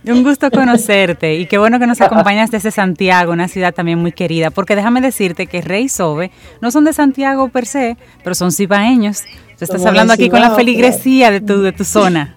Un 0.05 0.23
gusto 0.23 0.51
conocerte 0.51 1.35
y 1.35 1.45
qué 1.45 1.57
bueno 1.57 1.79
que 1.79 1.87
nos 1.87 2.01
acompañas 2.01 2.51
desde 2.51 2.71
Santiago, 2.71 3.31
una 3.31 3.47
ciudad 3.47 3.73
también 3.73 3.99
muy 3.99 4.11
querida, 4.11 4.49
porque 4.49 4.75
déjame 4.75 4.99
decirte 4.99 5.47
que 5.47 5.61
Rey 5.61 5.87
Sobe 5.87 6.29
no 6.61 6.71
son 6.71 6.83
de 6.83 6.91
Santiago 6.91 7.47
per 7.49 7.65
se, 7.65 7.95
pero 8.21 8.35
son 8.35 8.51
cibaeños. 8.51 9.23
Tú 9.57 9.63
estás 9.63 9.85
hablando 9.85 10.13
aquí 10.13 10.29
con 10.29 10.41
la 10.41 10.55
feligresía 10.55 11.31
de 11.31 11.39
tu, 11.39 11.61
de 11.61 11.71
tu 11.71 11.85
zona. 11.85 12.35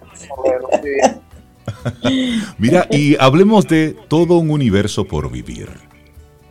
Mira, 2.58 2.86
y 2.90 3.16
hablemos 3.18 3.66
de 3.66 3.96
todo 4.08 4.38
un 4.38 4.50
universo 4.50 5.04
por 5.04 5.30
vivir. 5.30 5.68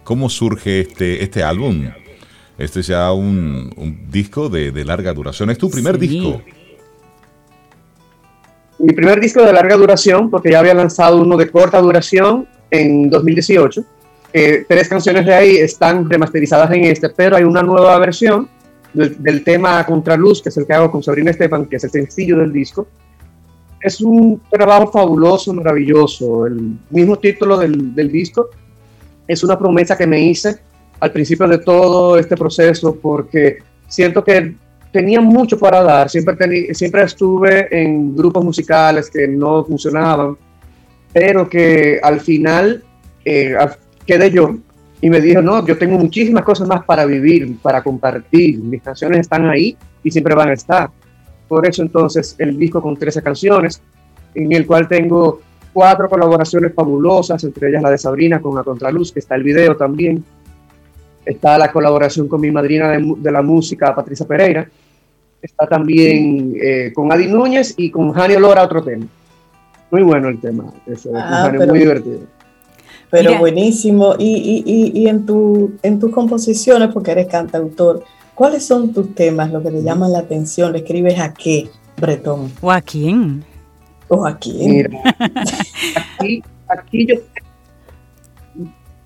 ¿Cómo 0.03 0.29
surge 0.29 0.81
este, 0.81 1.23
este 1.23 1.43
álbum? 1.43 1.85
Este 2.57 2.81
es 2.81 2.87
ya 2.87 3.11
un, 3.11 4.05
disco 4.09 4.49
de, 4.49 4.85
larga 4.85 5.13
duración. 5.13 5.49
¿Es 5.49 5.57
tu 5.57 5.69
primer 5.69 5.97
disco? 5.97 6.41
Mi 8.79 8.93
primer 8.93 9.19
disco 9.19 9.41
de 9.43 9.53
larga 9.53 9.75
duración, 9.75 10.29
porque 10.29 10.51
ya 10.51 10.59
había 10.59 10.73
lanzado 10.73 11.21
uno 11.21 11.37
de 11.37 11.49
corta 11.49 11.79
duración 11.79 12.47
en 12.69 13.09
2018. 13.09 13.83
tres 14.67 14.89
canciones 14.89 15.25
de 15.25 15.33
ahí 15.33 15.57
están 15.57 16.09
remasterizadas 16.09 16.71
en 16.71 16.85
este, 16.85 17.09
pero 17.09 17.37
hay 17.37 17.43
una 17.43 17.63
nueva 17.63 17.97
versión 17.99 18.49
del, 18.93 19.43
tema 19.43 19.85
Contraluz, 19.85 20.41
que 20.41 20.49
es 20.49 20.57
el 20.57 20.65
que 20.65 20.73
hago 20.73 20.91
con 20.91 21.03
Sabrina 21.03 21.31
Estefan, 21.31 21.65
que 21.65 21.77
es 21.77 21.83
el 21.83 21.91
sencillo 21.91 22.37
del 22.37 22.51
disco. 22.51 22.87
Es 23.81 24.01
un 24.01 24.41
trabajo 24.49 24.91
fabuloso, 24.91 25.53
maravilloso. 25.53 26.47
El 26.47 26.77
mismo 26.89 27.17
título 27.17 27.57
del, 27.57 27.93
del 27.93 28.11
disco 28.11 28.49
es 29.27 29.43
una 29.43 29.57
promesa 29.57 29.97
que 29.97 30.07
me 30.07 30.19
hice 30.21 30.59
al 30.99 31.11
principio 31.11 31.47
de 31.47 31.59
todo 31.59 32.17
este 32.17 32.35
proceso, 32.35 32.97
porque 33.01 33.59
siento 33.87 34.23
que 34.23 34.55
tenía 34.95 35.19
mucho 35.19 35.59
para 35.59 35.83
dar, 35.83 36.09
siempre, 36.09 36.73
siempre 36.73 37.03
estuve 37.03 37.67
en 37.69 38.15
grupos 38.15 38.45
musicales 38.45 39.09
que 39.09 39.27
no 39.27 39.65
funcionaban, 39.65 40.37
pero 41.11 41.49
que 41.49 41.99
al 42.01 42.21
final 42.21 42.81
eh, 43.25 43.57
quedé 44.05 44.31
yo 44.31 44.55
y 45.01 45.09
me 45.09 45.19
dijo, 45.19 45.41
no, 45.41 45.67
yo 45.67 45.77
tengo 45.77 45.97
muchísimas 45.97 46.45
cosas 46.45 46.69
más 46.69 46.85
para 46.85 47.05
vivir, 47.05 47.57
para 47.61 47.83
compartir, 47.83 48.57
mis 48.59 48.81
canciones 48.81 49.19
están 49.19 49.49
ahí 49.49 49.75
y 50.01 50.09
siempre 50.11 50.33
van 50.33 50.47
a 50.47 50.53
estar. 50.53 50.89
Por 51.49 51.67
eso 51.67 51.81
entonces 51.81 52.33
el 52.39 52.57
disco 52.57 52.81
con 52.81 52.95
13 52.95 53.21
canciones, 53.21 53.81
en 54.33 54.53
el 54.53 54.65
cual 54.65 54.87
tengo 54.87 55.41
cuatro 55.73 56.07
colaboraciones 56.07 56.73
fabulosas, 56.73 57.43
entre 57.43 57.67
ellas 57.67 57.83
la 57.83 57.91
de 57.91 57.97
Sabrina 57.97 58.39
con 58.39 58.55
la 58.55 58.63
Contraluz, 58.63 59.11
que 59.11 59.19
está 59.19 59.35
el 59.35 59.43
video 59.43 59.75
también. 59.75 60.23
Está 61.25 61.57
la 61.57 61.69
colaboración 61.69 62.29
con 62.29 62.39
mi 62.39 62.49
madrina 62.49 62.97
de 62.97 63.31
la 63.31 63.41
música, 63.41 63.93
Patricia 63.93 64.25
Pereira, 64.25 64.69
está 65.45 65.67
también 65.67 66.55
eh, 66.61 66.91
con 66.93 67.11
Adi 67.11 67.27
Núñez 67.27 67.73
y 67.77 67.91
con 67.91 68.11
Jani 68.11 68.35
Olora 68.35 68.63
otro 68.63 68.83
tema. 68.83 69.05
Muy 69.91 70.01
bueno 70.01 70.27
el 70.29 70.39
tema, 70.39 70.73
ah, 71.13 71.51
muy 71.67 71.79
divertido. 71.79 72.21
Pero 73.11 73.37
buenísimo. 73.37 74.15
Y, 74.17 74.63
y, 74.65 74.99
y, 74.99 75.07
en, 75.07 75.25
tu, 75.25 75.75
en 75.83 75.99
tus 75.99 76.11
composiciones, 76.11 76.89
porque 76.91 77.11
eres 77.11 77.27
cantautor, 77.27 78.03
¿cuáles 78.33 78.65
son 78.65 78.91
tus 78.91 79.13
temas, 79.13 79.51
lo 79.51 79.61
que 79.61 79.69
te 79.69 79.83
llaman 79.83 80.11
la 80.11 80.19
atención? 80.19 80.73
¿Le 80.73 80.79
escribes 80.79 81.19
a 81.19 81.33
qué, 81.33 81.69
Bretón? 81.97 82.51
¿O 82.61 82.71
a 82.71 82.81
quién? 82.81 83.45
¿O 84.07 84.25
a 84.25 84.37
quién? 84.37 84.89
aquí, 86.19 86.43
aquí 86.67 87.05
yo 87.05 87.15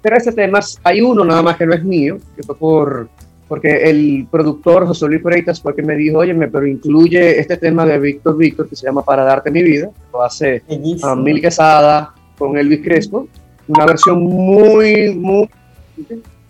ese 0.03 0.31
temas, 0.31 0.79
hay 0.83 1.01
uno 1.01 1.23
nada 1.23 1.41
más 1.41 1.57
que 1.57 1.65
no 1.65 1.73
es 1.73 1.83
mío, 1.83 2.17
que 2.35 2.43
fue 2.43 2.57
por 2.57 3.09
porque 3.49 3.89
el 3.89 4.27
productor 4.29 4.85
José 4.85 5.07
Luis 5.07 5.23
Freitas 5.23 5.59
fue 5.59 5.75
que 5.75 5.81
me 5.81 5.95
dijo, 5.95 6.19
oye, 6.19 6.35
pero 6.35 6.67
incluye 6.67 7.39
este 7.39 7.57
tema 7.57 7.83
de 7.83 7.99
Víctor 7.99 8.37
Víctor 8.37 8.69
que 8.69 8.75
se 8.75 8.85
llama 8.85 9.01
Para 9.01 9.23
darte 9.23 9.49
mi 9.49 9.63
vida, 9.63 9.89
lo 10.13 10.23
hace 10.23 10.61
a 11.01 11.15
Mil 11.15 11.41
Quesada 11.41 12.13
con 12.37 12.55
Elvis 12.55 12.81
Crespo, 12.83 13.27
una 13.67 13.87
versión 13.87 14.21
muy, 14.21 15.15
muy, 15.15 15.49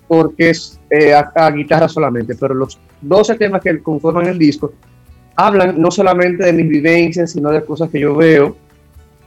porque 0.09 0.49
es 0.49 0.77
eh, 0.89 1.13
a, 1.13 1.49
guitarra 1.51 1.87
solamente, 1.87 2.35
pero 2.35 2.53
los 2.53 2.77
12 3.01 3.35
temas 3.35 3.61
que 3.61 3.81
conforman 3.81 4.27
el 4.27 4.37
disco 4.37 4.73
hablan 5.37 5.81
no 5.81 5.89
solamente 5.91 6.43
de 6.43 6.51
mis 6.51 6.67
vivencias, 6.67 7.31
sino 7.31 7.49
de 7.49 7.63
cosas 7.63 7.89
que 7.89 8.01
yo 8.01 8.13
veo, 8.13 8.57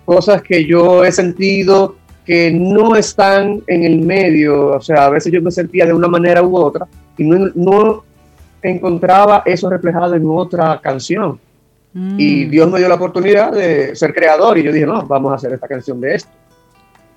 cosas 0.04 0.42
que 0.42 0.66
yo 0.66 1.06
he 1.06 1.10
sentido 1.10 1.96
que 2.26 2.52
no 2.52 2.96
están 2.96 3.62
en 3.66 3.82
el 3.82 4.02
medio, 4.02 4.76
o 4.76 4.80
sea, 4.82 5.06
a 5.06 5.10
veces 5.10 5.32
yo 5.32 5.40
me 5.40 5.50
sentía 5.50 5.86
de 5.86 5.94
una 5.94 6.06
manera 6.06 6.42
u 6.42 6.54
otra, 6.54 6.86
y 7.18 7.24
no, 7.24 8.04
encontraba 8.62 9.42
eso 9.44 9.68
reflejado 9.68 10.14
en 10.14 10.24
otra 10.26 10.80
canción. 10.80 11.38
Y 11.94 12.46
mm. 12.46 12.50
Dios 12.50 12.70
me 12.70 12.78
dio 12.78 12.88
la 12.88 12.94
oportunidad 12.94 13.52
de 13.52 13.94
ser 13.94 14.14
creador 14.14 14.56
y 14.56 14.62
yo 14.62 14.72
dije, 14.72 14.86
no, 14.86 15.06
vamos 15.06 15.32
a 15.32 15.34
hacer 15.34 15.52
esta 15.52 15.68
canción 15.68 16.00
de 16.00 16.14
esto. 16.14 16.30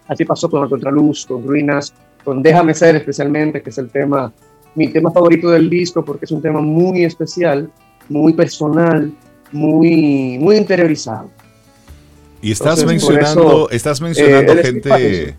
Así 0.07 0.25
pasó 0.25 0.49
con 0.49 0.67
Contraluz, 0.67 1.25
con 1.25 1.47
Ruinas, 1.47 1.93
con 2.23 2.43
Déjame 2.43 2.73
Ser 2.73 2.95
especialmente, 2.95 3.61
que 3.61 3.69
es 3.69 3.77
el 3.77 3.89
tema, 3.89 4.31
mi 4.75 4.89
tema 4.89 5.11
favorito 5.11 5.49
del 5.49 5.69
disco 5.69 6.03
porque 6.03 6.25
es 6.25 6.31
un 6.31 6.41
tema 6.41 6.61
muy 6.61 7.03
especial, 7.03 7.69
muy 8.09 8.33
personal, 8.33 9.11
muy, 9.51 10.37
muy 10.39 10.57
interiorizado. 10.57 11.29
Y 12.41 12.51
estás 12.51 12.85
mencionando, 12.85 13.69
estás 13.71 14.01
mencionando 14.01 14.53
eh, 14.53 14.63
gente 14.63 15.35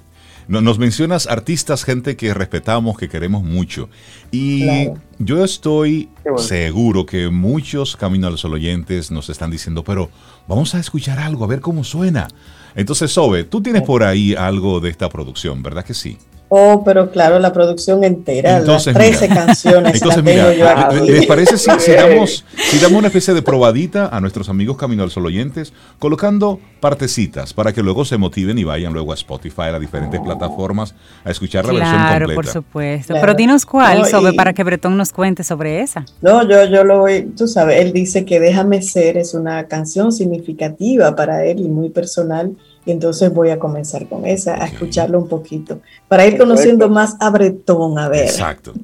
nos 0.48 0.78
mencionas 0.78 1.26
artistas, 1.26 1.84
gente 1.84 2.16
que 2.16 2.32
respetamos, 2.34 2.96
que 2.96 3.08
queremos 3.08 3.42
mucho. 3.42 3.88
Y 4.30 4.90
yo 5.18 5.44
estoy 5.44 6.08
seguro 6.36 7.06
que 7.06 7.28
muchos 7.28 7.96
Camino 7.96 8.28
al 8.28 8.38
Sol 8.38 8.54
oyentes 8.54 9.10
nos 9.10 9.28
están 9.28 9.50
diciendo, 9.50 9.82
pero 9.82 10.10
vamos 10.46 10.74
a 10.74 10.80
escuchar 10.80 11.18
algo, 11.18 11.44
a 11.44 11.48
ver 11.48 11.60
cómo 11.60 11.84
suena. 11.84 12.28
Entonces, 12.74 13.10
Sobe, 13.10 13.44
tú 13.44 13.62
tienes 13.62 13.82
por 13.82 14.04
ahí 14.04 14.34
algo 14.34 14.80
de 14.80 14.90
esta 14.90 15.08
producción, 15.08 15.62
¿verdad 15.62 15.84
que 15.84 15.94
sí? 15.94 16.18
Oh, 16.48 16.84
pero 16.84 17.10
claro, 17.10 17.40
la 17.40 17.52
producción 17.52 18.04
entera, 18.04 18.60
las 18.60 18.84
13 18.84 19.28
canciones. 19.28 19.94
Entonces, 19.94 20.22
mira, 20.22 20.92
¿les 20.92 21.26
parece 21.26 21.58
si, 21.58 21.70
damos, 21.92 22.44
si, 22.56 22.78
damos, 22.78 22.98
una 22.98 23.08
especie 23.08 23.34
de 23.34 23.42
probadita 23.42 24.08
a 24.08 24.20
nuestros 24.20 24.48
amigos 24.48 24.76
Camino 24.76 25.02
al 25.02 25.10
Sol 25.10 25.26
oyentes, 25.26 25.72
colocando 25.98 26.60
partecitas 26.86 27.52
para 27.52 27.72
que 27.72 27.82
luego 27.82 28.04
se 28.04 28.16
motiven 28.16 28.56
y 28.58 28.62
vayan 28.62 28.92
luego 28.92 29.10
a 29.10 29.16
Spotify, 29.16 29.62
a 29.62 29.72
las 29.72 29.80
diferentes 29.80 30.20
plataformas, 30.20 30.94
a 31.24 31.32
escuchar 31.32 31.64
la 31.64 31.72
versión 31.72 31.90
completa? 31.90 32.16
Claro, 32.16 32.34
por 32.36 32.46
supuesto. 32.46 33.14
Pero 33.20 33.34
dinos 33.34 33.66
cuál, 33.66 34.02
para 34.36 34.52
que 34.52 34.62
Bretón 34.62 34.96
nos 34.96 35.12
cuente 35.12 35.42
sobre 35.42 35.80
esa. 35.80 36.04
No, 36.22 36.48
yo, 36.48 36.64
yo 36.66 36.84
lo 36.84 37.00
voy, 37.00 37.22
tú 37.36 37.48
sabes, 37.48 37.80
él 37.80 37.92
dice 37.92 38.24
que 38.24 38.38
Déjame 38.38 38.82
Ser 38.82 39.16
es 39.16 39.34
una 39.34 39.66
canción 39.66 40.12
significativa 40.12 41.16
para 41.16 41.44
él 41.44 41.58
y 41.58 41.68
muy 41.68 41.90
personal 41.90 42.54
y 42.84 42.92
entonces 42.92 43.34
voy 43.34 43.50
a 43.50 43.58
comenzar 43.58 44.08
con 44.08 44.24
esa, 44.24 44.62
a 44.62 44.66
escucharlo 44.66 45.18
un 45.18 45.26
poquito, 45.28 45.80
para 46.06 46.24
ir 46.24 46.38
conociendo 46.38 46.88
más 46.88 47.16
a 47.18 47.30
Bretón, 47.30 47.98
a 47.98 48.08
ver. 48.08 48.26
Exacto. 48.26 48.74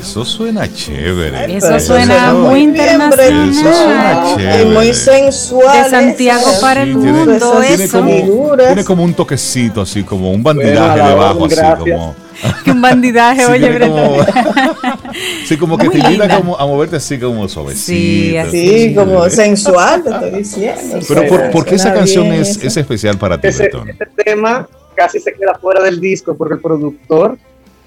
Eso 0.00 0.24
suena 0.24 0.72
chévere. 0.72 1.56
Eso 1.56 1.78
suena 1.80 2.32
muy 2.32 2.62
internacional. 2.62 3.50
Eso 3.50 3.62
suena 3.62 4.24
chévere. 4.36 4.62
Y 4.62 4.66
muy 4.66 4.94
sensual. 4.94 5.84
De 5.84 5.90
Santiago 5.90 6.46
para 6.60 6.82
el 6.82 6.96
mundo. 6.96 7.60
Tiene, 7.66 7.88
como, 7.88 8.56
tiene 8.56 8.84
como 8.84 9.04
un 9.04 9.14
toquecito, 9.14 9.80
así 9.82 10.02
como 10.04 10.30
un 10.30 10.42
bandidaje 10.42 11.02
debajo, 11.02 11.46
así 11.46 11.56
como 11.78 12.14
que 12.64 12.70
un 12.70 12.80
bandidaje, 12.80 13.46
oye, 13.50 13.78
como, 13.80 14.16
Sí, 15.46 15.56
como 15.56 15.78
que 15.78 15.88
te 15.88 16.06
ayuda 16.06 16.36
como 16.36 16.56
a 16.56 16.66
moverte 16.66 16.96
así 16.96 17.18
como 17.18 17.48
suavecito. 17.48 17.86
Sí, 17.86 18.36
así, 18.36 18.94
como 18.94 19.28
sensual, 19.28 20.02
te 20.02 20.10
estoy 20.10 20.30
diciendo. 20.30 20.98
Pero 21.08 21.50
por, 21.50 21.64
qué 21.64 21.74
esa 21.74 21.92
canción 21.92 22.26
es, 22.26 22.62
es, 22.62 22.76
especial 22.76 23.18
para 23.18 23.40
ti, 23.40 23.48
ese, 23.48 23.66
Ese 23.66 24.06
tema 24.24 24.68
casi 24.94 25.20
se 25.20 25.32
queda 25.32 25.58
fuera 25.60 25.82
del 25.82 26.00
disco 26.00 26.36
porque 26.36 26.54
el 26.54 26.60
productor 26.60 27.38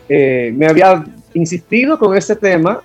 eh, 0.07 0.53
me 0.55 0.68
había 0.68 1.03
insistido 1.34 1.97
con 1.97 2.15
ese 2.15 2.36
tema 2.36 2.82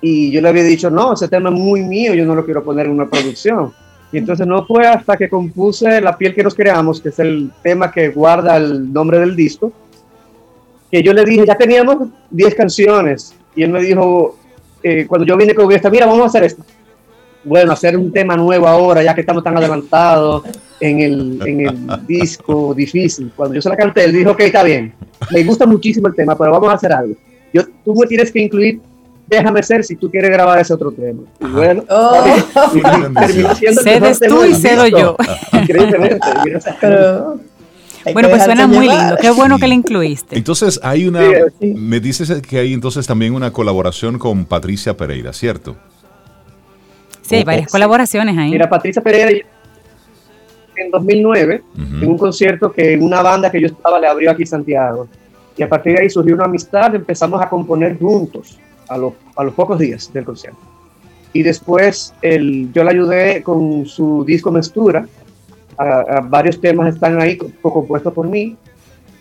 y 0.00 0.32
yo 0.32 0.40
le 0.40 0.48
había 0.48 0.64
dicho, 0.64 0.90
no, 0.90 1.14
ese 1.14 1.28
tema 1.28 1.48
es 1.48 1.54
muy 1.54 1.82
mío, 1.82 2.12
yo 2.12 2.24
no 2.24 2.34
lo 2.34 2.44
quiero 2.44 2.64
poner 2.64 2.86
en 2.86 2.92
una 2.92 3.08
producción. 3.08 3.72
Y 4.10 4.18
entonces 4.18 4.46
no 4.46 4.66
fue 4.66 4.86
hasta 4.86 5.16
que 5.16 5.30
compuse 5.30 6.00
La 6.00 6.18
piel 6.18 6.34
que 6.34 6.42
nos 6.42 6.54
creamos, 6.54 7.00
que 7.00 7.10
es 7.10 7.18
el 7.20 7.50
tema 7.62 7.90
que 7.90 8.08
guarda 8.08 8.56
el 8.56 8.92
nombre 8.92 9.20
del 9.20 9.36
disco, 9.36 9.72
que 10.90 11.02
yo 11.02 11.12
le 11.14 11.24
dije, 11.24 11.46
ya 11.46 11.54
teníamos 11.54 12.08
10 12.30 12.54
canciones, 12.54 13.34
y 13.54 13.62
él 13.62 13.70
me 13.70 13.80
dijo, 13.80 14.36
eh, 14.82 15.06
cuando 15.06 15.26
yo 15.26 15.36
vine 15.36 15.54
con 15.54 15.70
esta, 15.72 15.88
mira, 15.88 16.04
vamos 16.04 16.22
a 16.22 16.26
hacer 16.26 16.44
esto. 16.44 16.62
Bueno, 17.44 17.72
hacer 17.72 17.96
un 17.96 18.12
tema 18.12 18.36
nuevo 18.36 18.66
ahora, 18.68 19.02
ya 19.02 19.14
que 19.14 19.22
estamos 19.22 19.42
tan 19.42 19.56
adelantados 19.56 20.44
en 20.80 21.00
el, 21.00 21.40
en 21.46 21.60
el 21.68 22.06
disco 22.06 22.74
difícil. 22.74 23.32
Cuando 23.34 23.54
yo 23.54 23.62
se 23.62 23.68
la 23.68 23.76
canté, 23.76 24.04
él 24.04 24.12
dijo, 24.12 24.32
ok, 24.32 24.40
está 24.40 24.62
bien, 24.62 24.92
me 25.30 25.44
gusta 25.44 25.64
muchísimo 25.64 26.08
el 26.08 26.14
tema, 26.14 26.36
pero 26.36 26.50
vamos 26.50 26.70
a 26.70 26.74
hacer 26.74 26.92
algo. 26.92 27.14
Yo, 27.52 27.62
tú 27.84 27.94
me 27.94 28.06
tienes 28.06 28.32
que 28.32 28.40
incluir 28.40 28.80
déjame 29.26 29.62
ser 29.62 29.84
si 29.84 29.96
tú 29.96 30.10
quieres 30.10 30.30
grabar 30.30 30.60
ese 30.60 30.74
otro 30.74 30.92
tema. 30.92 31.22
Y 31.40 31.46
bueno, 31.46 31.84
oh. 31.88 32.24
cedes 33.82 34.20
tú 34.20 34.44
y 34.44 34.54
cedo 34.54 34.86
yo. 34.86 35.16
Increíblemente. 35.52 36.20
Pero, 36.80 37.40
bueno, 38.12 38.28
pues 38.28 38.44
suena 38.44 38.66
muy 38.66 38.88
lindo. 38.88 39.16
Qué 39.20 39.30
bueno 39.30 39.58
que 39.58 39.68
le 39.68 39.74
incluiste. 39.74 40.36
Entonces, 40.36 40.80
hay 40.82 41.06
una. 41.06 41.22
Me 41.60 42.00
dices 42.00 42.42
que 42.42 42.58
hay 42.58 42.72
entonces 42.72 43.06
también 43.06 43.34
una 43.34 43.52
colaboración 43.52 44.18
con 44.18 44.44
Patricia 44.44 44.96
Pereira, 44.96 45.32
¿cierto? 45.32 45.76
Sí, 47.22 47.36
hay 47.36 47.44
varias 47.44 47.70
colaboraciones 47.70 48.36
ahí. 48.36 48.50
Mira, 48.50 48.68
Patricia 48.68 49.02
Pereira 49.02 49.46
en 50.74 50.90
2009, 50.90 51.62
en 51.76 52.08
un 52.08 52.18
concierto 52.18 52.72
que 52.72 52.96
una 52.96 53.22
banda 53.22 53.50
que 53.50 53.60
yo 53.60 53.66
estaba 53.68 54.00
le 54.00 54.08
abrió 54.08 54.30
aquí 54.30 54.44
Santiago. 54.44 55.08
Y 55.56 55.62
a 55.62 55.68
partir 55.68 55.94
de 55.94 56.02
ahí 56.02 56.10
surgió 56.10 56.34
una 56.34 56.44
amistad, 56.44 56.94
empezamos 56.94 57.40
a 57.42 57.48
componer 57.48 57.98
juntos 57.98 58.58
a, 58.88 58.94
a 58.94 59.44
los 59.44 59.54
pocos 59.54 59.78
días 59.78 60.12
del 60.12 60.24
concierto. 60.24 60.58
Y 61.32 61.42
después 61.42 62.14
el, 62.22 62.72
yo 62.72 62.84
la 62.84 62.90
ayudé 62.90 63.42
con 63.42 63.86
su 63.86 64.24
disco 64.24 64.50
Mestura, 64.50 65.06
varios 66.24 66.60
temas 66.60 66.94
están 66.94 67.20
ahí 67.20 67.36
compuestos 67.36 68.12
por 68.12 68.28
mí. 68.28 68.56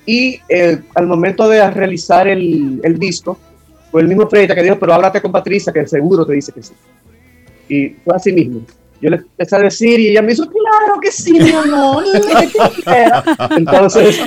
Y 0.05 0.39
eh, 0.49 0.81
al 0.95 1.07
momento 1.07 1.47
de 1.47 1.69
realizar 1.69 2.27
el, 2.27 2.81
el, 2.83 2.97
disco, 2.97 3.37
fue 3.91 4.01
el 4.01 4.07
mismo 4.07 4.27
Freita 4.27 4.55
que 4.55 4.63
dijo, 4.63 4.77
pero 4.79 4.93
háblate 4.93 5.21
con 5.21 5.31
Patricia, 5.31 5.71
que 5.71 5.85
seguro 5.87 6.25
te 6.25 6.33
dice 6.33 6.51
que 6.51 6.63
sí. 6.63 6.73
Y 7.69 7.89
fue 8.03 8.15
así 8.15 8.33
mismo. 8.33 8.61
Yo 9.01 9.09
le 9.09 9.17
empecé 9.17 9.55
a 9.55 9.59
decir 9.59 9.99
y 9.99 10.09
ella 10.09 10.21
me 10.21 10.33
hizo, 10.33 10.47
claro 10.47 10.99
que 11.01 11.11
sí, 11.11 11.33
mi 11.33 11.51
amor. 11.51 12.03
Entonces, 13.57 14.19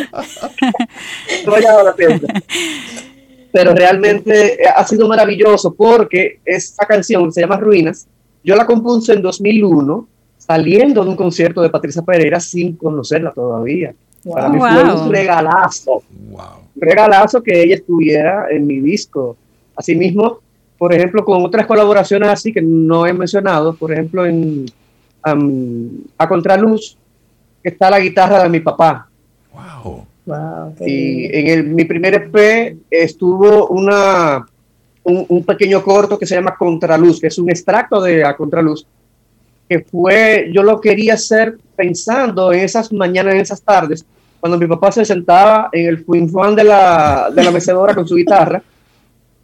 pero 3.53 3.73
realmente 3.73 4.59
ha 4.75 4.85
sido 4.85 5.07
maravilloso 5.07 5.75
porque 5.75 6.41
esta 6.45 6.87
canción 6.87 7.33
se 7.33 7.43
llama 7.43 7.57
Ruinas. 7.57 8.09
Yo 8.43 8.57
la 8.57 8.67
compuse 8.67 9.13
en 9.13 9.23
2001 9.23 10.09
saliendo 10.39 11.05
de 11.05 11.11
un 11.11 11.17
concierto 11.17 11.63
de 11.63 11.71
Patricia 11.71 12.03
Pereira 12.03 12.41
sin 12.41 12.77
conocerla 12.77 13.33
todavía. 13.33 13.95
Para 14.29 14.49
mí 14.49 14.59
fue 14.59 14.93
un 14.93 15.11
regalazo. 15.11 16.03
Un 16.11 16.81
regalazo 16.81 17.43
que 17.43 17.63
ella 17.63 17.77
estuviera 17.77 18.47
en 18.51 18.67
mi 18.67 18.81
disco. 18.81 19.37
Asimismo, 19.77 20.41
por 20.79 20.93
ejemplo, 20.93 21.25
con 21.25 21.45
otras 21.45 21.67
colaboraciones 21.67 22.29
así 22.29 22.53
que 22.53 22.63
no 22.63 23.07
he 23.07 23.13
mencionado, 23.13 23.75
por 23.75 23.93
ejemplo, 23.93 24.27
en 24.27 24.67
A 25.23 26.29
Contraluz, 26.29 26.97
está 27.63 27.91
la 27.91 28.01
guitarra 28.01 28.43
de 28.43 28.49
mi 28.49 28.61
papá. 28.61 29.09
Wow. 29.53 30.07
y 30.81 31.51
en 31.51 31.75
mi 31.75 31.85
primer 31.85 32.15
EP 32.15 32.77
estuvo 32.91 33.69
una, 33.69 34.45
un, 35.05 35.27
un, 35.29 35.45
pequeño 35.45 35.83
corto 35.83 36.19
que 36.19 36.27
se 36.27 36.35
llama 36.35 36.57
Contraluz, 36.57 37.21
que 37.21 37.27
es 37.29 37.39
un 37.39 37.51
extracto 37.51 38.01
de 38.01 38.25
A 38.25 38.35
Contraluz, 38.35 38.87
que 39.69 39.81
fue, 39.81 40.51
yo 40.53 40.63
lo 40.63 40.81
quería 40.81 41.15
hacer 41.15 41.59
pensando 41.77 42.53
en 42.53 42.61
esas 42.61 42.93
mañanas, 42.93 43.35
en 43.35 43.41
esas 43.41 43.63
tardes, 43.63 44.05
cuando 44.41 44.59
mi 44.59 44.67
papá 44.67 44.93
se 44.93 45.05
sentaba 45.05 45.69
en 45.73 45.87
el 45.87 46.05
fuinfuán 46.05 46.55
de 46.55 46.65
la, 46.65 47.31
de 47.35 47.45
la 47.45 47.51
mecedora 47.51 47.95
con 47.95 48.07
su 48.07 48.17
guitarra, 48.17 48.63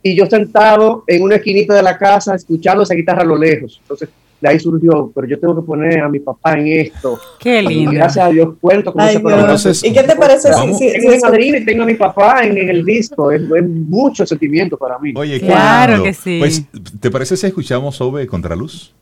y 0.02 0.16
yo 0.16 0.26
sentado 0.26 1.04
en 1.06 1.22
una 1.22 1.36
esquinita 1.36 1.74
de 1.74 1.82
la 1.82 1.98
casa 1.98 2.34
escuchando 2.34 2.82
esa 2.82 2.94
guitarra 2.94 3.22
a 3.22 3.26
lo 3.26 3.36
lejos. 3.36 3.78
Entonces, 3.82 4.08
de 4.40 4.48
ahí 4.48 4.58
surgió, 4.58 5.12
pero 5.14 5.26
yo 5.26 5.38
tengo 5.38 5.54
que 5.56 5.66
poner 5.66 6.00
a 6.00 6.08
mi 6.08 6.18
papá 6.18 6.58
en 6.58 6.66
esto. 6.68 7.18
Qué 7.38 7.60
lindo. 7.60 7.92
Y 7.92 7.96
gracias 7.96 8.24
a 8.24 8.30
Dios 8.30 8.54
cuento 8.58 8.90
con 8.92 9.02
ese 9.02 9.86
¿Y 9.86 9.92
qué 9.92 10.02
te 10.02 10.16
parece 10.16 10.50
si, 10.78 10.92
tengo 10.92 11.26
a 11.26 11.28
Madrid 11.28 11.54
y 11.56 11.64
tengo 11.64 11.82
a 11.82 11.86
mi 11.86 11.94
papá 11.94 12.44
en, 12.44 12.56
el 12.56 12.82
disco? 12.84 13.30
Es, 13.30 13.42
mucho 13.42 14.24
sentimiento 14.24 14.78
para 14.78 14.98
mí. 14.98 15.12
Oye, 15.14 15.38
claro 15.40 16.02
que 16.02 16.14
sí. 16.14 16.38
Pues, 16.38 16.64
¿te 16.98 17.10
parece 17.10 17.36
si 17.36 17.46
escuchamos 17.46 17.96
sobre 17.96 18.26
Contraluz? 18.26 18.94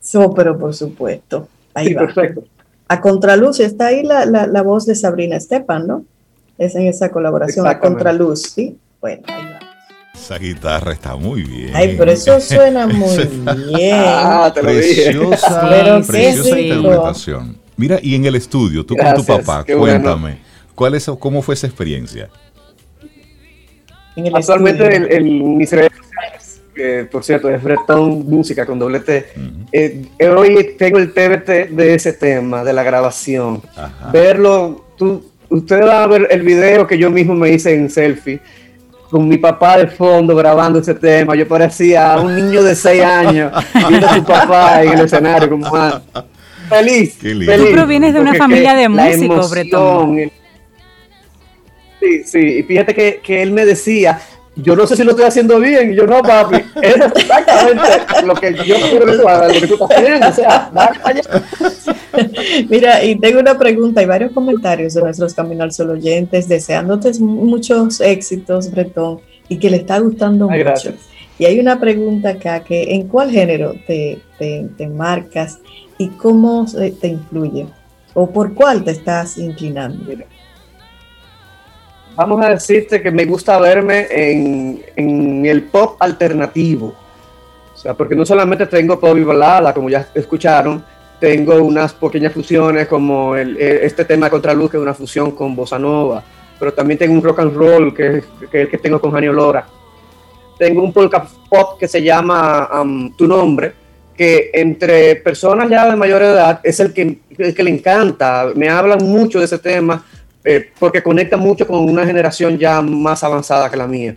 So, 0.00 0.34
pero 0.34 0.58
por 0.58 0.74
supuesto. 0.74 1.48
Ahí 1.72 1.94
va. 1.94 2.02
Perfecto. 2.02 2.44
A 2.88 3.00
contraluz 3.00 3.60
está 3.60 3.86
ahí 3.86 4.02
la, 4.02 4.26
la, 4.26 4.46
la, 4.46 4.60
voz 4.60 4.84
de 4.84 4.94
Sabrina 4.94 5.40
Stepan, 5.40 5.86
¿no? 5.86 6.04
Es 6.58 6.74
en 6.74 6.86
esa 6.86 7.10
colaboración 7.10 7.66
a 7.66 7.78
contraluz, 7.78 8.42
¿sí? 8.42 8.76
Bueno, 9.00 9.22
ahí 9.28 9.44
va. 9.46 9.51
Esa 10.22 10.38
guitarra 10.38 10.92
está 10.92 11.16
muy 11.16 11.42
bien. 11.42 11.70
Ay, 11.74 11.96
pero 11.98 12.12
eso 12.12 12.40
suena 12.40 12.86
muy 12.86 13.16
bien. 13.74 13.96
Ah, 13.98 14.52
te 14.54 14.62
lo 14.62 14.70
dije. 14.70 15.04
Preciosa, 15.12 15.66
Pero 15.70 16.00
qué 16.00 16.06
preciosa 16.06 16.54
rico. 16.54 16.74
interpretación. 16.76 17.56
Mira, 17.76 17.98
y 18.00 18.14
en 18.14 18.24
el 18.26 18.36
estudio, 18.36 18.86
tú 18.86 18.94
con 18.94 19.04
Gracias, 19.04 19.26
tu 19.26 19.32
papá, 19.44 19.64
qué 19.64 19.74
bueno. 19.74 20.00
cuéntame, 20.00 20.38
¿cuál 20.74 20.94
es, 20.94 21.10
¿cómo 21.18 21.42
fue 21.42 21.54
esa 21.54 21.66
experiencia? 21.66 22.28
En 24.14 24.26
el 24.26 24.36
Actualmente 24.36 24.84
estudio. 24.84 25.08
el, 25.16 25.62
el, 25.62 25.90
que 26.74 27.08
por 27.10 27.24
cierto 27.24 27.50
es 27.50 27.62
Bretón 27.62 28.24
Música 28.26 28.64
con 28.64 28.78
doble 28.78 29.00
T, 29.00 29.26
eh, 29.72 30.06
hoy 30.34 30.74
tengo 30.78 30.98
el 30.98 31.12
TBT 31.12 31.70
de 31.70 31.94
ese 31.94 32.12
tema, 32.12 32.62
de 32.62 32.72
la 32.72 32.82
grabación. 32.82 33.60
Ajá. 33.76 34.10
Verlo, 34.12 34.84
tú, 34.96 35.24
ustedes 35.48 35.84
van 35.86 36.02
a 36.02 36.06
ver 36.06 36.28
el 36.30 36.42
video 36.42 36.86
que 36.86 36.96
yo 36.96 37.10
mismo 37.10 37.34
me 37.34 37.50
hice 37.50 37.74
en 37.74 37.90
selfie, 37.90 38.40
con 39.12 39.28
mi 39.28 39.36
papá 39.36 39.76
de 39.76 39.86
fondo 39.88 40.34
grabando 40.34 40.78
ese 40.78 40.94
tema. 40.94 41.36
Yo 41.36 41.46
parecía 41.46 42.16
un 42.18 42.34
niño 42.34 42.62
de 42.62 42.74
6 42.74 43.02
años 43.02 43.52
viendo 43.86 44.06
a 44.08 44.14
su 44.14 44.24
papá 44.24 44.82
en 44.82 44.92
el 44.92 45.00
escenario, 45.04 45.50
como 45.50 45.66
ah, 45.76 46.00
feliz. 46.70 47.18
Feliz, 47.20 47.46
Tú 47.46 47.72
provienes 47.72 48.14
de 48.14 48.20
una 48.20 48.30
porque 48.30 48.38
familia 48.38 48.74
de 48.74 48.88
músicos, 48.88 49.50
Bretón. 49.50 50.18
el- 50.18 50.32
Sí, 52.00 52.24
sí, 52.24 52.38
y 52.38 52.62
fíjate 52.64 52.94
que, 52.94 53.20
que 53.22 53.42
él 53.42 53.52
me 53.52 53.64
decía, 53.64 54.18
yo 54.56 54.76
no 54.76 54.86
sé 54.86 54.96
si 54.96 55.04
lo 55.04 55.12
estoy 55.12 55.24
haciendo 55.26 55.58
bien, 55.58 55.92
y 55.92 55.96
yo 55.96 56.06
no, 56.06 56.20
papi, 56.22 56.56
es 56.82 56.96
exactamente 56.96 57.82
lo 58.26 58.34
que 58.34 58.54
yo 58.64 58.74
quiero 58.90 59.28
hagas, 59.28 59.54
lo 59.54 59.60
que 59.60 59.66
tú 59.66 59.74
estás 59.74 59.90
haciendo, 59.90 60.28
o 60.28 60.32
sea, 60.32 60.70
para 60.72 61.00
allá. 61.04 61.22
Mira, 62.68 63.02
y 63.04 63.18
tengo 63.18 63.40
una 63.40 63.58
pregunta 63.58 64.02
y 64.02 64.06
varios 64.06 64.32
comentarios 64.32 64.94
de 64.94 65.02
nuestros 65.02 65.34
Camino 65.34 65.64
al 65.64 65.72
Sol 65.72 65.90
oyentes, 65.90 66.48
deseándote 66.48 67.12
muchos 67.20 68.00
éxitos, 68.00 68.70
Bretón, 68.70 69.20
y 69.48 69.58
que 69.58 69.70
le 69.70 69.78
está 69.78 69.98
gustando 69.98 70.48
Ay, 70.50 70.58
mucho. 70.58 70.68
gracias. 70.70 70.94
Y 71.38 71.46
hay 71.46 71.58
una 71.58 71.80
pregunta 71.80 72.30
acá 72.30 72.60
que 72.62 72.94
¿en 72.94 73.08
cuál 73.08 73.30
género 73.30 73.74
te, 73.86 74.20
te, 74.38 74.68
te 74.76 74.86
marcas 74.86 75.58
y 75.98 76.08
cómo 76.08 76.66
se- 76.68 76.90
te 76.92 77.08
influye? 77.08 77.66
¿O 78.14 78.30
por 78.30 78.52
cuál 78.54 78.84
te 78.84 78.90
estás 78.90 79.38
inclinando? 79.38 80.04
Vamos 82.14 82.44
a 82.44 82.50
decirte 82.50 83.00
que 83.00 83.10
me 83.10 83.24
gusta 83.24 83.58
verme 83.58 84.06
en, 84.10 84.82
en 84.96 85.46
el 85.46 85.62
pop 85.62 85.96
alternativo. 85.98 86.94
O 87.74 87.76
sea, 87.76 87.94
porque 87.94 88.14
no 88.14 88.26
solamente 88.26 88.66
tengo 88.66 89.00
pop 89.00 89.16
y 89.16 89.24
balada, 89.24 89.72
como 89.72 89.88
ya 89.88 90.06
escucharon, 90.14 90.84
tengo 91.18 91.54
unas 91.62 91.94
pequeñas 91.94 92.32
fusiones 92.32 92.86
como 92.86 93.34
el, 93.34 93.56
este 93.56 94.04
tema 94.04 94.26
de 94.26 94.30
Contraluz, 94.30 94.70
que 94.70 94.76
es 94.76 94.82
una 94.82 94.92
fusión 94.92 95.30
con 95.30 95.56
bossa 95.56 95.78
nova, 95.78 96.22
pero 96.58 96.72
también 96.74 96.98
tengo 96.98 97.14
un 97.14 97.22
rock 97.22 97.40
and 97.40 97.56
roll, 97.56 97.94
que 97.94 98.22
que 98.50 98.60
es 98.60 98.64
el 98.64 98.70
que 98.70 98.78
tengo 98.78 99.00
con 99.00 99.10
Janio 99.12 99.32
Lora. 99.32 99.66
Tengo 100.58 100.82
un 100.82 100.92
polka 100.92 101.26
pop 101.48 101.78
que 101.78 101.88
se 101.88 102.02
llama 102.02 102.68
um, 102.82 103.16
Tu 103.16 103.26
Nombre, 103.26 103.72
que 104.16 104.50
entre 104.52 105.16
personas 105.16 105.68
ya 105.70 105.90
de 105.90 105.96
mayor 105.96 106.22
edad 106.22 106.60
es 106.62 106.78
el 106.78 106.92
que, 106.92 107.20
el 107.38 107.54
que 107.54 107.62
le 107.62 107.70
encanta. 107.70 108.50
Me 108.54 108.68
hablan 108.68 109.04
mucho 109.04 109.38
de 109.38 109.46
ese 109.46 109.58
tema 109.58 110.04
eh, 110.44 110.70
porque 110.78 111.02
conecta 111.02 111.36
mucho 111.36 111.66
con 111.66 111.78
una 111.80 112.04
generación 112.04 112.58
ya 112.58 112.80
más 112.82 113.22
avanzada 113.22 113.70
que 113.70 113.76
la 113.76 113.86
mía. 113.86 114.16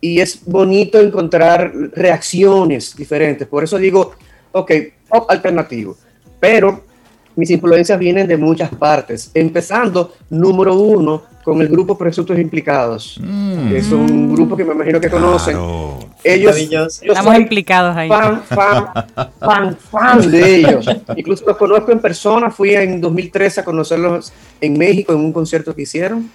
Y 0.00 0.20
es 0.20 0.44
bonito 0.44 1.00
encontrar 1.00 1.72
reacciones 1.92 2.94
diferentes. 2.94 3.48
Por 3.48 3.64
eso 3.64 3.78
digo, 3.78 4.12
ok, 4.52 4.70
alternativo. 5.28 5.96
Pero 6.38 6.84
mis 7.36 7.50
influencias 7.50 7.98
vienen 7.98 8.26
de 8.26 8.36
muchas 8.36 8.70
partes. 8.74 9.30
Empezando, 9.34 10.14
número 10.30 10.74
uno, 10.74 11.22
con 11.44 11.60
el 11.60 11.68
grupo 11.68 11.96
Presuntos 11.98 12.38
Implicados, 12.38 13.20
que 13.68 13.76
es 13.76 13.92
un 13.92 14.34
grupo 14.34 14.56
que 14.56 14.64
me 14.64 14.72
imagino 14.72 14.98
que 14.98 15.10
conocen. 15.10 15.54
Claro. 15.54 15.98
Ellos, 16.24 16.70
yo 16.70 16.86
Estamos 16.86 17.36
implicados 17.36 17.94
ahí. 17.94 18.08
fan, 18.08 18.42
fan, 18.44 18.86
fan, 19.38 19.76
fan 19.76 20.30
de 20.30 20.56
ellos. 20.56 20.86
Incluso 21.14 21.44
los 21.46 21.56
conozco 21.58 21.92
en 21.92 22.00
persona. 22.00 22.50
Fui 22.50 22.74
en 22.74 22.98
2013 22.98 23.60
a 23.60 23.64
conocerlos 23.64 24.32
en 24.58 24.78
México 24.78 25.12
en 25.12 25.18
un 25.18 25.32
concierto 25.34 25.74
que 25.74 25.82
hicieron. 25.82 26.30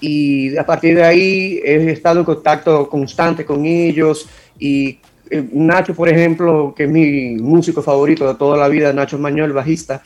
Y 0.00 0.56
a 0.56 0.64
partir 0.64 0.94
de 0.94 1.04
ahí 1.04 1.60
he 1.62 1.90
estado 1.90 2.20
en 2.20 2.24
contacto 2.24 2.88
constante 2.88 3.44
con 3.44 3.66
ellos. 3.66 4.26
Y 4.58 4.98
Nacho, 5.52 5.94
por 5.94 6.08
ejemplo, 6.08 6.74
que 6.76 6.84
es 6.84 6.90
mi 6.90 7.36
músico 7.36 7.82
favorito 7.82 8.26
de 8.28 8.34
toda 8.34 8.56
la 8.56 8.68
vida, 8.68 8.92
Nacho 8.92 9.18
Mañol, 9.18 9.52
bajista, 9.52 10.02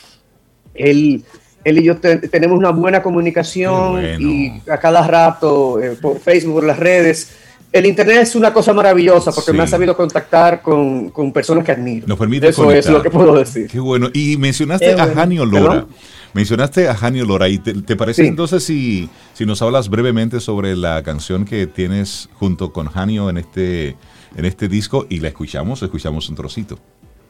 él, 0.74 1.22
él 1.64 1.78
y 1.78 1.82
yo 1.84 1.96
te- 1.98 2.16
tenemos 2.28 2.58
una 2.58 2.70
buena 2.70 3.02
comunicación 3.02 3.92
bueno. 3.92 4.18
y 4.20 4.62
a 4.70 4.78
cada 4.78 5.06
rato 5.06 5.80
eh, 5.82 5.96
por 6.00 6.18
Facebook, 6.20 6.54
por 6.54 6.64
las 6.64 6.78
redes. 6.78 7.32
El 7.72 7.86
Internet 7.86 8.18
es 8.22 8.34
una 8.34 8.52
cosa 8.52 8.72
maravillosa 8.72 9.30
porque 9.30 9.52
Sí. 9.52 9.56
me 9.56 9.62
ha 9.62 9.66
sabido 9.66 9.96
contactar 9.96 10.60
con, 10.60 11.10
con 11.10 11.32
personas 11.32 11.64
que 11.64 11.70
admiro. 11.72 12.04
Nos 12.08 12.18
permite 12.18 12.48
Eso 12.48 12.64
conectar. 12.64 12.90
es 12.90 12.96
lo 12.96 13.02
que 13.02 13.10
puedo 13.10 13.36
decir. 13.36 13.68
Qué 13.68 13.78
bueno. 13.78 14.08
Y 14.12 14.36
mencionaste 14.38 14.90
a 14.92 14.96
bueno. 14.96 15.12
Janio 15.14 15.46
Lora. 15.46 15.70
¿Perdón? 15.70 15.88
Mencionaste 16.32 16.88
a 16.88 16.94
Janio 16.96 17.24
Lora. 17.26 17.48
¿Y 17.48 17.58
te, 17.58 17.74
te 17.74 17.94
parece 17.94 18.22
Sí. 18.22 18.28
entonces 18.28 18.64
si, 18.64 19.08
si 19.34 19.46
nos 19.46 19.62
hablas 19.62 19.88
brevemente 19.88 20.40
sobre 20.40 20.74
la 20.74 21.02
canción 21.04 21.44
que 21.44 21.68
tienes 21.68 22.28
junto 22.40 22.72
con 22.72 22.88
Janio 22.88 23.30
en 23.30 23.36
este, 23.38 23.94
en 24.36 24.44
este 24.44 24.68
disco 24.68 25.06
y 25.08 25.20
la 25.20 25.28
escuchamos? 25.28 25.82
Escuchamos 25.82 26.28
un 26.28 26.36
trocito. 26.36 26.78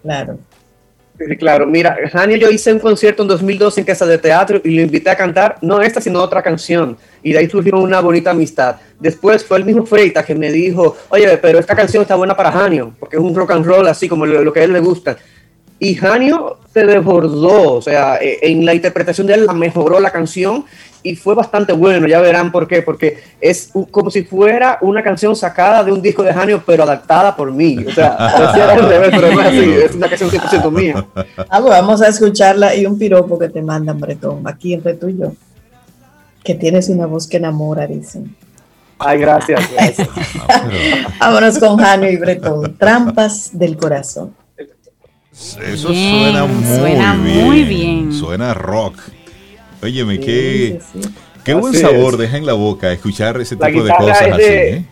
Claro. 0.03 0.38
Sí, 1.18 1.36
claro, 1.36 1.66
mira, 1.66 1.98
Janio 2.11 2.38
yo 2.38 2.48
hice 2.48 2.72
un 2.72 2.78
concierto 2.78 3.22
en 3.22 3.28
2012 3.28 3.80
en 3.80 3.86
Casa 3.86 4.07
de 4.07 4.16
Teatro 4.16 4.59
y 4.64 4.70
lo 4.70 4.80
invité 4.80 5.11
a 5.11 5.16
cantar, 5.16 5.59
no 5.61 5.82
esta, 5.82 6.01
sino 6.01 6.22
otra 6.22 6.42
canción. 6.42 6.96
Y 7.22 7.32
de 7.32 7.40
ahí 7.40 7.51
surgió 7.51 7.78
una 7.78 8.01
bonita 8.01 8.30
amistad. 8.30 8.76
Después 8.98 9.44
fue 9.44 9.59
el 9.59 9.66
mismo 9.66 9.84
Freita 9.84 10.24
que 10.24 10.34
me 10.34 10.51
dijo, 10.51 10.96
oye, 11.11 11.36
pero 11.36 11.59
esta 11.59 11.76
canción 11.76 12.03
está 12.03 12.14
buena 12.14 12.34
para 12.34 12.51
Janio, 12.51 12.94
porque 12.98 13.16
es 13.16 13.22
un 13.22 13.34
rock 13.34 13.51
and 13.51 13.66
roll 13.66 13.86
así 13.86 14.09
como 14.09 14.24
lo, 14.24 14.42
lo 14.42 14.51
que 14.51 14.61
a 14.61 14.64
él 14.64 14.72
le 14.72 14.80
gusta. 14.80 15.18
Y 15.78 15.94
Janio 15.94 16.59
se 16.72 16.84
desbordó, 16.84 17.72
o 17.72 17.82
sea, 17.82 18.16
eh, 18.16 18.38
en 18.42 18.64
la 18.64 18.74
interpretación 18.74 19.26
de 19.26 19.34
él 19.34 19.46
la 19.46 19.55
mejoró 19.55 19.98
la 20.01 20.11
canción 20.11 20.64
y 21.03 21.16
fue 21.16 21.34
bastante 21.34 21.72
bueno, 21.72 22.07
ya 22.07 22.20
verán 22.20 22.53
por 22.53 22.68
qué, 22.68 22.82
porque 22.82 23.18
es 23.40 23.70
un- 23.74 23.84
como 23.86 24.11
si 24.11 24.22
fuera 24.24 24.78
una 24.82 25.03
canción 25.03 25.34
sacada 25.34 25.82
de 25.82 25.92
un 25.92 26.03
disco 26.03 26.22
de 26.22 26.32
Janio, 26.32 26.62
pero 26.66 26.82
adaptada 26.82 27.34
por 27.34 27.51
mí. 27.53 27.78
O 27.86 27.90
sea, 27.92 28.16
pero 29.11 29.30
no 29.32 29.40
es 29.40 29.46
así, 29.46 29.70
es 29.86 29.94
una 29.94 30.09
canción 30.09 30.30
100% 30.30 30.70
mía. 30.70 31.07
Ah, 31.48 31.61
pues 31.61 31.70
vamos 31.70 32.03
a 32.03 32.09
escucharla 32.09 32.74
y 32.74 32.84
un 32.86 32.98
piropo 32.98 33.38
que 33.38 33.48
te 33.48 33.62
mandan, 33.62 33.98
Bretón, 33.98 34.46
aquí 34.46 34.74
entre 34.74 34.94
tú 34.94 35.09
y 35.09 35.18
yo. 35.18 35.32
Que 36.44 36.55
tienes 36.55 36.88
una 36.88 37.07
voz 37.07 37.26
que 37.26 37.36
enamora, 37.38 37.86
dicen. 37.86 38.34
Ay, 38.98 39.18
gracias. 39.18 39.61
gracias. 39.72 40.09
Vámonos 41.20 41.59
con 41.59 41.76
Janio 41.78 42.11
y 42.11 42.16
Bretón. 42.16 42.76
Trampas 42.78 43.51
del 43.53 43.76
corazón. 43.76 44.34
eso 45.32 45.88
Bien, 45.88 46.32
suena 46.32 46.44
muy 46.46 46.64
suena 46.78 47.14
bien. 47.14 47.44
muy 47.46 47.62
bien. 47.64 48.12
Suena 48.12 48.53
rock. 48.55 48.94
Óyeme, 49.83 50.20
qué, 50.20 50.78
Sí, 50.93 51.01
sí, 51.01 51.09
sí. 51.09 51.14
qué 51.44 51.55
buen 51.55 51.74
sabor 51.74 52.15
es. 52.15 52.19
deja 52.20 52.36
en 52.36 52.47
la 52.47 52.52
boca 52.52 52.93
escuchar 52.93 53.40
ese 53.40 53.57
La 53.57 53.69
tipo 53.69 53.82
de 53.85 53.94
cosas 53.97 54.20
es 54.23 54.32
así. 54.32 54.43
de- 54.43 54.70
¿eh? 54.77 54.85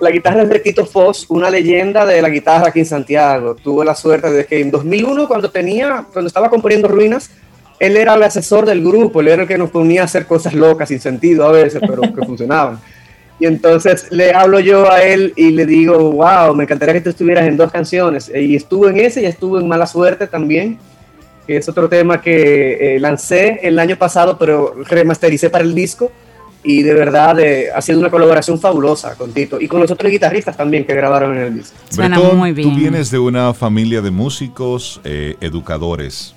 La 0.00 0.10
guitarra 0.10 0.42
es 0.44 0.48
de 0.48 0.58
Tito 0.60 0.86
Foss, 0.86 1.26
una 1.28 1.50
leyenda 1.50 2.06
de 2.06 2.22
la 2.22 2.30
guitarra 2.30 2.68
aquí 2.68 2.78
en 2.80 2.86
Santiago. 2.86 3.54
Tuve 3.54 3.84
la 3.84 3.94
suerte 3.94 4.30
de 4.30 4.46
que 4.46 4.60
en 4.60 4.70
2001, 4.70 5.28
cuando 5.28 5.50
tenía, 5.50 6.06
cuando 6.10 6.26
estaba 6.28 6.48
componiendo 6.48 6.88
Ruinas, 6.88 7.30
él 7.78 7.98
era 7.98 8.14
el 8.14 8.22
asesor 8.22 8.64
del 8.64 8.82
grupo, 8.82 9.20
él 9.20 9.28
era 9.28 9.42
el 9.42 9.48
que 9.48 9.58
nos 9.58 9.68
ponía 9.70 10.00
a 10.02 10.04
hacer 10.06 10.24
cosas 10.26 10.54
locas, 10.54 10.88
sin 10.88 11.00
sentido 11.00 11.46
a 11.46 11.52
veces, 11.52 11.82
pero 11.86 12.00
que 12.00 12.22
funcionaban. 12.26 12.80
Y 13.38 13.44
entonces 13.46 14.06
le 14.10 14.32
hablo 14.32 14.58
yo 14.60 14.90
a 14.90 15.02
él 15.02 15.34
y 15.36 15.50
le 15.50 15.66
digo, 15.66 15.98
wow, 16.12 16.54
me 16.54 16.64
encantaría 16.64 16.94
que 16.94 17.00
tú 17.02 17.10
estuvieras 17.10 17.46
en 17.46 17.58
dos 17.58 17.70
canciones. 17.70 18.30
Y 18.34 18.56
estuvo 18.56 18.88
en 18.88 18.98
ese 19.00 19.20
y 19.22 19.26
estuvo 19.26 19.60
en 19.60 19.68
Mala 19.68 19.86
Suerte 19.86 20.26
también, 20.26 20.78
que 21.50 21.56
es 21.56 21.68
otro 21.68 21.88
tema 21.88 22.20
que 22.20 22.94
eh, 22.94 23.00
lancé 23.00 23.58
el 23.64 23.76
año 23.80 23.96
pasado, 23.96 24.38
pero 24.38 24.72
remastericé 24.84 25.50
para 25.50 25.64
el 25.64 25.74
disco. 25.74 26.12
Y 26.62 26.84
de 26.84 26.94
verdad 26.94 27.40
eh, 27.40 27.70
ha 27.74 27.82
sido 27.82 27.98
una 27.98 28.08
colaboración 28.08 28.60
fabulosa 28.60 29.16
con 29.16 29.32
Tito 29.32 29.60
y 29.60 29.66
con 29.66 29.80
los 29.80 29.90
otros 29.90 30.12
guitarristas 30.12 30.56
también 30.56 30.84
que 30.84 30.94
grabaron 30.94 31.36
en 31.36 31.42
el 31.42 31.54
disco. 31.56 31.74
Suena 31.88 32.20
muy 32.20 32.52
bien. 32.52 32.70
Tú 32.70 32.76
vienes 32.76 33.10
de 33.10 33.18
una 33.18 33.52
familia 33.52 34.00
de 34.00 34.12
músicos, 34.12 35.00
eh, 35.02 35.34
educadores. 35.40 36.36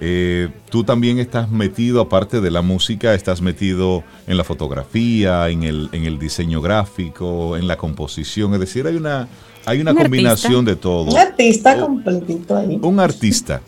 Eh, 0.00 0.48
tú 0.70 0.84
también 0.84 1.18
estás 1.18 1.50
metido, 1.50 2.00
aparte 2.00 2.40
de 2.40 2.50
la 2.50 2.62
música, 2.62 3.12
estás 3.12 3.42
metido 3.42 4.04
en 4.26 4.38
la 4.38 4.44
fotografía, 4.44 5.50
en 5.50 5.64
el, 5.64 5.90
en 5.92 6.04
el 6.04 6.18
diseño 6.18 6.62
gráfico, 6.62 7.58
en 7.58 7.66
la 7.68 7.76
composición. 7.76 8.54
Es 8.54 8.60
decir, 8.60 8.86
hay 8.86 8.96
una, 8.96 9.28
hay 9.66 9.82
una 9.82 9.90
Un 9.90 9.98
combinación 9.98 10.64
de 10.64 10.76
todo. 10.76 11.10
Un 11.10 11.18
artista 11.18 11.78
completito 11.78 12.56
ahí. 12.56 12.78
Un 12.80 13.00
artista. 13.00 13.60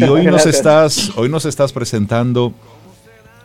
Y 0.00 0.04
hoy 0.04 0.24
nos 0.24 0.46
estás, 0.46 1.12
hoy 1.16 1.28
nos 1.28 1.44
estás 1.44 1.74
presentando 1.74 2.54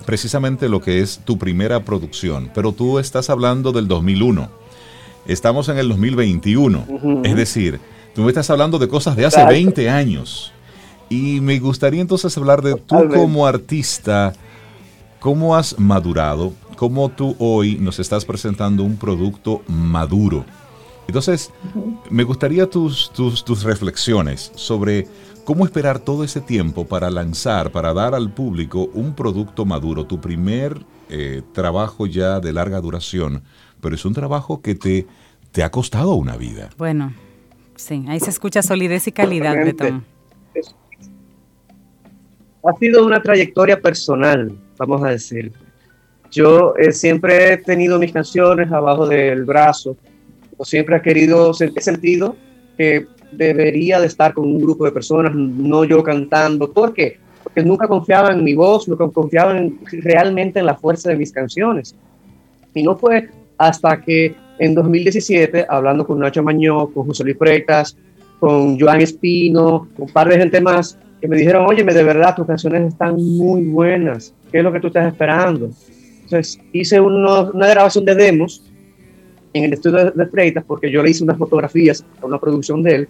precisamente 0.06 0.70
lo 0.70 0.80
que 0.80 1.02
es 1.02 1.20
tu 1.26 1.38
primera 1.38 1.84
producción, 1.84 2.50
pero 2.54 2.72
tú 2.72 2.98
estás 2.98 3.30
hablando 3.30 3.74
del 3.74 3.90
2001. 3.90 4.50
Estamos 5.28 5.68
en 5.68 5.80
el 5.80 5.90
2021. 5.90 6.86
Ujú. 6.88 7.22
Es 7.26 7.36
decir, 7.36 7.82
tú 8.14 8.22
me 8.22 8.30
estás 8.30 8.50
hablando 8.50 8.80
de 8.80 8.88
cosas 8.88 9.18
de 9.18 9.26
hace 9.26 9.38
Exacto. 9.38 9.54
20 9.54 9.90
años. 9.90 10.54
Y 11.10 11.42
me 11.42 11.60
gustaría 11.60 12.00
entonces 12.00 12.38
hablar 12.38 12.62
de 12.62 12.76
tú 12.76 13.10
como 13.14 13.46
artista, 13.46 14.32
cómo 15.20 15.58
has 15.58 15.78
madurado, 15.78 16.54
cómo 16.78 17.10
tú 17.10 17.36
hoy 17.38 17.76
nos 17.76 18.00
estás 18.00 18.24
presentando 18.24 18.84
un 18.84 18.96
producto 18.96 19.62
maduro. 19.68 20.46
Entonces, 21.08 21.52
me 22.10 22.24
gustaría 22.24 22.70
tus, 22.70 23.12
tus, 23.12 23.44
tus 23.44 23.64
reflexiones 23.64 24.54
sobre 24.56 25.06
cómo 25.46 25.64
esperar 25.64 26.00
todo 26.00 26.24
ese 26.24 26.42
tiempo 26.42 26.86
para 26.86 27.10
lanzar, 27.10 27.72
para 27.72 27.94
dar 27.94 28.14
al 28.16 28.34
público 28.34 28.90
un 28.94 29.16
producto 29.16 29.64
maduro, 29.64 30.06
tu 30.06 30.20
primer 30.20 30.78
eh, 31.10 31.44
trabajo 31.54 32.08
ya 32.08 32.40
de 32.40 32.52
larga 32.52 32.82
duración, 32.82 33.44
pero 33.80 33.96
es 33.96 34.04
un 34.04 34.14
trabajo 34.14 34.62
que 34.62 34.76
te, 34.76 35.06
te 35.52 35.64
ha 35.64 35.72
costado 35.72 36.16
una 36.16 36.36
vida. 36.36 36.70
Bueno, 36.78 37.14
sí, 37.76 38.04
ahí 38.08 38.20
se 38.20 38.32
escucha 38.32 38.62
solidez 38.62 39.08
y 39.08 39.12
calidad, 39.12 39.56
Betón. 39.64 40.04
Ha 42.68 42.74
sido 42.80 43.06
una 43.06 43.22
trayectoria 43.22 43.80
personal, 43.80 44.58
vamos 44.78 45.04
a 45.04 45.10
decir. 45.10 45.54
Yo 46.32 46.76
eh, 46.78 46.92
siempre 46.92 47.54
he 47.54 47.58
tenido 47.58 48.00
mis 48.00 48.12
canciones 48.12 48.72
abajo 48.72 49.08
del 49.08 49.46
brazo, 49.46 49.96
o 50.58 50.66
siempre 50.66 50.98
he 50.98 51.02
querido, 51.02 51.52
he 51.52 51.82
sentido 51.82 52.36
que 52.76 53.08
debería 53.38 54.00
de 54.00 54.08
estar 54.08 54.34
con 54.34 54.46
un 54.46 54.62
grupo 54.62 54.86
de 54.86 54.92
personas, 54.92 55.34
no 55.36 55.84
yo 55.84 56.04
cantando. 56.04 56.72
¿Por 56.72 56.94
qué? 56.94 57.18
Porque 57.44 57.64
nunca 57.64 57.88
confiaba 57.88 58.32
en 58.32 58.44
mi 58.44 58.54
voz, 58.54 58.88
nunca 58.88 59.08
confiaba 59.10 59.56
realmente 59.92 60.60
en 60.60 60.66
la 60.66 60.76
fuerza 60.76 61.10
de 61.10 61.18
mis 61.18 61.32
canciones. 61.32 61.96
Y 62.74 62.84
no 62.84 62.98
fue 62.98 63.30
hasta 63.58 64.02
que 64.02 64.36
en 64.60 64.74
2017, 64.74 65.66
hablando 65.70 66.06
con 66.06 66.20
Nacho 66.20 66.44
Mañó, 66.44 66.88
con 66.88 67.06
José 67.08 67.24
Luis 67.24 67.38
Freitas, 67.38 67.98
con 68.40 68.80
Joan 68.80 69.02
Espino, 69.02 69.88
con 69.96 70.08
un 70.08 70.14
par 70.14 70.30
de 70.30 70.38
gente 70.38 70.62
más, 70.62 70.98
que 71.22 71.28
me 71.28 71.38
dijeron, 71.38 71.66
oye, 71.66 71.84
de 71.84 72.04
verdad, 72.04 72.36
tus 72.36 72.46
canciones 72.46 72.94
están 72.94 73.16
muy 73.16 73.64
buenas, 73.64 74.34
¿qué 74.52 74.60
es 74.60 74.64
lo 74.64 74.72
que 74.72 74.80
tú 74.80 74.88
estás 74.88 75.08
esperando? 75.08 75.70
Entonces 76.24 76.60
hice 76.74 77.00
una 77.00 77.68
grabación 77.68 78.06
de 78.06 78.16
demos 78.16 78.62
en 79.56 79.64
el 79.64 79.74
estudio 79.74 80.12
de, 80.12 80.26
Freitas, 80.28 80.66
porque 80.66 80.92
yo 80.92 81.02
le 81.02 81.12
hice 81.12 81.24
unas 81.24 81.38
fotografías 81.38 82.06
a 82.22 82.26
una 82.26 82.38
producción 82.40 82.84
de 82.84 82.96
él, 82.96 83.10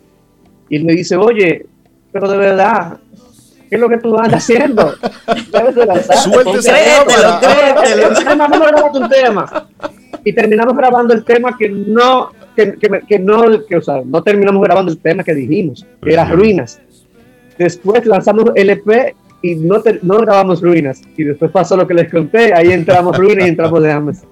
y 0.69 0.79
me 0.79 0.93
dice, 0.93 1.15
oye, 1.15 1.65
pero 2.11 2.29
de 2.29 2.37
verdad, 2.37 2.97
¿qué 3.69 3.75
es 3.75 3.79
lo 3.81 3.89
que 3.89 3.97
tú 3.97 4.17
andas 4.17 4.43
haciendo? 4.43 4.93
Debes 5.51 5.75
de 5.75 5.85
lanzar. 5.85 6.17
un 8.93 9.09
tema. 9.09 9.67
Y 10.23 10.33
terminamos 10.33 10.75
grabando 10.75 11.13
el 11.13 11.23
tema 11.23 11.55
que 11.57 11.69
no, 11.69 12.31
que, 12.55 12.73
que, 12.73 13.01
que 13.07 13.19
no, 13.19 13.65
que, 13.65 13.77
o 13.77 13.81
sea, 13.81 14.01
no 14.03 14.23
terminamos 14.23 14.63
grabando 14.63 14.91
el 14.91 14.97
tema 14.97 15.23
que 15.23 15.35
dijimos, 15.35 15.85
que 16.01 16.13
era 16.13 16.25
Ruinas. 16.25 16.81
Después 17.57 18.05
lanzamos 18.05 18.45
el 18.55 18.71
EP 18.71 19.15
y 19.41 19.55
no, 19.55 19.81
no 20.01 20.17
grabamos 20.19 20.61
Ruinas. 20.61 21.01
Y 21.15 21.23
después 21.23 21.51
pasó 21.51 21.77
lo 21.77 21.85
que 21.85 21.93
les 21.93 22.09
conté, 22.09 22.53
ahí 22.53 22.71
entramos 22.71 23.17
Ruinas 23.17 23.45
y 23.45 23.49
entramos 23.49 23.83
de 23.83 23.91
Amazon. 23.91 24.29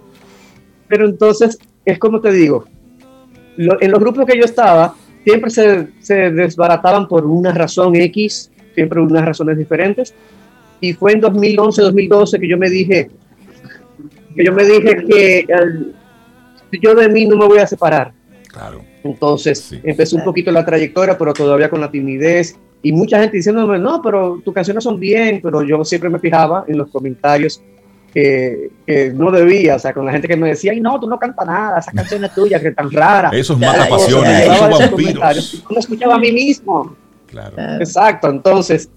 Pero 0.88 1.05
entonces 1.05 1.60
es 1.85 1.99
como 1.99 2.22
te 2.22 2.31
digo, 2.31 2.65
en 3.57 3.91
los 3.91 3.99
grupos 3.99 4.26
que 4.26 4.38
yo 4.38 4.45
estaba, 4.45 4.95
siempre 5.24 5.50
se, 5.50 5.88
se, 6.00 6.32
desbarataban 6.32 7.08
por 7.08 7.26
una 7.26 7.52
razón 7.52 7.95
X, 7.95 8.52
siempre 8.74 9.02
unas 9.02 9.26
razones 9.26 9.58
diferentes. 9.58 10.14
Y 10.82 10.94
fue 10.94 11.14
en 11.14 11.22
2011, 11.22 11.82
2012 11.82 12.40
que 12.40 12.48
yo 12.48 12.58
me 12.58 12.70
dije, 12.70 13.10
que 14.36 14.44
yo 14.44 14.54
me 14.54 14.66
dije 14.66 15.06
que 15.06 15.45
yo 16.82 16.95
de 16.95 17.10
mí 17.10 17.26
no 17.26 17.38
me 17.38 17.48
voy 17.48 17.60
a 17.60 17.68
separar. 17.68 18.14
Claro. 18.48 18.84
Entonces 19.04 19.74
empecé 19.84 20.16
un 20.16 20.24
poquito 20.24 20.52
la 20.52 20.66
trayectoria, 20.66 21.18
pero 21.18 21.34
todavía 21.34 21.70
con 21.70 21.82
la 21.82 21.91
timidez. 21.91 22.58
Y 22.82 22.91
mucha 22.91 23.20
gente 23.20 23.38
diciéndome, 23.38 23.80
no, 23.80 24.02
pero 24.02 24.41
tus 24.44 24.54
canciones 24.54 24.84
son 24.84 25.00
bien, 25.00 25.40
pero 25.41 25.64
yo 25.64 25.84
siempre 25.86 26.10
me 26.10 26.20
fijaba 26.20 26.66
en 26.68 26.78
los 26.78 26.90
comentarios 26.90 27.62
que, 28.14 28.69
no 29.15 29.31
debía, 29.31 29.76
o 29.76 29.80
sea, 29.80 29.94
con 29.94 30.06
la 30.06 30.11
gente 30.11 30.27
que 30.27 30.38
me 30.38 30.49
decía, 30.49 30.72
ay, 30.72 30.80
no, 30.80 30.99
tú 30.99 31.07
no 31.07 31.18
cantas 31.18 31.48
nada, 31.48 31.80
esa 31.80 31.91
canción 31.91 32.23
es 32.23 32.34
tuya, 32.34 32.60
que 32.60 32.68
es 32.68 32.76
tan 32.76 32.91
rara. 32.91 33.31
Eso 33.34 33.53
es 33.53 33.60
mata 33.60 33.90
pasiones, 33.90 34.48
esos 34.48 34.80
vampiros. 34.80 35.64
No 35.69 35.80
escuchaba 35.80 36.15
a 36.15 36.19
mí 36.19 36.31
mismo. 36.31 36.95
Claro. 37.27 37.56
Exacto, 37.80 38.30
entonces, 38.30 38.90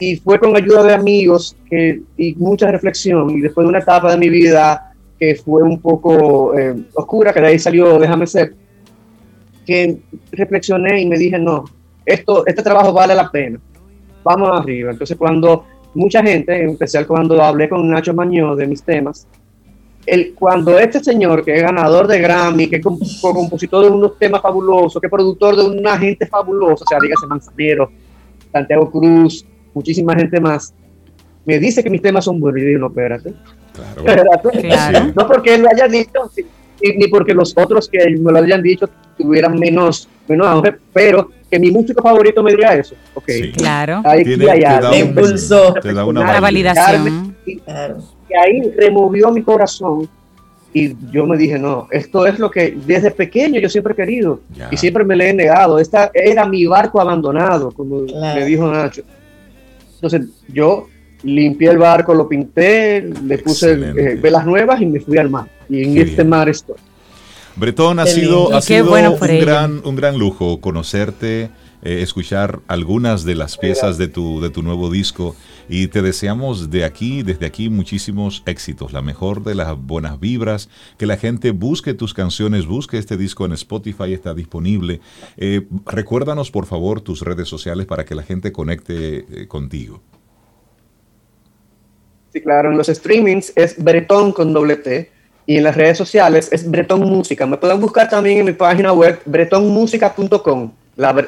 y 0.00 0.16
fue 0.16 0.38
con 0.38 0.56
ayuda 0.56 0.82
de 0.82 0.94
amigos 0.94 1.56
que, 1.68 2.00
y 2.16 2.34
mucha 2.36 2.70
reflexión, 2.70 3.28
y 3.30 3.40
después 3.40 3.64
de 3.64 3.68
una 3.68 3.80
etapa 3.80 4.10
de 4.10 4.16
mi 4.16 4.30
vida 4.30 4.94
que 5.18 5.34
fue 5.34 5.62
un 5.62 5.80
poco 5.80 6.58
eh, 6.58 6.74
oscura, 6.94 7.32
que 7.32 7.40
de 7.40 7.46
ahí 7.48 7.58
salió 7.58 7.98
Déjame 7.98 8.26
ser, 8.26 8.54
que 9.66 9.98
reflexioné 10.32 11.02
y 11.02 11.06
me 11.06 11.18
dije, 11.18 11.38
no, 11.38 11.64
esto, 12.06 12.46
este 12.46 12.62
trabajo 12.62 12.92
vale 12.92 13.14
la 13.14 13.30
pena, 13.30 13.60
vamos 14.22 14.50
arriba. 14.58 14.90
Entonces, 14.90 15.16
cuando 15.18 15.66
mucha 15.94 16.22
gente, 16.22 16.62
en 16.62 16.70
especial 16.70 17.06
cuando 17.06 17.42
hablé 17.42 17.68
con 17.68 17.88
Nacho 17.88 18.14
Mañó 18.14 18.54
de 18.56 18.66
mis 18.66 18.82
temas, 18.82 19.26
el, 20.06 20.34
cuando 20.34 20.78
este 20.78 21.02
señor, 21.02 21.44
que 21.44 21.56
es 21.56 21.62
ganador 21.62 22.06
de 22.06 22.20
Grammy, 22.20 22.68
que 22.68 22.76
es 22.76 22.82
compositor 22.82 23.84
de 23.84 23.90
unos 23.90 24.18
temas 24.18 24.42
fabulosos, 24.42 25.00
que 25.00 25.06
es 25.06 25.10
productor 25.10 25.56
de 25.56 25.62
una 25.62 25.96
gente 25.98 26.26
fabulosa, 26.26 26.84
o 26.84 26.88
sea, 26.88 26.98
dígase 27.00 27.26
Manzanero, 27.26 27.90
Santiago 28.52 28.90
Cruz, 28.90 29.46
muchísima 29.72 30.14
gente 30.14 30.38
más, 30.40 30.74
me 31.44 31.58
dice 31.58 31.82
que 31.82 31.90
mis 31.90 32.02
temas 32.02 32.24
son 32.24 32.40
buenos. 32.40 32.62
Y 32.62 32.64
digo, 32.64 32.80
no, 32.80 32.86
espérate. 32.88 33.34
Claro. 34.62 35.12
No 35.14 35.26
porque 35.26 35.54
él 35.54 35.62
lo 35.62 35.68
haya 35.68 35.88
dicho, 35.88 36.30
ni 36.80 37.08
porque 37.08 37.34
los 37.34 37.56
otros 37.56 37.88
que 37.88 37.98
me 38.18 38.32
lo 38.32 38.38
hayan 38.38 38.62
dicho 38.62 38.88
tuvieran 39.18 39.58
menos, 39.58 40.08
menos 40.28 40.46
auge, 40.46 40.74
pero 40.92 41.30
que 41.54 41.60
mi 41.60 41.70
músico 41.70 42.02
favorito 42.02 42.42
me 42.42 42.50
diga 42.50 42.74
eso. 42.74 42.96
Ok, 43.14 43.30
claro. 43.56 44.02
Ahí 44.04 44.24
Tiene, 44.24 44.44
te 44.90 44.98
impulsó. 44.98 45.72
Te 45.74 45.92
da 45.92 46.04
una 46.04 46.40
validación. 46.40 47.36
Y, 47.46 47.60
ahí 47.68 48.72
removió 48.76 49.30
mi 49.30 49.40
corazón 49.42 50.08
y 50.72 50.96
yo 51.12 51.24
me 51.24 51.36
dije, 51.36 51.56
no, 51.56 51.86
esto 51.92 52.26
es 52.26 52.40
lo 52.40 52.50
que 52.50 52.76
desde 52.84 53.12
pequeño 53.12 53.60
yo 53.60 53.68
siempre 53.68 53.92
he 53.92 53.96
querido 53.96 54.40
y 54.72 54.76
siempre 54.76 55.04
me 55.04 55.14
le 55.14 55.30
he 55.30 55.32
negado. 55.32 55.78
Esta 55.78 56.10
era 56.12 56.44
mi 56.44 56.66
barco 56.66 57.00
abandonado, 57.00 57.70
como 57.70 58.00
me 58.00 58.44
dijo 58.44 58.68
Nacho. 58.68 59.02
Entonces 59.94 60.22
yo 60.48 60.88
limpié 61.22 61.70
el 61.70 61.78
barco, 61.78 62.14
lo 62.14 62.28
pinté, 62.28 63.00
le 63.00 63.38
puse 63.38 63.74
eh, 63.74 64.18
velas 64.20 64.44
nuevas 64.44 64.80
y 64.80 64.86
me 64.86 64.98
fui 64.98 65.18
al 65.18 65.30
mar. 65.30 65.48
Y 65.68 65.84
en 65.84 65.98
este 65.98 66.24
mar 66.24 66.48
estoy. 66.48 66.76
Bretón, 67.56 68.00
ha 68.00 68.06
sido, 68.06 68.52
ha 68.52 68.60
sido 68.60 68.92
un, 68.92 69.40
gran, 69.40 69.80
un 69.84 69.94
gran 69.94 70.18
lujo 70.18 70.60
conocerte, 70.60 71.50
eh, 71.82 72.02
escuchar 72.02 72.60
algunas 72.66 73.24
de 73.24 73.36
las 73.36 73.58
piezas 73.58 73.96
de 73.96 74.08
tu, 74.08 74.40
de 74.40 74.50
tu 74.50 74.62
nuevo 74.62 74.90
disco. 74.90 75.36
Y 75.68 75.86
te 75.86 76.02
deseamos 76.02 76.70
de 76.70 76.84
aquí, 76.84 77.22
desde 77.22 77.46
aquí, 77.46 77.68
muchísimos 77.68 78.42
éxitos, 78.46 78.92
la 78.92 79.02
mejor 79.02 79.44
de 79.44 79.54
las 79.54 79.78
buenas 79.78 80.18
vibras, 80.18 80.68
que 80.98 81.06
la 81.06 81.16
gente 81.16 81.52
busque 81.52 81.94
tus 81.94 82.12
canciones, 82.12 82.66
busque 82.66 82.98
este 82.98 83.16
disco 83.16 83.46
en 83.46 83.52
Spotify, 83.52 84.12
está 84.12 84.34
disponible. 84.34 85.00
Eh, 85.36 85.66
recuérdanos, 85.86 86.50
por 86.50 86.66
favor, 86.66 87.02
tus 87.02 87.20
redes 87.22 87.48
sociales 87.48 87.86
para 87.86 88.04
que 88.04 88.16
la 88.16 88.24
gente 88.24 88.50
conecte 88.50 89.18
eh, 89.18 89.46
contigo. 89.46 90.02
Sí, 92.32 92.40
claro, 92.40 92.72
en 92.72 92.76
los 92.76 92.88
streamings 92.88 93.52
es 93.54 93.82
Bretón 93.82 94.32
con 94.32 94.52
doble 94.52 94.74
T 94.74 95.12
y 95.46 95.56
en 95.56 95.64
las 95.64 95.76
redes 95.76 95.98
sociales 95.98 96.48
es 96.52 96.68
Bretón 96.68 97.00
Música. 97.00 97.46
Me 97.46 97.56
pueden 97.56 97.80
buscar 97.80 98.08
también 98.08 98.38
en 98.38 98.46
mi 98.46 98.52
página 98.52 98.92
web 98.92 99.20
bretonmusica.com, 99.24 100.72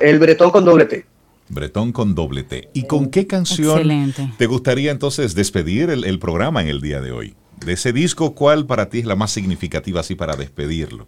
el 0.00 0.18
Bretón 0.18 0.50
con 0.50 0.64
doble 0.64 0.86
T. 0.86 1.04
Bretón 1.48 1.92
con 1.92 2.14
doble 2.14 2.42
T. 2.42 2.70
¿Y 2.72 2.84
con 2.84 3.10
qué 3.10 3.26
canción 3.26 4.14
te 4.36 4.46
gustaría 4.46 4.90
entonces 4.90 5.34
despedir 5.34 5.90
el, 5.90 6.18
programa 6.18 6.62
en 6.62 6.68
el 6.68 6.80
día 6.80 7.00
de 7.00 7.12
hoy? 7.12 7.34
De 7.64 7.74
ese 7.74 7.92
disco, 7.92 8.34
¿cuál 8.34 8.66
para 8.66 8.88
ti 8.88 9.00
es 9.00 9.06
la 9.06 9.16
más 9.16 9.30
significativa 9.30 10.00
así 10.00 10.14
para 10.14 10.36
despedirlo? 10.36 11.06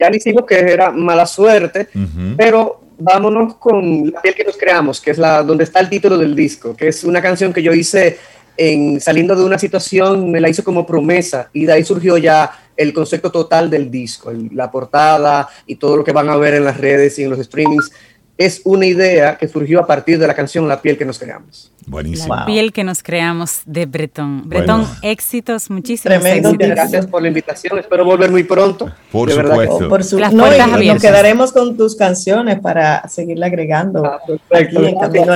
ya 0.00 0.08
le 0.08 0.18
hicimos 0.18 0.44
que 0.46 0.54
era 0.54 0.92
mala 0.92 1.26
suerte, 1.26 1.88
pero 2.36 2.80
vámonos 2.98 3.56
con 3.56 4.10
La 4.12 4.22
piel 4.22 4.34
que 4.34 4.44
nos 4.44 4.56
creamos, 4.56 5.00
que 5.00 5.10
es 5.10 5.18
la 5.18 5.42
donde 5.42 5.64
está 5.64 5.80
el 5.80 5.88
título 5.88 6.16
del 6.16 6.34
disco, 6.34 6.76
que 6.76 6.88
es 6.88 7.04
una 7.04 7.20
canción 7.20 7.52
que 7.52 7.62
yo 7.62 7.72
hice 7.72 8.18
en, 8.58 9.00
saliendo 9.00 9.36
de 9.36 9.44
una 9.44 9.58
situación, 9.58 10.30
me 10.30 10.40
la 10.40 10.48
hizo 10.48 10.64
como 10.64 10.84
promesa 10.84 11.48
y 11.52 11.64
de 11.64 11.72
ahí 11.72 11.84
surgió 11.84 12.18
ya 12.18 12.50
el 12.76 12.92
concepto 12.92 13.30
total 13.30 13.70
del 13.70 13.90
disco, 13.90 14.32
la 14.52 14.70
portada 14.70 15.48
y 15.64 15.76
todo 15.76 15.96
lo 15.96 16.04
que 16.04 16.12
van 16.12 16.28
a 16.28 16.36
ver 16.36 16.54
en 16.54 16.64
las 16.64 16.76
redes 16.76 17.18
y 17.18 17.22
en 17.22 17.30
los 17.30 17.38
streamings. 17.38 17.90
Es 18.38 18.62
una 18.64 18.86
idea 18.86 19.36
que 19.36 19.48
surgió 19.48 19.80
a 19.80 19.86
partir 19.86 20.16
de 20.16 20.26
la 20.28 20.34
canción 20.34 20.68
La 20.68 20.80
piel 20.80 20.96
que 20.96 21.04
nos 21.04 21.18
creamos. 21.18 21.72
Buenísimo. 21.88 22.36
La 22.36 22.46
piel 22.46 22.72
que 22.72 22.84
nos 22.84 23.02
creamos 23.02 23.62
de 23.64 23.86
Bretón. 23.86 24.48
Bretón, 24.48 24.86
éxitos, 25.02 25.70
muchísimos 25.70 26.24
éxitos. 26.24 26.56
Gracias 26.56 27.06
por 27.06 27.22
la 27.22 27.28
invitación. 27.28 27.78
Espero 27.78 28.04
volver 28.04 28.30
muy 28.30 28.44
pronto. 28.44 28.92
Por 29.10 29.32
supuesto. 29.32 29.88
Por 29.88 30.04
su... 30.04 30.20
no, 30.20 30.28
nos 30.28 31.02
quedaremos 31.02 31.50
con 31.50 31.76
tus 31.76 31.96
canciones 31.96 32.60
para 32.60 33.08
seguirle 33.08 33.46
agregando. 33.46 34.04
Ah, 34.04 34.20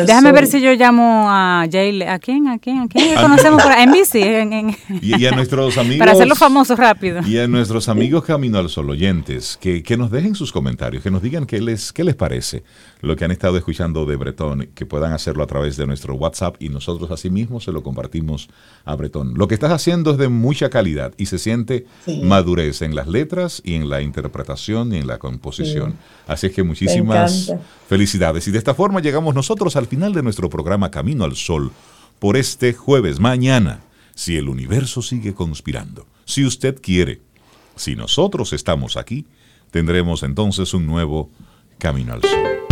Déjame 0.07 0.33
ver 0.33 0.47
si 0.47 0.61
yo 0.61 0.73
llamo 0.75 1.27
a 1.29 1.67
Jay. 1.71 2.03
¿A 2.03 2.19
quién? 2.19 2.47
¿A 2.49 2.59
quién? 2.59 2.81
¿A 2.81 2.89
quién 2.89 3.17
conocemos 3.17 3.63
por 3.63 3.73
En 3.73 3.91
bici. 3.91 4.23
En, 4.23 4.77
Y, 5.01 5.27
a 5.27 5.33
nuestros 5.33 5.79
amigos. 5.79 5.99
para 5.99 6.13
hacerlo 6.13 6.37
famoso 6.37 6.77
rápido. 6.77 7.23
Y 7.27 7.39
a 7.39 7.49
nuestros 7.49 7.89
amigos 7.89 8.25
Camino 8.25 8.59
al 8.59 8.69
Sol 8.69 8.91
oyentes, 8.91 9.59
que, 9.61 9.83
que 9.83 9.97
nos 9.97 10.11
dejen 10.11 10.35
sus 10.35 10.53
comentarios, 10.53 11.03
que 11.03 11.11
nos 11.11 11.23
digan 11.23 11.47
qué 11.47 11.61
les, 11.61 11.93
qué 11.93 12.05
les 12.05 12.15
parece 12.15 12.63
lo 13.03 13.17
que 13.17 13.25
han 13.25 13.33
estado 13.33 13.59
escuchando 13.59 14.07
de 14.07 14.15
Bretón, 14.17 14.71
que 14.75 14.87
puedan 14.87 15.13
hacerlo 15.13 15.43
a 15.43 15.47
través 15.49 15.77
de 15.77 15.87
nuestro 15.87 16.15
WhatsApp 16.15 16.55
y 16.61 16.69
nosotros 16.69 17.11
asimismo 17.11 17.61
se 17.61 17.73
lo 17.73 17.83
compartimos 17.83 18.49
a 18.85 18.95
Bretón. 18.95 19.35
Lo 19.35 19.49
que 19.49 19.55
estás 19.55 19.73
haciendo 19.73 20.13
es 20.13 20.19
de 20.19 20.29
mucha 20.29 20.71
calidad 20.71 21.13
y 21.19 21.27
se 21.27 21.39
siente 21.39 21.87
madurez 22.23 22.81
en 22.81 22.95
las 22.95 23.09
letras 23.09 23.61
y 23.65 23.75
en 23.75 23.91
la 23.91 24.03
interpretación 24.03 24.95
y 24.95 24.99
en 24.99 25.09
la 25.09 25.19
composición. 25.19 25.97
Así 26.29 26.47
es 26.47 26.53
que 26.53 26.63
muchísimas 26.63 27.53
felicidades. 27.89 28.47
Y 28.47 28.53
de 28.53 28.59
esta 28.59 28.73
forma 28.73 29.01
llegamos 29.01 29.35
nosotros 29.35 29.75
al 29.75 29.89
final 29.89 30.15
de 30.15 30.23
nuestro 30.23 30.49
programa 30.49 30.93
Camino 30.93 31.25
al 31.25 31.35
Sol 31.35 31.73
por 32.21 32.37
este 32.37 32.73
jueves. 32.73 33.19
Mañana, 33.19 33.81
si 34.15 34.37
el 34.37 34.49
universo 34.49 35.03
sigue 35.03 35.35
conspirando, 35.35 36.07
si 36.25 36.47
usted 36.47 36.81
quiere, 36.81 37.21
si 37.75 37.97
nosotros 37.97 38.53
estamos 38.53 38.97
aquí, 38.97 39.27
tendremos 39.73 40.23
entonces 40.23 40.73
un 40.73 40.87
nuevo 40.87 41.31
Camino 41.79 42.13
al 42.13 42.23
Sol 42.23 42.72